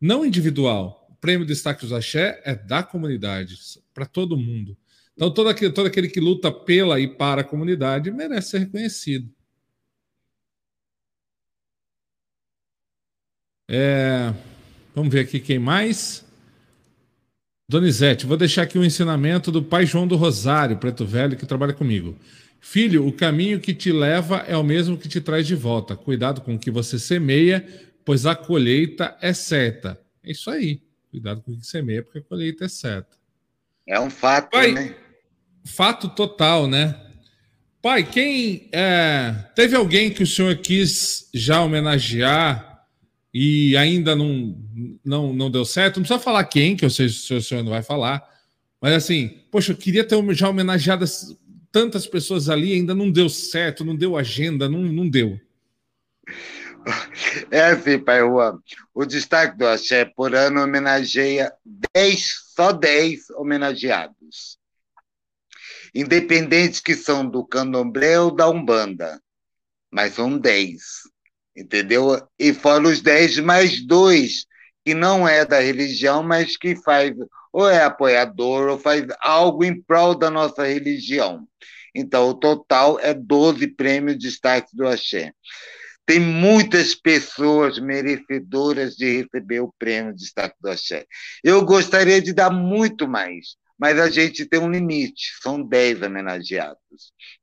não 0.00 0.24
individual. 0.24 1.06
O 1.10 1.14
prêmio 1.16 1.46
Destaque 1.46 1.82
dos 1.82 1.92
Axé 1.92 2.40
é 2.44 2.54
da 2.54 2.82
comunidade, 2.82 3.56
para 3.92 4.06
todo 4.06 4.38
mundo. 4.38 4.76
Então, 5.14 5.32
todo 5.32 5.48
aquele, 5.48 5.72
todo 5.72 5.86
aquele 5.86 6.08
que 6.08 6.20
luta 6.20 6.50
pela 6.50 6.98
e 6.98 7.06
para 7.06 7.42
a 7.42 7.44
comunidade 7.44 8.10
merece 8.10 8.50
ser 8.50 8.58
reconhecido. 8.60 9.30
É, 13.68 14.34
Vamos 14.94 15.12
ver 15.12 15.20
aqui 15.20 15.40
quem 15.40 15.58
mais. 15.58 16.24
Donizete, 17.68 18.26
vou 18.26 18.36
deixar 18.36 18.62
aqui 18.62 18.78
um 18.78 18.84
ensinamento 18.84 19.50
do 19.50 19.62
pai 19.62 19.86
João 19.86 20.06
do 20.06 20.16
Rosário, 20.16 20.76
preto 20.76 21.04
velho, 21.04 21.36
que 21.36 21.46
trabalha 21.46 21.72
comigo. 21.72 22.16
Filho, 22.60 23.06
o 23.06 23.12
caminho 23.12 23.60
que 23.60 23.74
te 23.74 23.90
leva 23.90 24.44
é 24.46 24.56
o 24.56 24.62
mesmo 24.62 24.96
que 24.96 25.08
te 25.08 25.20
traz 25.20 25.46
de 25.46 25.54
volta. 25.54 25.96
Cuidado 25.96 26.40
com 26.40 26.54
o 26.54 26.58
que 26.58 26.70
você 26.70 26.98
semeia, 26.98 27.66
pois 28.04 28.24
a 28.24 28.34
colheita 28.34 29.16
é 29.20 29.32
certa. 29.32 30.00
É 30.22 30.30
isso 30.30 30.50
aí. 30.50 30.80
Cuidado 31.10 31.42
com 31.42 31.52
o 31.52 31.58
que 31.58 31.66
semeia, 31.66 32.02
porque 32.02 32.18
a 32.18 32.22
colheita 32.22 32.64
é 32.64 32.68
certa. 32.68 33.16
É 33.86 33.98
um 33.98 34.10
fato, 34.10 34.50
pai, 34.50 34.72
né? 34.72 34.94
Fato 35.64 36.08
total, 36.10 36.66
né? 36.66 36.98
Pai, 37.82 38.02
quem. 38.02 38.68
É, 38.72 39.34
teve 39.54 39.76
alguém 39.76 40.10
que 40.10 40.22
o 40.22 40.26
senhor 40.26 40.56
quis 40.56 41.28
já 41.34 41.60
homenagear 41.60 42.73
e 43.34 43.76
ainda 43.76 44.14
não, 44.14 44.56
não, 45.04 45.32
não 45.32 45.50
deu 45.50 45.64
certo, 45.64 45.96
não 45.96 46.04
precisa 46.04 46.22
falar 46.22 46.44
quem, 46.44 46.76
que 46.76 46.84
eu 46.84 46.90
sei 46.90 47.08
se 47.08 47.34
o 47.34 47.42
senhor 47.42 47.64
não 47.64 47.70
vai 47.72 47.82
falar, 47.82 48.22
mas 48.80 48.94
assim, 48.94 49.40
poxa, 49.50 49.72
eu 49.72 49.76
queria 49.76 50.04
ter 50.04 50.16
já 50.34 50.48
homenageado 50.48 51.04
tantas 51.72 52.06
pessoas 52.06 52.48
ali, 52.48 52.72
ainda 52.72 52.94
não 52.94 53.10
deu 53.10 53.28
certo, 53.28 53.84
não 53.84 53.96
deu 53.96 54.16
agenda, 54.16 54.68
não, 54.68 54.80
não 54.80 55.08
deu. 55.08 55.40
É 57.50 57.62
assim, 57.62 57.98
Pai 57.98 58.20
Juan, 58.20 58.60
o 58.92 59.06
destaque 59.06 59.56
do 59.56 59.66
Axé 59.66 60.04
por 60.04 60.34
ano 60.34 60.62
homenageia 60.62 61.50
10, 61.94 62.52
só 62.54 62.72
10 62.72 63.30
homenageados. 63.30 64.58
Independentes 65.94 66.80
que 66.80 66.94
são 66.94 67.26
do 67.26 67.42
candomblé 67.44 68.20
ou 68.20 68.30
da 68.30 68.50
Umbanda, 68.50 69.18
mas 69.90 70.12
são 70.12 70.38
10 70.38 71.13
entendeu? 71.56 72.20
E 72.38 72.52
fora 72.52 72.88
os 72.88 73.00
dez 73.00 73.38
mais 73.38 73.84
dois, 73.84 74.46
que 74.84 74.94
não 74.94 75.26
é 75.26 75.44
da 75.44 75.60
religião, 75.60 76.22
mas 76.22 76.56
que 76.56 76.76
faz, 76.76 77.12
ou 77.52 77.68
é 77.68 77.82
apoiador, 77.82 78.68
ou 78.68 78.78
faz 78.78 79.04
algo 79.20 79.64
em 79.64 79.80
prol 79.80 80.14
da 80.14 80.30
nossa 80.30 80.66
religião. 80.66 81.46
Então, 81.94 82.28
o 82.28 82.34
total 82.34 82.98
é 83.00 83.14
12 83.14 83.68
prêmios 83.68 84.18
de 84.18 84.28
destaque 84.28 84.76
do 84.76 84.86
Axé. 84.86 85.32
Tem 86.04 86.20
muitas 86.20 86.94
pessoas 86.94 87.78
merecedoras 87.78 88.94
de 88.94 89.22
receber 89.22 89.60
o 89.60 89.72
prêmio 89.78 90.12
de 90.12 90.18
destaque 90.18 90.56
do 90.60 90.68
Axé. 90.68 91.06
Eu 91.42 91.64
gostaria 91.64 92.20
de 92.20 92.32
dar 92.32 92.50
muito 92.50 93.08
mais, 93.08 93.56
mas 93.78 93.98
a 93.98 94.08
gente 94.08 94.46
tem 94.46 94.60
um 94.60 94.70
limite, 94.70 95.32
são 95.42 95.62
10 95.62 96.02
homenageados. 96.02 96.78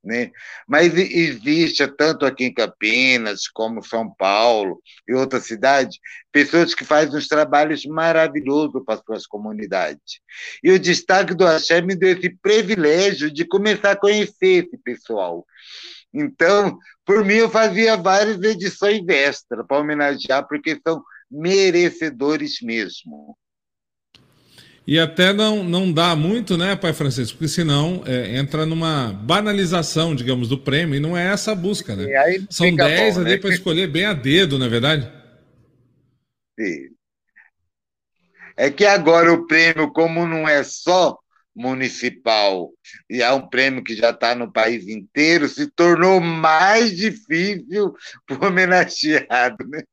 Né? 0.03 0.31
Mas 0.67 0.95
existe, 0.95 1.85
tanto 1.95 2.25
aqui 2.25 2.45
em 2.45 2.53
Campinas, 2.53 3.47
como 3.47 3.83
São 3.83 4.09
Paulo 4.13 4.81
e 5.07 5.13
outras 5.13 5.45
cidades, 5.45 5.97
pessoas 6.31 6.73
que 6.73 6.85
fazem 6.85 7.17
uns 7.17 7.27
trabalhos 7.27 7.85
maravilhosos 7.85 8.81
para 8.85 8.95
as 8.95 9.01
suas 9.05 9.27
comunidades. 9.27 10.21
E 10.63 10.71
o 10.71 10.79
destaque 10.79 11.33
do 11.33 11.45
Axé 11.45 11.81
me 11.81 11.95
deu 11.95 12.17
esse 12.17 12.29
privilégio 12.41 13.31
de 13.31 13.45
começar 13.45 13.91
a 13.91 13.99
conhecer 13.99 14.65
esse 14.65 14.77
pessoal. 14.77 15.45
Então, 16.13 16.77
por 17.05 17.23
mim, 17.25 17.35
eu 17.35 17.49
fazia 17.49 17.95
várias 17.97 18.41
edições 18.41 19.01
extra 19.07 19.63
para 19.63 19.79
homenagear, 19.79 20.47
porque 20.47 20.79
são 20.85 21.03
merecedores 21.29 22.61
mesmo. 22.61 23.37
E 24.85 24.97
até 24.97 25.31
não, 25.31 25.63
não 25.63 25.91
dá 25.91 26.15
muito, 26.15 26.57
né, 26.57 26.75
Pai 26.75 26.91
Francisco? 26.91 27.37
Porque 27.37 27.47
senão 27.47 28.03
é, 28.05 28.35
entra 28.35 28.65
numa 28.65 29.13
banalização, 29.13 30.15
digamos, 30.15 30.49
do 30.49 30.57
prêmio, 30.57 30.95
e 30.95 30.99
não 30.99 31.15
é 31.15 31.27
essa 31.27 31.51
a 31.51 31.55
busca, 31.55 31.95
né? 31.95 32.07
São 32.49 32.75
10 32.75 33.17
ali 33.19 33.31
né? 33.31 33.37
para 33.37 33.51
escolher 33.51 33.87
bem 33.87 34.05
a 34.05 34.13
dedo, 34.13 34.57
não 34.57 34.65
é 34.65 34.69
verdade? 34.69 35.11
Sim. 36.59 36.89
É 38.57 38.69
que 38.69 38.85
agora 38.85 39.31
o 39.31 39.45
prêmio, 39.45 39.91
como 39.91 40.25
não 40.25 40.49
é 40.49 40.63
só 40.63 41.17
municipal 41.55 42.71
e 43.09 43.21
é 43.21 43.31
um 43.31 43.47
prêmio 43.47 43.83
que 43.83 43.95
já 43.95 44.11
está 44.11 44.33
no 44.33 44.51
país 44.51 44.87
inteiro, 44.87 45.47
se 45.47 45.67
tornou 45.67 46.19
mais 46.19 46.95
difícil 46.95 47.93
para 48.25 48.39
o 48.39 48.47
homenageado. 48.47 49.67
Né? 49.67 49.83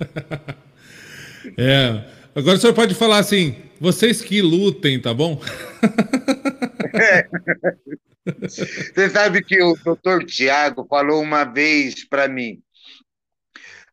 É. 1.56 2.04
Agora 2.34 2.56
o 2.56 2.60
senhor 2.60 2.74
pode 2.74 2.94
falar 2.94 3.18
assim, 3.18 3.56
vocês 3.80 4.22
que 4.22 4.40
lutem, 4.40 5.00
tá 5.00 5.12
bom? 5.12 5.40
É. 6.94 7.28
Você 8.48 9.08
sabe 9.08 9.42
que 9.42 9.60
o 9.62 9.74
doutor 9.82 10.24
Tiago 10.24 10.86
falou 10.88 11.22
uma 11.22 11.44
vez 11.44 12.06
para 12.06 12.28
mim, 12.28 12.62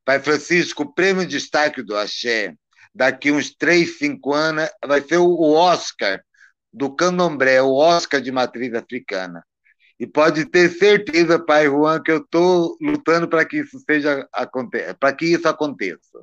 Pai 0.04 0.20
Francisco, 0.20 0.84
o 0.84 0.94
prêmio 0.94 1.26
de 1.26 1.38
destaque 1.38 1.82
do 1.82 1.96
Axé, 1.96 2.54
daqui 2.94 3.32
uns 3.32 3.54
três, 3.54 3.98
cinco 3.98 4.34
anos, 4.34 4.70
vai 4.86 5.02
ser 5.02 5.18
o 5.18 5.54
Oscar 5.54 6.22
do 6.72 6.96
candomblé, 6.96 7.62
o 7.62 7.74
Oscar 7.74 8.22
de 8.22 8.32
matriz 8.32 8.74
africana. 8.74 9.44
E 10.00 10.06
pode 10.06 10.46
ter 10.46 10.70
certeza, 10.70 11.44
pai 11.44 11.66
Juan, 11.66 12.02
que 12.04 12.12
eu 12.12 12.20
estou 12.20 12.78
lutando 12.80 13.28
para 13.28 13.44
que 13.46 13.58
isso 13.58 13.80
seja 13.80 14.28
para 15.00 15.14
que 15.14 15.26
isso 15.26 15.48
aconteça. 15.48 16.20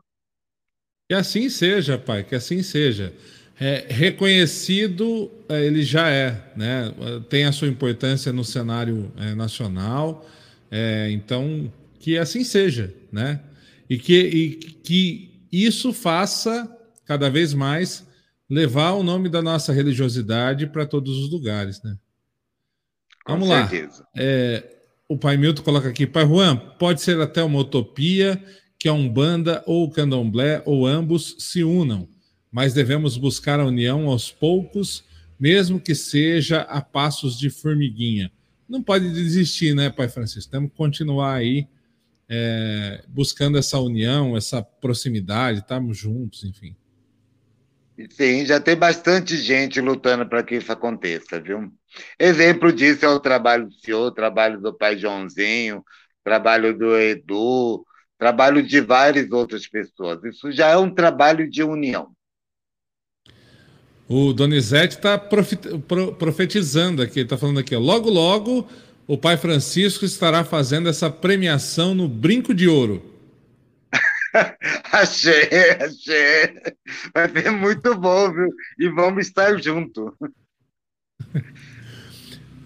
Que 1.09 1.15
assim 1.15 1.49
seja, 1.51 1.99
pai, 1.99 2.25
que 2.25 2.35
assim 2.35 2.63
seja. 2.63 3.13
É, 3.61 3.87
reconhecido, 3.89 5.31
é, 5.49 5.65
ele 5.65 5.83
já 5.83 6.09
é, 6.09 6.53
né? 6.57 6.93
Tem 7.29 7.45
a 7.45 7.53
sua 7.53 7.69
importância 7.69 8.33
no 8.33 8.45
cenário 8.45 9.13
é, 9.17 9.35
nacional. 9.35 10.29
É, 10.71 11.11
então, 11.11 11.73
que 12.01 12.19
assim 12.19 12.43
seja, 12.43 12.93
né? 13.13 13.41
E 13.89 13.99
que, 13.99 14.15
e 14.15 14.51
que 14.57 15.47
isso 15.53 15.93
faça 15.93 16.69
cada 17.05 17.29
vez 17.29 17.55
mais 17.55 18.05
levar 18.49 18.93
o 18.93 19.03
nome 19.03 19.29
da 19.29 19.43
nossa 19.43 19.73
religiosidade 19.73 20.67
para 20.67 20.87
todos 20.87 21.19
os 21.19 21.31
lugares, 21.31 21.83
né? 21.83 21.97
Vamos 23.27 23.49
lá. 23.49 23.71
É, 24.17 24.65
o 25.09 25.17
Pai 25.17 25.37
Milton 25.37 25.63
coloca 25.63 25.89
aqui, 25.89 26.07
Pai 26.07 26.27
Juan, 26.27 26.57
pode 26.57 27.01
ser 27.03 27.21
até 27.21 27.43
uma 27.43 27.61
utopia 27.61 28.43
que 28.85 28.89
a 28.89 28.93
Umbanda 28.93 29.63
ou 29.65 29.85
o 29.85 29.91
Candomblé 29.91 30.63
ou 30.67 30.87
ambos 30.87 31.37
se 31.39 31.65
unam, 31.65 32.07
mas 32.53 32.75
devemos 32.75 33.17
buscar 33.17 33.59
a 33.59 33.65
união 33.65 34.11
aos 34.11 34.31
poucos, 34.31 35.03
mesmo 35.41 35.81
que 35.81 35.95
seja 35.95 36.61
a 36.61 36.83
passos 36.83 37.39
de 37.39 37.49
formiguinha. 37.49 38.31
Não 38.69 38.83
pode 38.83 39.11
desistir, 39.11 39.75
né, 39.75 39.89
Pai 39.89 40.07
Francisco? 40.07 40.53
Temos 40.53 40.71
que 40.71 40.77
continuar 40.77 41.37
aí 41.37 41.67
é, 42.29 43.03
buscando 43.09 43.57
essa 43.57 43.79
união, 43.79 44.37
essa 44.37 44.63
proximidade, 44.63 45.61
estamos 45.61 45.97
juntos, 45.97 46.45
enfim. 46.45 46.77
Sim, 48.11 48.45
já 48.45 48.61
tem 48.61 48.77
bastante 48.77 49.39
gente 49.39 49.81
lutando 49.81 50.29
para 50.29 50.43
que 50.43 50.57
isso 50.57 50.71
aconteça, 50.71 51.41
viu? 51.41 51.73
Exemplo 52.19 52.71
disso 52.71 53.07
é 53.07 53.09
o 53.09 53.19
trabalho 53.19 53.67
do 53.67 53.75
senhor, 53.77 54.09
o 54.09 54.13
trabalho 54.13 54.61
do 54.61 54.75
pai 54.75 54.99
Joãozinho, 54.99 55.83
trabalho 56.23 56.77
do 56.77 56.95
Edu, 56.99 57.83
trabalho 58.25 58.63
de 58.63 58.81
várias 58.81 59.31
outras 59.31 59.67
pessoas. 59.67 60.25
Isso 60.25 60.51
já 60.51 60.69
é 60.69 60.79
um 60.79 60.89
trabalho 60.89 61.47
de 61.51 61.63
união. 61.63 62.11
O 64.09 64.33
Donizete 64.33 64.97
está 64.97 65.19
profetizando 65.19 67.03
aqui, 67.03 67.21
está 67.21 67.37
falando 67.37 67.61
aqui, 67.61 67.77
ó, 67.77 67.79
logo, 67.79 68.09
logo 68.09 68.67
o 69.07 69.19
pai 69.19 69.37
Francisco 69.37 70.07
estará 70.07 70.43
fazendo 70.43 70.89
essa 70.89 71.11
premiação 71.11 71.95
no 71.95 72.09
Brinco 72.09 72.55
de 72.55 72.67
Ouro. 72.67 73.03
achei, 74.91 75.47
achei. 75.83 76.63
Vai 77.13 77.29
ser 77.29 77.51
muito 77.51 77.95
bom, 77.95 78.33
viu? 78.33 78.49
E 78.79 78.89
vamos 78.89 79.27
estar 79.27 79.61
juntos. 79.61 80.13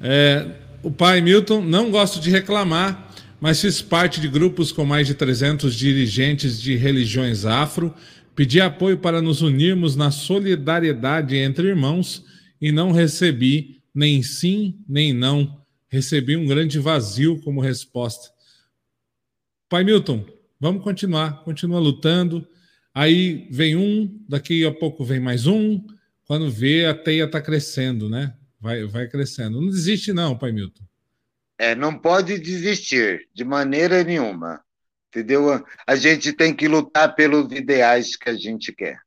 É, 0.00 0.46
o 0.80 0.92
pai 0.92 1.20
Milton, 1.20 1.60
não 1.60 1.90
gosto 1.90 2.20
de 2.20 2.30
reclamar, 2.30 3.07
mas 3.40 3.60
fiz 3.60 3.80
parte 3.80 4.20
de 4.20 4.28
grupos 4.28 4.72
com 4.72 4.84
mais 4.84 5.06
de 5.06 5.14
300 5.14 5.74
dirigentes 5.74 6.60
de 6.60 6.76
religiões 6.76 7.44
afro. 7.44 7.94
Pedi 8.34 8.60
apoio 8.60 8.98
para 8.98 9.20
nos 9.22 9.42
unirmos 9.42 9.96
na 9.96 10.10
solidariedade 10.10 11.36
entre 11.36 11.68
irmãos 11.68 12.24
e 12.60 12.72
não 12.72 12.92
recebi 12.92 13.82
nem 13.94 14.22
sim 14.22 14.78
nem 14.88 15.12
não. 15.12 15.60
Recebi 15.88 16.36
um 16.36 16.46
grande 16.46 16.78
vazio 16.78 17.40
como 17.40 17.60
resposta. 17.60 18.30
Pai 19.68 19.84
Milton, 19.84 20.24
Vamos 20.60 20.82
continuar, 20.82 21.44
continua 21.44 21.78
lutando. 21.78 22.46
Aí 22.92 23.46
vem 23.50 23.76
um, 23.76 24.24
daqui 24.28 24.66
a 24.66 24.72
pouco 24.72 25.04
vem 25.04 25.20
mais 25.20 25.46
um. 25.46 25.86
Quando 26.24 26.50
vê, 26.50 26.84
a 26.84 26.94
teia 26.94 27.24
está 27.24 27.40
crescendo, 27.40 28.10
né? 28.10 28.34
Vai, 28.60 28.84
vai 28.84 29.06
crescendo. 29.06 29.60
Não 29.60 29.68
desiste, 29.68 30.12
não, 30.12 30.36
Pai 30.36 30.50
Milton. 30.50 30.82
É, 31.58 31.74
não 31.74 31.98
pode 31.98 32.38
desistir, 32.38 33.28
de 33.34 33.44
maneira 33.44 34.04
nenhuma. 34.04 34.62
Entendeu? 35.08 35.64
A 35.86 35.96
gente 35.96 36.32
tem 36.32 36.54
que 36.54 36.68
lutar 36.68 37.14
pelos 37.14 37.50
ideais 37.52 38.16
que 38.16 38.30
a 38.30 38.34
gente 38.34 38.72
quer. 38.72 39.00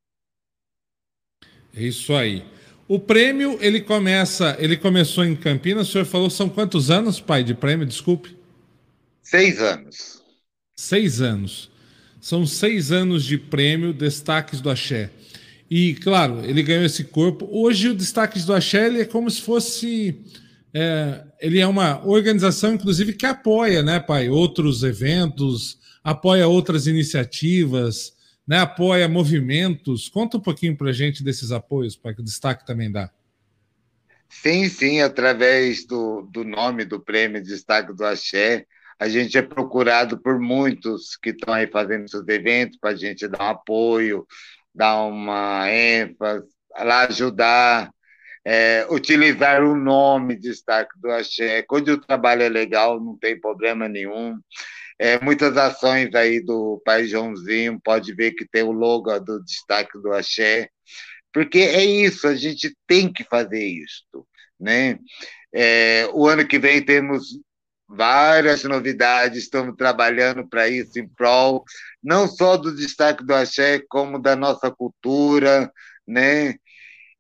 É 1.74 1.82
isso 1.82 2.14
aí. 2.14 2.44
O 2.88 3.00
prêmio, 3.00 3.58
ele 3.62 3.80
começa, 3.80 4.58
ele 4.60 4.76
começou 4.76 5.24
em 5.24 5.36
Campinas, 5.36 5.88
o 5.88 5.92
senhor 5.92 6.06
falou, 6.06 6.30
são 6.30 6.50
quantos 6.50 6.92
anos, 6.92 7.22
pai, 7.22 7.44
de 7.44 7.54
prêmio? 7.54 7.86
Desculpe. 7.86 8.36
Seis 9.22 9.62
anos. 9.62 10.22
Seis 10.76 11.22
anos. 11.22 11.72
São 12.20 12.46
seis 12.46 12.92
anos 12.92 13.24
de 13.24 13.38
prêmio 13.38 13.94
Destaques 13.94 14.60
do 14.60 14.70
Axé. 14.70 15.10
E, 15.70 15.94
claro, 15.96 16.44
ele 16.44 16.62
ganhou 16.62 16.84
esse 16.84 17.06
corpo. 17.06 17.48
Hoje, 17.50 17.88
o 17.88 17.96
Destaques 17.96 18.44
do 18.44 18.54
Axé 18.54 18.90
é 19.00 19.06
como 19.06 19.32
se 19.32 19.42
fosse. 19.42 20.18
É, 20.74 21.24
ele 21.40 21.60
é 21.60 21.68
uma 21.68 22.06
organização, 22.06 22.74
inclusive, 22.74 23.14
que 23.14 23.26
apoia, 23.26 23.84
né, 23.84 24.00
pai? 24.00 24.30
Outros 24.30 24.84
eventos, 24.84 25.78
apoia 26.04 26.48
outras 26.48 26.88
iniciativas, 26.88 28.14
né, 28.48 28.60
apoia 28.60 29.08
movimentos. 29.08 30.10
Conta 30.10 30.38
um 30.38 30.42
pouquinho 30.42 30.76
para 30.76 30.90
a 30.90 30.94
gente 30.94 31.24
desses 31.24 31.52
apoios, 31.52 31.96
pai, 31.96 32.14
que 32.14 32.22
o 32.22 32.26
destaque 32.26 32.66
também 32.66 32.92
dá. 32.92 33.12
Sim, 34.30 34.70
sim, 34.70 35.02
através 35.02 35.86
do, 35.86 36.22
do 36.32 36.46
nome 36.46 36.86
do 36.86 37.00
prêmio 37.00 37.44
Destaque 37.44 37.94
do 37.94 38.06
Axé, 38.06 38.66
a 38.98 39.10
gente 39.10 39.38
é 39.38 39.42
procurado 39.42 40.18
por 40.18 40.40
muitos 40.40 41.18
que 41.18 41.32
estão 41.32 41.54
aí 41.54 41.68
fazendo 41.68 42.10
seus 42.10 42.26
eventos 42.28 42.78
para 42.80 42.92
a 42.92 42.96
gente 42.96 43.28
dar 43.28 43.44
um 43.44 43.50
apoio, 43.50 44.26
dar 44.74 45.04
uma 45.04 45.70
ênfase, 45.70 46.48
lá 46.78 47.08
ajudar, 47.08 47.92
é, 48.46 48.86
utilizar 48.90 49.64
o 49.64 49.76
nome 49.76 50.36
de 50.36 50.50
destaque 50.50 51.00
do 51.00 51.12
Axé. 51.12 51.62
Quando 51.64 51.90
o 51.90 52.02
trabalho 52.02 52.44
é 52.44 52.50
legal, 52.50 53.00
não 53.00 53.18
tem 53.18 53.40
problema 53.40 53.88
nenhum. 53.88 54.38
É, 55.00 55.20
muitas 55.20 55.58
ações 55.58 56.14
aí 56.14 56.40
do 56.40 56.82
Pai 56.86 57.06
Joãozinho, 57.06 57.80
pode 57.84 58.14
ver 58.14 58.32
que 58.32 58.48
tem 58.48 58.64
o 58.64 58.72
logo 58.72 59.18
do 59.20 59.44
destaque 59.44 59.98
do 60.00 60.12
Axé, 60.14 60.70
porque 61.34 61.60
é 61.60 61.84
isso, 61.84 62.28
a 62.28 62.36
gente 62.36 62.76
tem 62.88 63.12
que 63.12 63.24
fazer 63.24 63.64
isso. 63.64 64.28
Né? 64.60 65.00
É, 65.54 66.08
o 66.14 66.28
ano 66.28 66.48
que 66.48 66.60
vem 66.60 66.84
temos 66.84 67.30
várias 67.88 68.64
novidades, 68.64 69.44
estamos 69.44 69.76
trabalhando 69.76 70.48
para 70.48 70.70
isso 70.70 70.98
em 70.98 71.08
prol, 71.08 71.64
não 72.02 72.28
só 72.28 72.56
do 72.56 72.74
destaque 72.74 73.24
do 73.26 73.34
axé, 73.34 73.82
como 73.90 74.18
da 74.18 74.36
nossa 74.36 74.72
cultura, 74.72 75.70
né? 76.08 76.56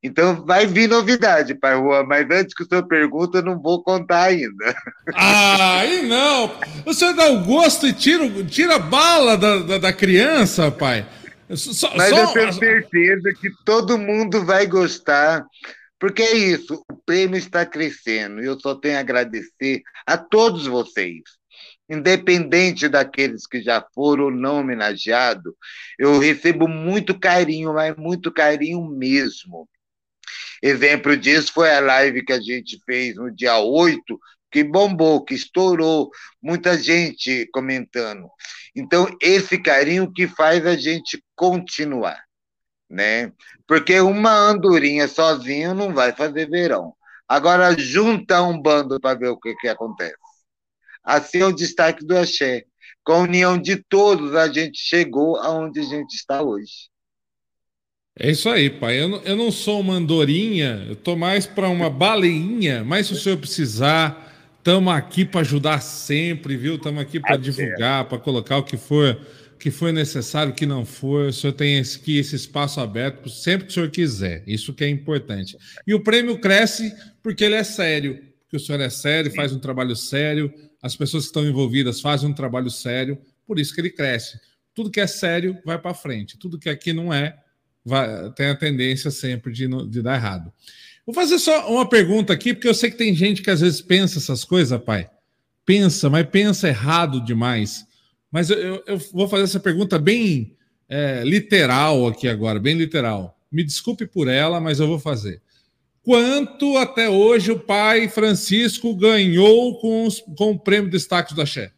Então 0.03 0.43
vai 0.45 0.65
vir 0.65 0.89
novidade, 0.89 1.53
Pai 1.53 1.75
Juan, 1.75 2.03
mas 2.03 2.25
antes 2.31 2.55
que 2.55 2.63
o 2.63 2.67
senhor 2.67 2.87
pergunta, 2.87 3.37
eu 3.37 3.43
não 3.43 3.61
vou 3.61 3.83
contar 3.83 4.23
ainda. 4.23 4.75
Ah, 5.13 5.79
aí 5.79 6.01
não! 6.07 6.51
O 6.85 6.93
senhor 6.93 7.13
dá 7.13 7.29
o 7.29 7.43
gosto 7.43 7.85
e 7.85 7.93
tira, 7.93 8.27
tira 8.45 8.75
a 8.75 8.79
bala 8.79 9.37
da, 9.37 9.59
da, 9.59 9.77
da 9.77 9.93
criança, 9.93 10.71
pai. 10.71 11.05
Só, 11.53 11.91
mas 11.95 12.09
só... 12.09 12.17
eu 12.17 12.27
tenho 12.29 12.53
certeza 12.53 13.33
que 13.39 13.49
todo 13.65 13.97
mundo 13.97 14.43
vai 14.43 14.65
gostar 14.65 15.45
porque 16.01 16.23
é 16.23 16.35
isso, 16.35 16.83
o 16.91 16.97
prêmio 16.97 17.37
está 17.37 17.63
crescendo 17.63 18.41
e 18.41 18.47
eu 18.47 18.59
só 18.59 18.73
tenho 18.73 18.97
a 18.97 19.01
agradecer 19.01 19.83
a 20.03 20.17
todos 20.17 20.65
vocês. 20.65 21.21
Independente 21.87 22.89
daqueles 22.89 23.45
que 23.45 23.61
já 23.61 23.85
foram 23.93 24.23
ou 24.23 24.31
não 24.31 24.61
homenageados, 24.61 25.53
eu 25.99 26.17
recebo 26.17 26.67
muito 26.67 27.19
carinho, 27.19 27.75
mas 27.75 27.95
muito 27.97 28.31
carinho 28.31 28.83
mesmo. 28.83 29.69
Exemplo 30.61 31.17
disso 31.17 31.51
foi 31.53 31.71
a 31.71 31.79
live 31.79 32.23
que 32.23 32.33
a 32.33 32.41
gente 32.41 32.79
fez 32.85 33.15
no 33.15 33.31
dia 33.31 33.57
8, 33.57 34.19
que 34.51 34.63
bombou, 34.63 35.23
que 35.23 35.33
estourou, 35.33 36.11
muita 36.41 36.77
gente 36.77 37.47
comentando. 37.53 38.29
Então, 38.75 39.07
esse 39.21 39.57
carinho 39.57 40.11
que 40.11 40.27
faz 40.27 40.65
a 40.65 40.75
gente 40.75 41.23
continuar 41.35 42.21
né? 42.91 43.31
Porque 43.65 43.99
uma 44.01 44.31
andorinha 44.31 45.07
sozinha 45.07 45.73
não 45.73 45.93
vai 45.93 46.13
fazer 46.13 46.49
verão. 46.49 46.93
Agora 47.27 47.73
junta 47.77 48.41
um 48.43 48.61
bando 48.61 48.99
para 48.99 49.17
ver 49.17 49.29
o 49.29 49.39
que, 49.39 49.55
que 49.55 49.67
acontece. 49.69 50.15
Assim 51.03 51.39
é 51.39 51.45
o 51.45 51.53
destaque 51.53 52.05
do 52.05 52.17
Axé. 52.17 52.65
Com 53.03 53.13
a 53.13 53.19
união 53.19 53.57
de 53.57 53.77
todos, 53.77 54.35
a 54.35 54.51
gente 54.51 54.77
chegou 54.77 55.37
aonde 55.37 55.79
a 55.79 55.83
gente 55.83 56.13
está 56.13 56.43
hoje. 56.43 56.91
É 58.17 58.29
isso 58.29 58.49
aí, 58.49 58.69
pai. 58.69 58.99
Eu 58.99 59.07
não, 59.07 59.21
eu 59.23 59.35
não 59.35 59.51
sou 59.51 59.79
uma 59.79 59.93
andorinha, 59.93 60.85
eu 60.87 60.95
tô 60.95 61.15
mais 61.15 61.45
para 61.45 61.69
uma 61.69 61.89
baleinha, 61.89 62.83
mas 62.83 63.07
se 63.07 63.13
o 63.13 63.15
senhor 63.15 63.37
precisar, 63.37 64.53
estamos 64.57 64.93
aqui 64.93 65.23
para 65.23 65.41
ajudar 65.41 65.79
sempre, 65.81 66.57
viu? 66.57 66.75
Estamos 66.75 67.01
aqui 67.01 67.19
para 67.19 67.37
divulgar, 67.37 68.05
para 68.05 68.17
colocar 68.17 68.57
o 68.57 68.63
que 68.63 68.77
for 68.77 69.19
que 69.61 69.69
foi 69.69 69.91
necessário, 69.91 70.51
o 70.51 70.55
que 70.55 70.65
não 70.65 70.83
for, 70.83 71.27
o 71.27 71.33
senhor 71.33 71.53
tem 71.53 71.77
esse, 71.77 72.01
esse 72.17 72.35
espaço 72.35 72.79
aberto 72.79 73.29
sempre 73.29 73.67
que 73.67 73.71
o 73.71 73.73
senhor 73.75 73.91
quiser. 73.91 74.43
Isso 74.47 74.73
que 74.73 74.83
é 74.83 74.89
importante. 74.89 75.55
E 75.85 75.93
o 75.93 76.03
prêmio 76.03 76.39
cresce 76.39 76.91
porque 77.21 77.43
ele 77.43 77.53
é 77.53 77.63
sério, 77.63 78.19
porque 78.41 78.57
o 78.57 78.59
senhor 78.59 78.81
é 78.81 78.89
sério, 78.89 79.31
faz 79.35 79.53
um 79.53 79.59
trabalho 79.59 79.95
sério, 79.95 80.51
as 80.81 80.95
pessoas 80.95 81.25
que 81.25 81.29
estão 81.29 81.45
envolvidas 81.45 82.01
fazem 82.01 82.27
um 82.27 82.33
trabalho 82.33 82.71
sério, 82.71 83.19
por 83.45 83.59
isso 83.59 83.71
que 83.75 83.79
ele 83.79 83.91
cresce. 83.91 84.39
Tudo 84.73 84.89
que 84.89 84.99
é 84.99 85.05
sério 85.05 85.55
vai 85.63 85.77
para 85.77 85.93
frente, 85.93 86.39
tudo 86.39 86.57
que 86.57 86.67
aqui 86.67 86.91
não 86.91 87.13
é, 87.13 87.37
vai, 87.85 88.31
tem 88.33 88.47
a 88.47 88.55
tendência 88.55 89.11
sempre 89.11 89.51
de, 89.51 89.67
de 89.87 90.01
dar 90.01 90.15
errado. 90.15 90.51
Vou 91.05 91.15
fazer 91.15 91.39
só 91.39 91.71
uma 91.71 91.87
pergunta 91.87 92.31
aqui, 92.31 92.53
porque 92.53 92.67
eu 92.67 92.73
sei 92.73 92.91
que 92.91 92.97
tem 92.97 93.13
gente 93.13 93.41
que 93.41 93.49
às 93.49 93.61
vezes 93.61 93.81
pensa 93.81 94.19
essas 94.19 94.43
coisas, 94.43 94.81
pai. 94.81 95.09
Pensa, 95.65 96.09
mas 96.09 96.27
pensa 96.29 96.67
errado 96.67 97.23
demais. 97.23 97.85
Mas 98.31 98.49
eu, 98.49 98.57
eu, 98.57 98.83
eu 98.87 98.97
vou 99.11 99.27
fazer 99.27 99.43
essa 99.43 99.59
pergunta 99.59 99.99
bem 99.99 100.55
é, 100.87 101.23
literal 101.23 102.07
aqui 102.07 102.27
agora, 102.27 102.59
bem 102.59 102.75
literal. 102.75 103.37
Me 103.51 103.63
desculpe 103.63 104.05
por 104.05 104.27
ela, 104.27 104.59
mas 104.59 104.79
eu 104.79 104.87
vou 104.87 104.99
fazer. 104.99 105.41
Quanto 106.03 106.77
até 106.77 107.09
hoje 107.09 107.51
o 107.51 107.59
pai 107.59 108.09
Francisco 108.09 108.95
ganhou 108.95 109.79
com, 109.79 110.05
os, 110.05 110.19
com 110.19 110.51
o 110.51 110.59
prêmio 110.59 110.89
Destaque 110.89 111.35
do 111.35 111.41
Axé? 111.41 111.71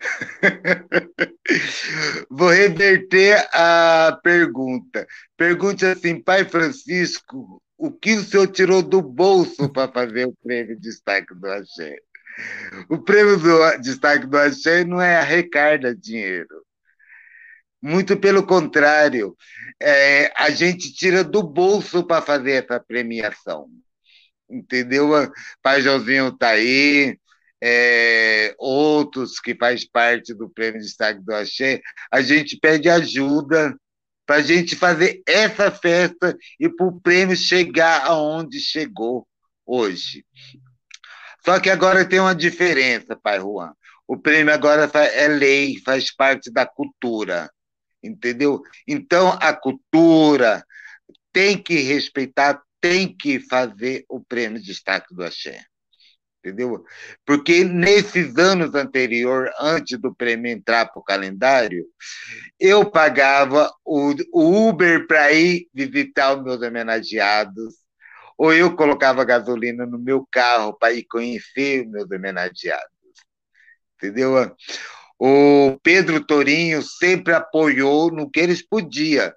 Vou 2.30 2.50
reverter 2.50 3.46
a 3.52 4.18
pergunta. 4.22 5.06
Pergunte 5.36 5.86
assim, 5.86 6.20
pai 6.20 6.44
Francisco, 6.44 7.62
o 7.78 7.90
que 7.90 8.14
o 8.14 8.24
senhor 8.24 8.46
tirou 8.48 8.82
do 8.82 9.02
bolso 9.02 9.72
para 9.72 9.90
fazer 9.90 10.26
o 10.26 10.36
prêmio 10.42 10.78
Destaque 10.78 11.34
do 11.34 11.46
Axé? 11.46 11.96
O 12.88 12.98
prêmio 12.98 13.38
do 13.38 13.78
destaque 13.78 14.26
do 14.26 14.36
Axé 14.36 14.84
não 14.84 15.00
é 15.00 15.16
arrecada 15.16 15.94
dinheiro. 15.94 16.64
Muito 17.80 18.16
pelo 18.16 18.46
contrário, 18.46 19.36
é, 19.80 20.32
a 20.36 20.50
gente 20.50 20.92
tira 20.92 21.22
do 21.22 21.42
bolso 21.42 22.04
para 22.04 22.22
fazer 22.22 22.64
essa 22.64 22.80
premiação. 22.80 23.68
Entendeu? 24.48 25.10
Pai 25.62 25.82
Joãozinho 25.82 26.28
está 26.28 26.50
aí, 26.50 27.18
é, 27.62 28.54
outros 28.58 29.40
que 29.40 29.54
faz 29.54 29.84
parte 29.84 30.34
do 30.34 30.48
Prêmio 30.48 30.80
Destaque 30.80 31.20
do 31.22 31.34
Axé, 31.34 31.80
a 32.10 32.20
gente 32.20 32.58
pede 32.58 32.88
ajuda 32.88 33.74
para 34.26 34.36
a 34.36 34.42
gente 34.42 34.74
fazer 34.74 35.22
essa 35.26 35.70
festa 35.70 36.36
e 36.58 36.68
para 36.68 36.86
o 36.86 37.00
prêmio 37.00 37.36
chegar 37.36 38.04
aonde 38.04 38.58
chegou 38.58 39.26
hoje. 39.64 40.24
Só 41.44 41.60
que 41.60 41.70
agora 41.70 42.04
tem 42.04 42.18
uma 42.18 42.34
diferença, 42.34 43.16
pai 43.16 43.38
Juan. 43.38 43.72
O 44.06 44.16
prêmio 44.16 44.52
agora 44.52 44.90
é 44.94 45.28
lei, 45.28 45.80
faz 45.84 46.14
parte 46.14 46.50
da 46.50 46.66
cultura, 46.66 47.50
entendeu? 48.02 48.62
Então 48.86 49.30
a 49.40 49.52
cultura 49.52 50.64
tem 51.32 51.56
que 51.60 51.80
respeitar, 51.80 52.60
tem 52.80 53.16
que 53.16 53.38
fazer 53.38 54.04
o 54.08 54.20
prêmio 54.20 54.60
de 54.60 54.66
destaque 54.66 55.14
do 55.14 55.22
Axé. 55.22 55.64
Entendeu? 56.46 56.84
Porque 57.24 57.64
nesses 57.64 58.38
anos 58.38 58.72
anteriores, 58.72 59.52
antes 59.58 59.98
do 59.98 60.14
prêmio 60.14 60.52
entrar 60.52 60.86
para 60.86 61.00
o 61.00 61.04
calendário, 61.04 61.84
eu 62.60 62.88
pagava 62.88 63.68
o, 63.84 64.14
o 64.32 64.68
Uber 64.68 65.08
para 65.08 65.32
ir 65.32 65.66
visitar 65.74 66.36
os 66.36 66.44
meus 66.44 66.62
homenageados, 66.62 67.74
ou 68.38 68.54
eu 68.54 68.76
colocava 68.76 69.24
gasolina 69.24 69.84
no 69.84 69.98
meu 69.98 70.24
carro 70.30 70.72
para 70.78 70.92
ir 70.92 71.04
conhecer 71.10 71.84
meus 71.88 72.08
homenageados. 72.08 72.86
Entendeu? 73.96 74.54
O 75.18 75.76
Pedro 75.82 76.24
Torinho 76.24 76.80
sempre 76.80 77.32
apoiou 77.32 78.12
no 78.12 78.30
que 78.30 78.38
eles 78.38 78.62
podiam, 78.62 79.32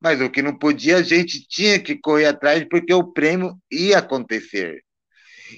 mas 0.00 0.20
o 0.20 0.28
que 0.28 0.42
não 0.42 0.58
podia 0.58 0.96
a 0.96 1.02
gente 1.02 1.46
tinha 1.46 1.78
que 1.78 1.94
correr 1.96 2.26
atrás 2.26 2.66
porque 2.68 2.92
o 2.92 3.12
prêmio 3.12 3.56
ia 3.70 3.98
acontecer. 3.98 4.82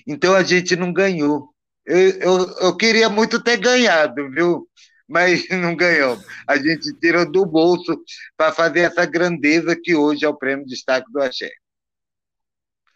Então 0.07 0.35
a 0.35 0.43
gente 0.43 0.77
não 0.77 0.93
ganhou. 0.93 1.49
Eu, 1.87 1.99
eu, 1.99 2.51
eu 2.61 2.77
queria 2.77 3.09
muito 3.09 3.43
ter 3.43 3.57
ganhado, 3.57 4.31
viu? 4.31 4.69
Mas 5.09 5.47
não 5.51 5.75
ganhou. 5.75 6.19
A 6.47 6.57
gente 6.57 6.93
tirou 7.01 7.31
do 7.31 7.45
bolso 7.45 8.01
para 8.37 8.53
fazer 8.53 8.81
essa 8.81 9.05
grandeza 9.05 9.77
que 9.81 9.95
hoje 9.95 10.25
é 10.25 10.29
o 10.29 10.37
prêmio 10.37 10.67
Destaque 10.67 11.11
do 11.13 11.21
Axé. 11.21 11.51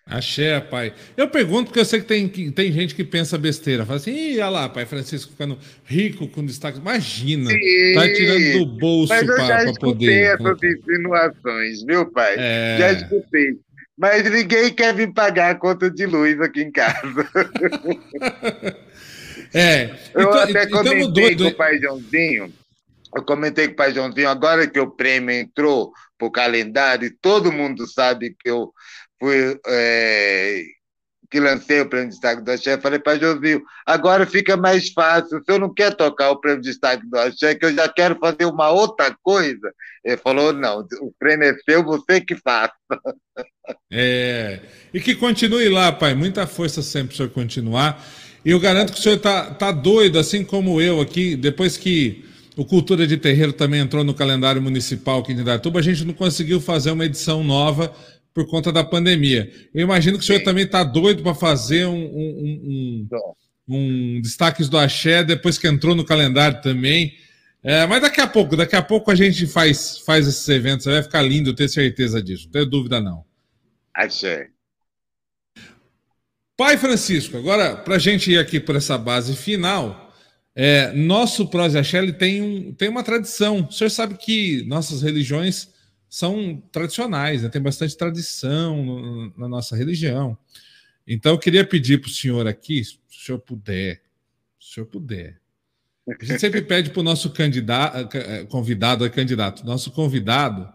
Axé, 0.09 0.61
pai. 0.61 0.95
Eu 1.17 1.29
pergunto 1.29 1.65
porque 1.65 1.81
eu 1.81 1.85
sei 1.85 2.01
que 2.01 2.07
tem, 2.07 2.29
tem 2.29 2.71
gente 2.71 2.95
que 2.95 3.03
pensa 3.03 3.37
besteira. 3.37 3.85
Fala 3.85 3.97
assim, 3.97 4.13
Ih, 4.13 4.35
olha 4.35 4.49
lá, 4.49 4.69
pai 4.69 4.87
Francisco 4.87 5.33
ficando 5.33 5.59
rico 5.85 6.29
com 6.29 6.47
destaque. 6.47 6.79
Imagina, 6.79 7.51
Sim, 7.51 7.93
tá 7.93 8.13
tirando 8.15 8.53
do 8.53 8.67
bolso 8.67 9.13
para 9.13 9.73
poder. 9.81 10.33
essas 10.33 10.63
insinuações, 10.63 11.83
viu, 11.83 12.09
pai? 12.13 12.37
É... 12.39 12.77
Já 12.79 12.93
escutei. 12.93 13.59
Mas 13.97 14.31
ninguém 14.31 14.73
quer 14.75 14.95
vir 14.95 15.13
pagar 15.13 15.51
a 15.51 15.55
conta 15.55 15.91
de 15.91 16.05
luz 16.05 16.39
aqui 16.41 16.63
em 16.63 16.71
casa. 16.71 17.29
é. 19.55 19.91
Eu 20.15 20.23
então, 20.23 20.39
até 20.39 20.67
comentei 20.67 21.37
com 21.37 21.45
o 21.45 21.55
pai 21.55 21.79
Joãozinho. 21.79 22.53
Eu 23.15 23.23
comentei 23.23 23.67
com 23.69 23.73
o 23.73 23.77
pai 23.77 23.95
Joãozinho, 23.95 24.29
agora 24.29 24.67
que 24.67 24.79
o 24.79 24.91
prêmio 24.91 25.35
entrou 25.35 25.93
para 26.19 26.29
o 26.29 26.31
calendário, 26.31 27.15
todo 27.21 27.53
mundo 27.53 27.87
sabe 27.87 28.37
que 28.39 28.51
eu 28.51 28.73
fui, 29.19 29.59
é, 29.67 30.63
que 31.31 31.41
lancei 31.41 31.81
o 31.81 31.89
prêmio 31.89 32.09
de 32.09 32.15
destaque 32.15 32.43
do 32.43 32.51
Axé, 32.51 32.79
falei 32.81 32.99
para 32.99 33.19
Josinho, 33.19 33.63
agora 33.85 34.27
fica 34.27 34.57
mais 34.57 34.91
fácil, 34.91 35.39
o 35.39 35.45
senhor 35.45 35.59
não 35.59 35.73
quer 35.73 35.95
tocar 35.95 36.31
o 36.31 36.41
prêmio 36.41 36.61
de 36.61 36.69
destaque 36.69 37.07
do 37.09 37.19
Axé, 37.19 37.55
que 37.55 37.65
eu 37.67 37.75
já 37.75 37.89
quero 37.89 38.19
fazer 38.19 38.45
uma 38.45 38.71
outra 38.71 39.17
coisa. 39.23 39.73
Ele 40.05 40.17
falou, 40.17 40.53
não, 40.53 40.87
o 41.01 41.13
prêmio 41.19 41.49
é 41.49 41.55
seu, 41.69 41.85
você 41.85 42.21
que 42.21 42.37
faça. 42.37 42.73
É, 43.91 44.61
e 44.95 45.01
que 45.01 45.15
continue 45.15 45.69
lá, 45.69 45.91
pai, 45.91 46.15
muita 46.15 46.47
força 46.47 46.83
sempre 46.83 47.09
para 47.09 47.15
o 47.15 47.17
senhor 47.17 47.31
continuar. 47.31 48.05
E 48.45 48.51
eu 48.51 48.61
garanto 48.61 48.93
que 48.93 49.01
o 49.01 49.03
senhor 49.03 49.17
está 49.17 49.51
tá 49.55 49.73
doido, 49.73 50.19
assim 50.19 50.45
como 50.45 50.81
eu 50.81 51.01
aqui, 51.01 51.35
depois 51.35 51.77
que 51.77 52.25
o 52.57 52.65
Cultura 52.65 53.07
de 53.07 53.17
Terreiro 53.17 53.53
também 53.53 53.81
entrou 53.81 54.03
no 54.03 54.15
calendário 54.15 54.63
municipal 54.63 55.21
aqui 55.21 55.33
em 55.33 55.41
Indatuba, 55.41 55.79
a 55.79 55.83
gente 55.83 56.05
não 56.05 56.15
conseguiu 56.15 56.61
fazer 56.61 56.91
uma 56.91 57.05
edição 57.05 57.45
nova 57.45 57.93
por 58.37 58.47
conta 58.47 58.71
da 58.71 58.85
pandemia. 58.85 59.51
Eu 59.73 59.81
imagino 59.81 60.19
que 60.19 60.23
o 60.23 60.27
senhor 60.27 60.41
Sim. 60.41 60.45
também 60.45 60.65
está 60.65 60.85
doido 60.85 61.23
para 61.23 61.35
fazer 61.35 61.87
um, 61.87 62.05
um, 62.05 63.09
um, 63.09 63.09
um, 63.67 64.21
destaques 64.21 64.69
do 64.69 64.77
Axé, 64.77 65.25
depois 65.25 65.57
que 65.57 65.67
entrou 65.67 65.95
no 65.95 66.05
calendário 66.05 66.61
também. 66.61 67.15
É, 67.63 67.87
mas 67.87 68.03
daqui 68.03 68.21
a 68.21 68.27
pouco, 68.27 68.55
daqui 68.55 68.77
a 68.77 68.83
pouco 68.83 69.11
a 69.11 69.15
gente 69.15 69.47
faz, 69.47 70.01
faz 70.01 70.29
esses 70.29 70.47
eventos, 70.51 70.85
vai 70.85 71.03
ficar 71.03 71.23
lindo, 71.23 71.49
eu 71.49 71.55
tenho 71.55 71.71
certeza 71.71 72.23
disso, 72.23 72.45
não 72.45 72.53
tenho 72.53 72.67
dúvida 72.67 73.01
não. 73.01 73.25
Axé. 73.95 74.49
Pai 76.55 76.77
Francisco, 76.77 77.39
agora, 77.39 77.75
para 77.75 77.97
a 77.97 77.99
gente 77.99 78.31
ir 78.31 78.39
aqui 78.39 78.61
por 78.61 78.77
essa 78.77 78.99
base 78.99 79.35
final, 79.35 80.13
é, 80.55 80.93
nosso 80.93 81.49
Prose 81.49 81.79
Axé 81.79 82.13
tem, 82.13 82.43
um, 82.43 82.75
tem 82.75 82.91
uma 82.91 83.03
tradição. 83.03 83.67
O 83.67 83.73
senhor 83.73 83.89
sabe 83.89 84.19
que 84.19 84.63
nossas 84.67 85.01
religiões 85.01 85.75
são 86.17 86.63
tradicionais, 86.73 87.43
né? 87.43 87.51
tem 87.51 87.61
bastante 87.61 87.95
tradição 87.95 88.83
no, 88.83 89.35
na 89.37 89.47
nossa 89.47 89.77
religião. 89.77 90.35
Então, 91.07 91.33
eu 91.33 91.39
queria 91.39 91.63
pedir 91.63 92.01
para 92.01 92.09
o 92.09 92.11
senhor 92.11 92.47
aqui, 92.47 92.83
se 92.83 92.95
o 92.95 93.15
senhor 93.15 93.39
puder, 93.39 94.01
se 94.59 94.71
o 94.71 94.75
senhor 94.75 94.87
puder. 94.87 95.39
A 96.09 96.25
gente 96.25 96.41
sempre 96.41 96.63
pede 96.65 96.89
para 96.89 97.01
o 97.01 97.03
nosso 97.03 97.29
candidato, 97.29 98.17
eh, 98.17 98.47
convidado, 98.47 99.05
é 99.05 99.11
candidato, 99.11 99.63
nosso 99.67 99.91
convidado, 99.91 100.67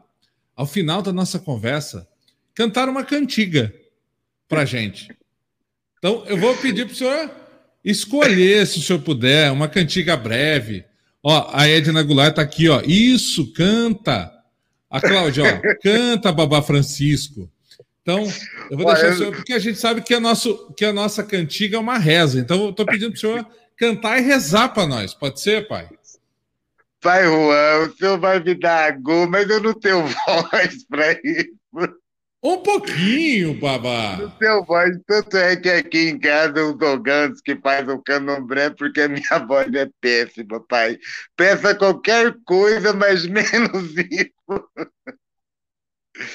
ao 0.55 0.67
final 0.67 1.01
da 1.01 1.11
nossa 1.11 1.39
conversa, 1.39 2.07
cantar 2.53 2.87
uma 2.87 3.03
cantiga 3.03 3.73
para 4.47 4.61
a 4.61 4.65
gente. 4.65 5.09
Então, 5.97 6.23
eu 6.27 6.37
vou 6.37 6.55
pedir 6.57 6.85
para 6.85 6.93
o 6.93 6.95
senhor 6.95 7.31
escolher, 7.83 8.67
se 8.67 8.77
o 8.77 8.81
senhor 8.83 8.99
puder, 8.99 9.51
uma 9.51 9.67
cantiga 9.67 10.15
breve. 10.15 10.85
Ó, 11.23 11.49
a 11.51 11.67
Edna 11.67 12.03
Goulart 12.03 12.29
está 12.29 12.43
aqui, 12.43 12.69
ó. 12.69 12.79
Isso, 12.85 13.51
canta. 13.53 14.39
A 14.91 14.99
Cláudia, 14.99 15.43
ó, 15.43 15.75
canta 15.81 16.31
Babá 16.31 16.61
Francisco. 16.61 17.49
Então, 18.01 18.27
eu 18.69 18.77
vou 18.77 18.87
deixar 18.87 19.13
o 19.13 19.17
senhor, 19.17 19.35
porque 19.35 19.53
a 19.53 19.59
gente 19.59 19.79
sabe 19.79 20.01
que 20.01 20.13
a, 20.13 20.19
nosso, 20.19 20.73
que 20.75 20.83
a 20.83 20.91
nossa 20.91 21.23
cantiga 21.23 21.77
é 21.77 21.79
uma 21.79 21.97
reza. 21.97 22.39
Então, 22.39 22.63
eu 22.63 22.69
estou 22.71 22.85
pedindo 22.85 23.11
para 23.11 23.17
o 23.17 23.19
senhor 23.19 23.47
cantar 23.77 24.19
e 24.19 24.21
rezar 24.21 24.69
para 24.69 24.87
nós. 24.87 25.13
Pode 25.13 25.39
ser, 25.39 25.67
pai? 25.67 25.87
Pai 26.99 27.25
Juan, 27.25 27.87
o 27.87 27.97
senhor 27.97 28.19
vai 28.19 28.39
me 28.39 28.53
dar 28.53 28.91
agô, 28.91 29.27
mas 29.27 29.49
eu 29.49 29.61
não 29.61 29.73
tenho 29.73 30.03
voz 30.27 30.85
para 30.87 31.13
isso. 31.23 31.51
Um 32.43 32.57
pouquinho, 32.57 33.53
babá. 33.59 34.17
No 34.17 34.35
seu 34.39 34.65
voz, 34.65 34.97
tanto 35.05 35.37
é 35.37 35.55
que 35.55 35.69
aqui 35.69 36.09
em 36.09 36.19
casa 36.19 36.65
os 36.65 36.75
doganos 36.75 37.39
que 37.39 37.55
faz 37.55 37.87
o 37.87 37.99
candomblé, 37.99 38.71
porque 38.71 39.01
a 39.01 39.07
minha 39.07 39.37
voz 39.47 39.71
é 39.75 39.87
péssima, 40.01 40.59
pai. 40.67 40.97
Peça 41.35 41.75
qualquer 41.75 42.35
coisa, 42.43 42.93
mas 42.93 43.27
menos 43.27 43.95
isso. 43.95 44.33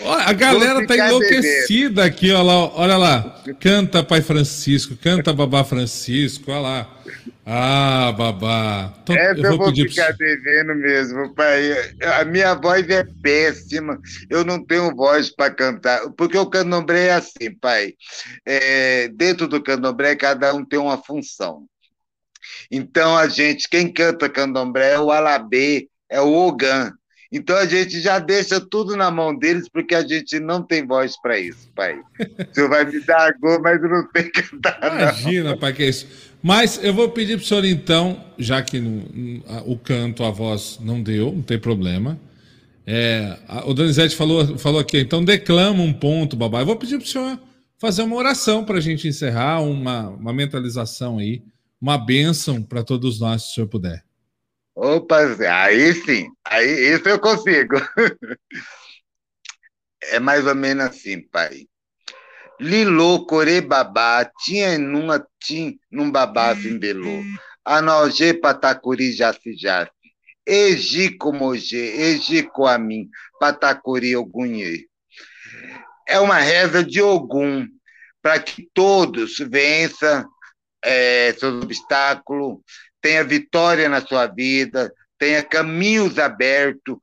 A 0.00 0.32
galera 0.32 0.86
tá 0.86 0.96
enlouquecida 0.96 2.04
aqui, 2.04 2.32
olha 2.32 2.42
lá, 2.42 2.74
olha 2.74 2.96
lá. 2.96 3.44
Canta 3.60 4.02
Pai 4.02 4.22
Francisco, 4.22 4.96
canta 4.96 5.32
Babá 5.32 5.62
Francisco, 5.64 6.50
olha 6.50 6.60
lá. 6.60 6.96
Ah, 7.48 8.10
babá. 8.10 8.92
Então, 9.02 9.14
Essa 9.14 9.40
eu 9.40 9.56
vou, 9.56 9.68
eu 9.68 9.74
vou 9.74 9.74
ficar 9.74 10.12
devendo 10.14 10.74
mesmo, 10.74 11.32
pai. 11.32 11.94
A 12.18 12.24
minha 12.24 12.54
voz 12.54 12.88
é 12.88 13.04
péssima. 13.22 14.00
Eu 14.28 14.44
não 14.44 14.64
tenho 14.64 14.94
voz 14.96 15.30
para 15.30 15.54
cantar. 15.54 16.10
Porque 16.16 16.36
o 16.36 16.50
candomblé 16.50 17.06
é 17.06 17.12
assim, 17.12 17.54
pai. 17.60 17.94
É, 18.44 19.06
dentro 19.08 19.46
do 19.46 19.62
candomblé, 19.62 20.16
cada 20.16 20.52
um 20.54 20.64
tem 20.64 20.80
uma 20.80 20.98
função. 20.98 21.66
Então, 22.68 23.16
a 23.16 23.28
gente, 23.28 23.68
quem 23.68 23.92
canta 23.92 24.28
candomblé 24.28 24.94
é 24.94 24.98
o 24.98 25.12
alabê, 25.12 25.88
é 26.10 26.20
o 26.20 26.32
ogã. 26.32 26.92
Então 27.32 27.56
a 27.56 27.66
gente 27.66 28.00
já 28.00 28.18
deixa 28.18 28.60
tudo 28.60 28.96
na 28.96 29.10
mão 29.10 29.36
deles, 29.36 29.68
porque 29.68 29.94
a 29.94 30.06
gente 30.06 30.38
não 30.38 30.62
tem 30.62 30.86
voz 30.86 31.20
para 31.20 31.38
isso, 31.38 31.68
pai. 31.74 32.00
Senhor 32.52 32.68
vai 32.68 32.84
me 32.84 33.00
dar 33.00 33.34
gol, 33.38 33.60
mas 33.60 33.82
eu 33.82 33.88
não 33.88 34.08
sei 34.14 34.30
cantar. 34.30 34.78
Imagina, 34.82 35.50
não. 35.50 35.58
pai, 35.58 35.72
que 35.72 35.82
é 35.82 35.88
isso. 35.88 36.06
Mas 36.42 36.82
eu 36.82 36.94
vou 36.94 37.08
pedir 37.08 37.36
para 37.36 37.44
o 37.44 37.46
senhor, 37.46 37.64
então, 37.64 38.24
já 38.38 38.62
que 38.62 38.80
o 39.64 39.76
canto, 39.76 40.22
a 40.22 40.30
voz 40.30 40.78
não 40.80 41.02
deu, 41.02 41.32
não 41.32 41.42
tem 41.42 41.58
problema. 41.58 42.18
É, 42.86 43.36
a, 43.48 43.68
o 43.68 43.74
Donizete 43.74 44.14
falou, 44.14 44.56
falou 44.56 44.80
aqui, 44.80 44.98
então 44.98 45.24
declama 45.24 45.82
um 45.82 45.92
ponto, 45.92 46.36
babá. 46.36 46.60
Eu 46.60 46.66
vou 46.66 46.76
pedir 46.76 46.98
para 46.98 47.04
o 47.04 47.08
senhor 47.08 47.40
fazer 47.78 48.02
uma 48.02 48.16
oração 48.16 48.64
para 48.64 48.78
a 48.78 48.80
gente 48.80 49.08
encerrar, 49.08 49.60
uma, 49.60 50.08
uma 50.10 50.32
mentalização 50.32 51.18
aí, 51.18 51.42
uma 51.80 51.98
bênção 51.98 52.62
para 52.62 52.82
todos 52.82 53.20
nós, 53.20 53.42
se 53.42 53.50
o 53.50 53.54
senhor 53.54 53.66
puder. 53.68 54.04
Opa, 54.76 55.20
aí 55.50 55.94
sim, 55.94 56.28
aí 56.44 56.92
isso 56.94 57.08
eu 57.08 57.18
consigo. 57.18 57.76
É 60.08 60.20
mais 60.20 60.46
ou 60.46 60.54
menos 60.54 60.86
assim, 60.86 61.20
pai. 61.20 61.66
Lilo 62.60 63.26
babá, 63.66 64.24
tinha 64.44 64.78
numa 64.78 65.26
tim 65.40 65.80
num 65.90 66.12
babá 66.12 66.54
simbelô. 66.54 67.24
Anoje 67.64 68.34
patacuri 68.34 69.10
jaci 69.10 69.56
jaci. 69.56 69.90
Eji 70.46 71.16
comoje, 71.16 71.76
eji 71.76 72.44
coamim, 72.44 73.10
patacuri 73.40 74.14
ogunhe. 74.14 74.86
É 76.06 76.20
uma 76.20 76.38
reza 76.38 76.84
de 76.84 77.02
Ogum, 77.02 77.66
para 78.22 78.38
que 78.38 78.68
todos 78.72 79.38
vençam 79.38 80.24
é, 80.84 81.32
seus 81.32 81.64
obstáculos, 81.64 82.60
tenha 83.06 83.22
vitória 83.22 83.88
na 83.88 84.04
sua 84.04 84.26
vida, 84.26 84.92
tenha 85.16 85.40
caminhos 85.40 86.18
abertos, 86.18 86.96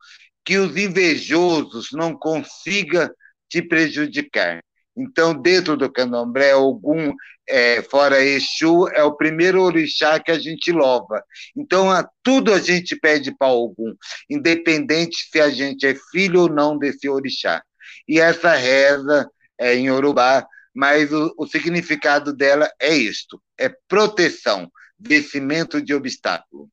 que 0.44 0.58
os 0.58 0.76
invejosos 0.76 1.94
não 1.94 2.14
consigam 2.14 3.10
te 3.48 3.62
prejudicar. 3.62 4.62
Então, 4.98 5.34
dentro 5.34 5.78
do 5.78 5.90
candomblé, 5.90 6.52
algum 6.52 7.14
é, 7.48 7.82
fora 7.84 8.22
Exu 8.22 8.90
é 8.90 9.02
o 9.02 9.16
primeiro 9.16 9.62
orixá 9.62 10.20
que 10.20 10.30
a 10.30 10.38
gente 10.38 10.74
louva. 10.74 11.24
Então, 11.56 11.90
a, 11.90 12.06
tudo 12.22 12.54
a 12.54 12.60
gente 12.60 12.98
pede 12.98 13.34
para 13.38 13.48
algum, 13.48 13.96
independente 14.30 15.30
se 15.32 15.40
a 15.40 15.50
gente 15.50 15.88
é 15.88 15.96
filho 16.12 16.42
ou 16.42 16.50
não 16.50 16.78
desse 16.78 17.08
orixá. 17.08 17.64
E 18.06 18.20
essa 18.20 18.54
reza 18.56 19.26
é 19.58 19.74
em 19.74 19.90
Urubá, 19.90 20.46
mas 20.76 21.14
o, 21.14 21.34
o 21.38 21.48
significado 21.48 22.36
dela 22.36 22.70
é 22.78 22.94
isto: 22.94 23.42
é 23.58 23.74
proteção 23.88 24.70
vencimento 25.06 25.82
de 25.82 25.94
obstáculo. 25.94 26.70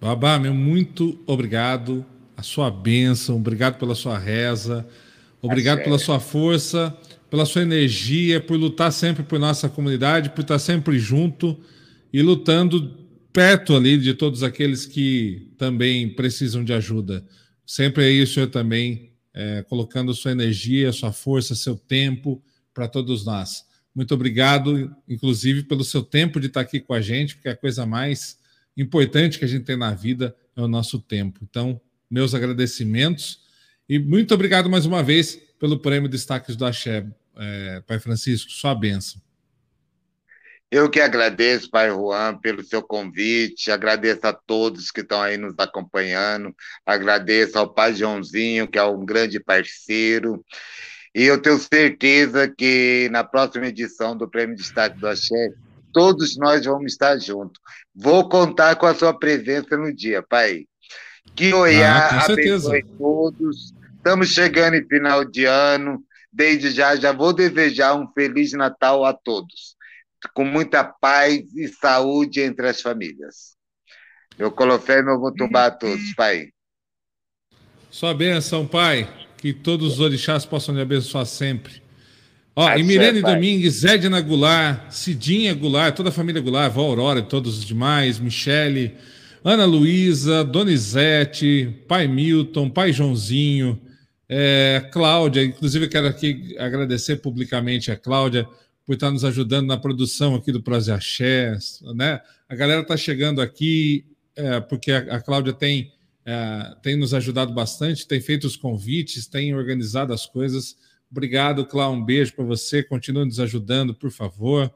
Babá, 0.00 0.38
meu 0.38 0.54
muito 0.54 1.22
obrigado. 1.26 2.04
A 2.36 2.42
sua 2.42 2.70
bênção, 2.70 3.36
obrigado 3.36 3.78
pela 3.78 3.94
sua 3.94 4.18
reza, 4.18 4.88
obrigado 5.40 5.80
é 5.80 5.84
pela 5.84 5.98
sua 5.98 6.18
força, 6.18 6.96
pela 7.30 7.46
sua 7.46 7.62
energia, 7.62 8.40
por 8.40 8.56
lutar 8.56 8.92
sempre 8.92 9.22
por 9.22 9.38
nossa 9.38 9.68
comunidade, 9.68 10.30
por 10.30 10.40
estar 10.40 10.58
sempre 10.58 10.98
junto 10.98 11.60
e 12.12 12.20
lutando 12.20 12.98
perto 13.32 13.76
ali 13.76 13.96
de 13.96 14.12
todos 14.12 14.42
aqueles 14.42 14.86
que 14.86 15.52
também 15.56 16.08
precisam 16.08 16.64
de 16.64 16.72
ajuda. 16.72 17.24
Sempre 17.64 18.04
aí 18.04 18.22
o 18.22 18.26
senhor 18.26 18.48
também 18.48 19.12
é, 19.32 19.62
colocando 19.62 20.12
sua 20.14 20.32
energia, 20.32 20.92
sua 20.92 21.12
força, 21.12 21.54
seu 21.54 21.76
tempo 21.76 22.42
para 22.74 22.88
todos 22.88 23.24
nós. 23.24 23.64
Muito 23.94 24.14
obrigado, 24.14 24.94
inclusive, 25.08 25.64
pelo 25.64 25.84
seu 25.84 26.02
tempo 26.02 26.40
de 26.40 26.46
estar 26.46 26.60
aqui 26.60 26.80
com 26.80 26.94
a 26.94 27.00
gente, 27.00 27.34
porque 27.34 27.48
a 27.48 27.56
coisa 27.56 27.84
mais 27.84 28.38
importante 28.76 29.38
que 29.38 29.44
a 29.44 29.48
gente 29.48 29.64
tem 29.64 29.76
na 29.76 29.92
vida 29.92 30.34
é 30.56 30.60
o 30.62 30.68
nosso 30.68 30.98
tempo. 30.98 31.40
Então, 31.42 31.80
meus 32.10 32.34
agradecimentos 32.34 33.42
e 33.88 33.98
muito 33.98 34.32
obrigado 34.32 34.70
mais 34.70 34.86
uma 34.86 35.02
vez 35.02 35.38
pelo 35.58 35.78
prêmio 35.78 36.08
Destaques 36.08 36.56
do 36.56 36.64
Axé, 36.64 37.06
é, 37.36 37.82
Pai 37.86 37.98
Francisco, 37.98 38.50
sua 38.50 38.74
bênção. 38.74 39.20
Eu 40.70 40.88
que 40.88 41.00
agradeço, 41.00 41.68
Pai 41.68 41.90
Juan, 41.90 42.38
pelo 42.38 42.64
seu 42.64 42.82
convite, 42.82 43.70
agradeço 43.70 44.26
a 44.26 44.32
todos 44.32 44.90
que 44.90 45.02
estão 45.02 45.20
aí 45.20 45.36
nos 45.36 45.54
acompanhando, 45.58 46.56
agradeço 46.86 47.58
ao 47.58 47.74
Pai 47.74 47.94
Joãozinho, 47.94 48.66
que 48.66 48.78
é 48.78 48.82
um 48.82 49.04
grande 49.04 49.38
parceiro, 49.38 50.42
e 51.14 51.24
eu 51.24 51.40
tenho 51.40 51.58
certeza 51.58 52.48
que 52.48 53.08
na 53.10 53.22
próxima 53.22 53.66
edição 53.66 54.16
do 54.16 54.28
Prêmio 54.28 54.56
Destaque 54.56 54.98
do 54.98 55.06
Axé, 55.06 55.52
todos 55.92 56.38
nós 56.38 56.64
vamos 56.64 56.92
estar 56.92 57.18
juntos. 57.18 57.60
Vou 57.94 58.28
contar 58.28 58.76
com 58.76 58.86
a 58.86 58.94
sua 58.94 59.18
presença 59.18 59.76
no 59.76 59.94
dia, 59.94 60.22
pai. 60.22 60.66
Que 61.36 61.52
Oiá 61.52 62.08
ah, 62.08 62.24
abençoe 62.24 62.82
todos. 62.98 63.74
Estamos 63.96 64.28
chegando 64.30 64.74
em 64.74 64.88
final 64.88 65.24
de 65.24 65.44
ano. 65.44 66.02
Desde 66.32 66.70
já, 66.70 66.96
já 66.96 67.12
vou 67.12 67.34
desejar 67.34 67.94
um 67.94 68.10
Feliz 68.12 68.52
Natal 68.52 69.04
a 69.04 69.12
todos, 69.12 69.76
com 70.32 70.46
muita 70.46 70.82
paz 70.82 71.42
e 71.54 71.68
saúde 71.68 72.40
entre 72.40 72.68
as 72.68 72.80
famílias. 72.80 73.54
Meu 74.38 74.50
colofé 74.50 75.00
e 75.00 75.02
meu 75.02 75.20
votumbá 75.20 75.66
a 75.66 75.70
todos, 75.70 76.14
pai. 76.14 76.48
Sua 77.90 78.14
bênção, 78.14 78.66
pai 78.66 79.06
que 79.42 79.52
todos 79.52 79.94
os 79.94 79.98
orixás 80.00 80.46
possam 80.46 80.72
lhe 80.72 80.80
abençoar 80.80 81.26
sempre. 81.26 81.82
Ó, 82.54 82.72
e 82.76 82.82
Mirene 82.84 83.20
Domingues, 83.20 83.82
Edna 83.82 84.20
Goulart, 84.20 84.92
Cidinha 84.92 85.52
Goulart, 85.52 85.96
toda 85.96 86.10
a 86.10 86.12
família 86.12 86.40
Goulart, 86.40 86.72
Vó 86.72 86.82
Aurora 86.82 87.18
e 87.18 87.24
todos 87.24 87.58
os 87.58 87.64
demais, 87.64 88.20
Michele, 88.20 88.94
Ana 89.42 89.64
Luísa, 89.64 90.44
Donizete, 90.44 91.74
Pai 91.88 92.06
Milton, 92.06 92.70
Pai 92.70 92.92
Joãozinho, 92.92 93.80
é, 94.28 94.88
Cláudia, 94.92 95.42
inclusive 95.42 95.86
eu 95.86 95.90
quero 95.90 96.06
aqui 96.06 96.54
agradecer 96.56 97.16
publicamente 97.16 97.90
a 97.90 97.96
Cláudia 97.96 98.46
por 98.86 98.92
estar 98.92 99.10
nos 99.10 99.24
ajudando 99.24 99.66
na 99.66 99.76
produção 99.76 100.36
aqui 100.36 100.52
do 100.52 100.62
Proze 100.62 100.92
Axé, 100.92 101.58
né? 101.96 102.20
A 102.48 102.54
galera 102.54 102.82
está 102.82 102.96
chegando 102.96 103.40
aqui 103.40 104.04
é, 104.36 104.60
porque 104.60 104.92
a, 104.92 104.98
a 105.16 105.20
Cláudia 105.20 105.52
tem 105.52 105.90
é, 106.24 106.76
tem 106.82 106.96
nos 106.96 107.12
ajudado 107.12 107.52
bastante, 107.52 108.06
tem 108.06 108.20
feito 108.20 108.46
os 108.46 108.56
convites, 108.56 109.26
tem 109.26 109.54
organizado 109.54 110.12
as 110.12 110.26
coisas. 110.26 110.76
Obrigado, 111.10 111.66
Cláudio. 111.66 112.00
Um 112.00 112.04
beijo 112.04 112.34
para 112.34 112.44
você. 112.44 112.82
Continue 112.82 113.24
nos 113.24 113.40
ajudando, 113.40 113.94
por 113.94 114.10
favor. 114.10 114.72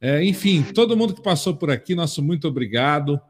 É, 0.00 0.24
enfim, 0.24 0.62
todo 0.62 0.96
mundo 0.96 1.14
que 1.14 1.22
passou 1.22 1.56
por 1.56 1.70
aqui, 1.70 1.94
nosso 1.94 2.22
muito 2.22 2.46
obrigado. 2.46 3.20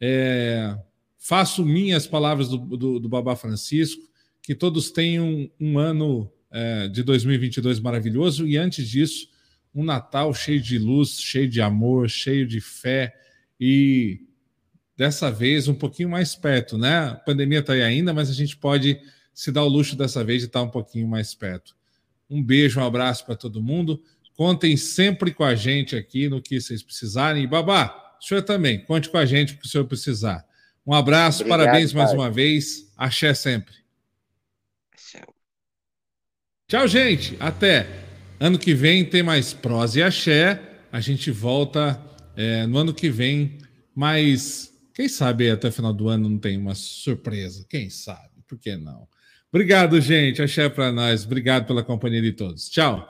É, 0.00 0.76
faço 1.18 1.64
minhas 1.64 2.06
palavras 2.06 2.48
do, 2.48 2.58
do, 2.58 2.98
do, 2.98 3.08
Babá 3.08 3.36
Francisco, 3.36 4.02
que 4.42 4.54
todos 4.54 4.90
tenham 4.90 5.26
um, 5.26 5.50
um 5.60 5.78
ano 5.78 6.30
é, 6.50 6.88
de 6.88 7.02
2022 7.02 7.80
maravilhoso 7.80 8.46
e, 8.46 8.56
antes 8.56 8.88
disso, 8.88 9.28
um 9.74 9.84
Natal 9.84 10.32
cheio 10.34 10.60
de 10.60 10.78
luz, 10.78 11.20
cheio 11.20 11.48
de 11.48 11.60
amor, 11.60 12.08
cheio 12.08 12.46
de 12.46 12.60
fé 12.60 13.14
e 13.58 14.20
dessa 14.96 15.30
vez 15.30 15.68
um 15.68 15.74
pouquinho 15.74 16.08
mais 16.08 16.34
perto, 16.34 16.78
né? 16.78 16.98
A 16.98 17.14
pandemia 17.14 17.60
está 17.60 17.72
aí 17.72 17.82
ainda, 17.82 18.12
mas 18.12 18.30
a 18.30 18.32
gente 18.32 18.56
pode 18.56 19.00
se 19.32 19.50
dar 19.50 19.64
o 19.64 19.68
luxo 19.68 19.96
dessa 19.96 20.22
vez 20.22 20.40
de 20.40 20.46
estar 20.46 20.62
um 20.62 20.70
pouquinho 20.70 21.08
mais 21.08 21.34
perto. 21.34 21.74
Um 22.30 22.42
beijo, 22.42 22.80
um 22.80 22.84
abraço 22.84 23.26
para 23.26 23.34
todo 23.34 23.62
mundo. 23.62 24.02
Contem 24.36 24.76
sempre 24.76 25.32
com 25.32 25.44
a 25.44 25.54
gente 25.54 25.96
aqui 25.96 26.28
no 26.28 26.40
que 26.40 26.60
vocês 26.60 26.82
precisarem. 26.82 27.42
E 27.42 27.46
babá, 27.46 28.16
o 28.20 28.24
senhor 28.24 28.42
também, 28.42 28.78
conte 28.78 29.08
com 29.08 29.18
a 29.18 29.26
gente 29.26 29.54
o 29.54 29.58
que 29.58 29.66
o 29.66 29.68
senhor 29.68 29.84
precisar. 29.84 30.44
Um 30.86 30.92
abraço, 30.92 31.42
Obrigado, 31.42 31.60
parabéns 31.60 31.92
pai. 31.92 32.02
mais 32.02 32.12
uma 32.14 32.30
vez. 32.30 32.92
Axé 32.96 33.34
sempre. 33.34 33.74
Tchau, 36.66 36.88
gente. 36.88 37.36
Até. 37.38 37.86
Ano 38.40 38.58
que 38.58 38.74
vem 38.74 39.04
tem 39.04 39.22
mais 39.22 39.52
prosa 39.52 40.00
e 40.00 40.02
axé. 40.02 40.60
A 40.90 41.00
gente 41.00 41.30
volta 41.30 42.00
é, 42.36 42.66
no 42.66 42.78
ano 42.78 42.92
que 42.92 43.10
vem 43.10 43.58
mais 43.94 44.73
quem 44.94 45.08
sabe 45.08 45.50
até 45.50 45.68
o 45.68 45.72
final 45.72 45.92
do 45.92 46.08
ano 46.08 46.28
não 46.28 46.38
tem 46.38 46.56
uma 46.56 46.74
surpresa? 46.74 47.66
Quem 47.68 47.90
sabe? 47.90 48.30
Por 48.46 48.56
que 48.56 48.76
não? 48.76 49.08
Obrigado, 49.52 50.00
gente. 50.00 50.40
Axé 50.40 50.68
para 50.68 50.92
nós. 50.92 51.24
Obrigado 51.24 51.66
pela 51.66 51.82
companhia 51.82 52.22
de 52.22 52.32
todos. 52.32 52.68
Tchau. 52.68 53.02